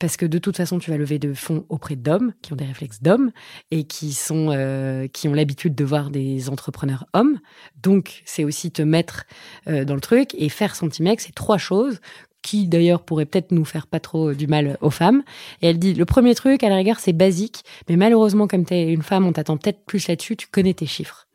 [0.00, 2.64] Parce que de toute façon, tu vas lever de fonds auprès d'hommes qui ont des
[2.64, 3.32] réflexes d'hommes
[3.72, 7.40] et qui sont qui ont l'habitude de voir des entrepreneurs hommes.
[7.82, 9.24] Donc, c'est aussi te mettre
[9.66, 11.20] dans le truc et faire son petit mec.
[11.20, 11.98] C'est trois choses
[12.42, 15.22] qui d'ailleurs pourrait peut-être nous faire pas trop du mal aux femmes.
[15.62, 18.74] Et elle dit, le premier truc, à la rigueur, c'est basique, mais malheureusement, comme tu
[18.74, 21.26] es une femme, on t'attend peut-être plus là-dessus, tu connais tes chiffres.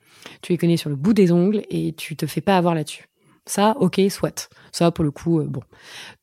[0.41, 3.07] Tu les connais sur le bout des ongles et tu te fais pas avoir là-dessus.
[3.45, 4.49] Ça, ok, soit.
[4.71, 5.61] Ça, pour le coup, euh, bon.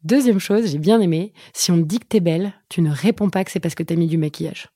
[0.04, 3.28] Deuxième chose, j'ai bien aimé, si on te dit que t'es belle, tu ne réponds
[3.28, 4.68] pas que c'est parce que t'as mis du maquillage.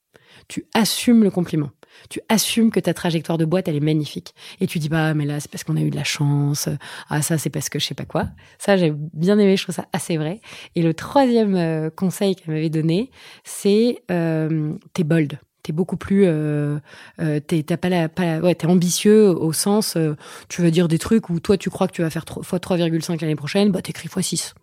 [0.48, 1.70] Tu assumes le compliment
[2.08, 4.34] tu assumes que ta trajectoire de boîte, elle est magnifique.
[4.60, 6.68] Et tu dis, bah, mais là, c'est parce qu'on a eu de la chance.
[7.08, 8.28] Ah, ça, c'est parce que je sais pas quoi.
[8.58, 10.40] Ça, j'ai bien aimé, je trouve ça assez vrai.
[10.74, 13.10] Et le troisième euh, conseil qu'elle m'avait donné,
[13.44, 15.38] c'est, euh, t'es bold.
[15.64, 16.78] T'es beaucoup plus, euh,
[17.20, 20.14] euh t'es, t'as pas la, pas, ouais, t'es ambitieux au sens, euh,
[20.50, 23.18] tu vas dire des trucs où toi tu crois que tu vas faire x 3,5
[23.22, 24.54] l'année prochaine, bah t'écris x 6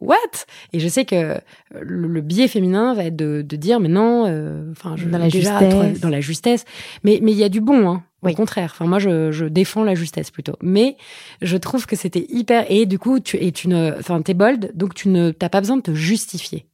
[0.00, 0.16] what?
[0.72, 1.40] Et je sais que
[1.80, 6.00] le, biais féminin va être de, de dire mais non, euh, enfin dans la justesse,
[6.00, 6.64] dans la justesse.
[7.04, 8.02] Mais mais il y a du bon, hein.
[8.22, 10.56] Au contraire, enfin moi je, je défends la justesse plutôt.
[10.62, 10.96] Mais
[11.40, 14.72] je trouve que c'était hyper et du coup tu et tu ne, enfin t'es bold,
[14.74, 16.66] donc tu ne t'as pas besoin de te justifier.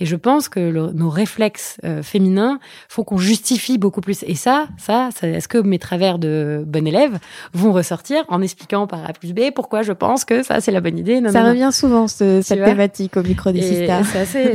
[0.00, 2.58] Et je pense que nos réflexes euh, féminins
[2.88, 4.22] font qu'on justifie beaucoup plus.
[4.24, 7.18] Et ça, ça, est-ce que mes travers de bon élève
[7.52, 10.80] vont ressortir en expliquant par A plus B pourquoi je pense que ça, c'est la
[10.80, 14.04] bonne idée Ça revient souvent, cette thématique au micro des sisters.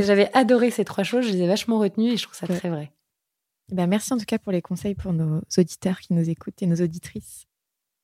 [0.02, 2.68] J'avais adoré ces trois choses, je les ai vachement retenues et je trouve ça très
[2.68, 2.90] vrai.
[3.72, 6.66] Ben merci en tout cas pour les conseils pour nos auditeurs qui nous écoutent et
[6.66, 7.46] nos auditrices.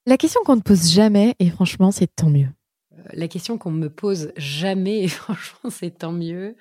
[0.06, 2.48] La question qu'on ne pose jamais, et franchement, c'est tant mieux.
[2.92, 6.56] Euh, la question qu'on me pose jamais, et franchement, c'est tant mieux.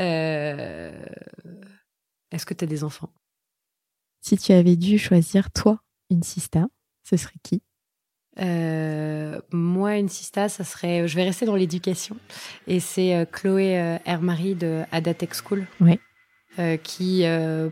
[0.00, 1.04] Euh,
[2.30, 3.12] est-ce que tu as des enfants?
[4.20, 6.66] Si tu avais dû choisir, toi, une sista,
[7.04, 7.62] ce serait qui?
[8.38, 11.08] Euh, moi, une sista, ça serait.
[11.08, 12.16] Je vais rester dans l'éducation.
[12.66, 15.66] Et c'est euh, Chloé Hermary de Adatech School.
[15.80, 15.98] Oui.
[16.82, 17.24] qui,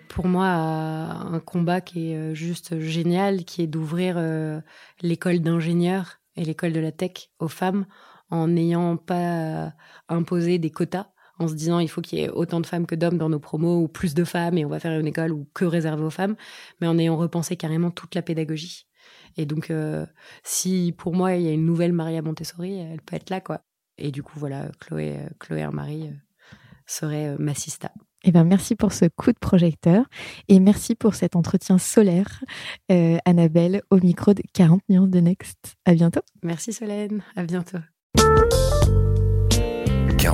[0.08, 4.18] pour moi, a un combat qui est juste génial, qui est d'ouvrir
[5.00, 7.86] l'école d'ingénieurs et l'école de la tech aux femmes
[8.30, 9.72] en n'ayant pas
[10.08, 12.94] imposé des quotas en se disant il faut qu'il y ait autant de femmes que
[12.94, 15.48] d'hommes dans nos promos ou plus de femmes et on va faire une école ou
[15.54, 16.36] que réservée aux femmes,
[16.80, 18.86] mais en ayant repensé carrément toute la pédagogie.
[19.36, 20.06] Et donc, euh,
[20.42, 23.62] si pour moi il y a une nouvelle Maria Montessori, elle peut être là, quoi.
[23.98, 26.56] Et du coup, voilà, Chloé, euh, Chloé Marie euh,
[26.86, 27.92] serait ma sista.
[28.24, 30.06] Eh ben, merci pour ce coup de projecteur
[30.48, 32.42] et merci pour cet entretien solaire,
[33.26, 35.76] Annabelle, au micro de 40 millions de Next.
[35.84, 36.22] À bientôt.
[36.42, 37.78] Merci Solène, à bientôt.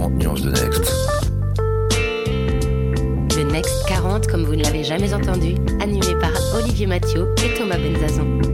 [0.00, 0.92] 40 nuances de Next.
[3.36, 7.76] Le Next 40, comme vous ne l'avez jamais entendu, animé par Olivier Mathieu et Thomas
[7.76, 8.49] Benzazon.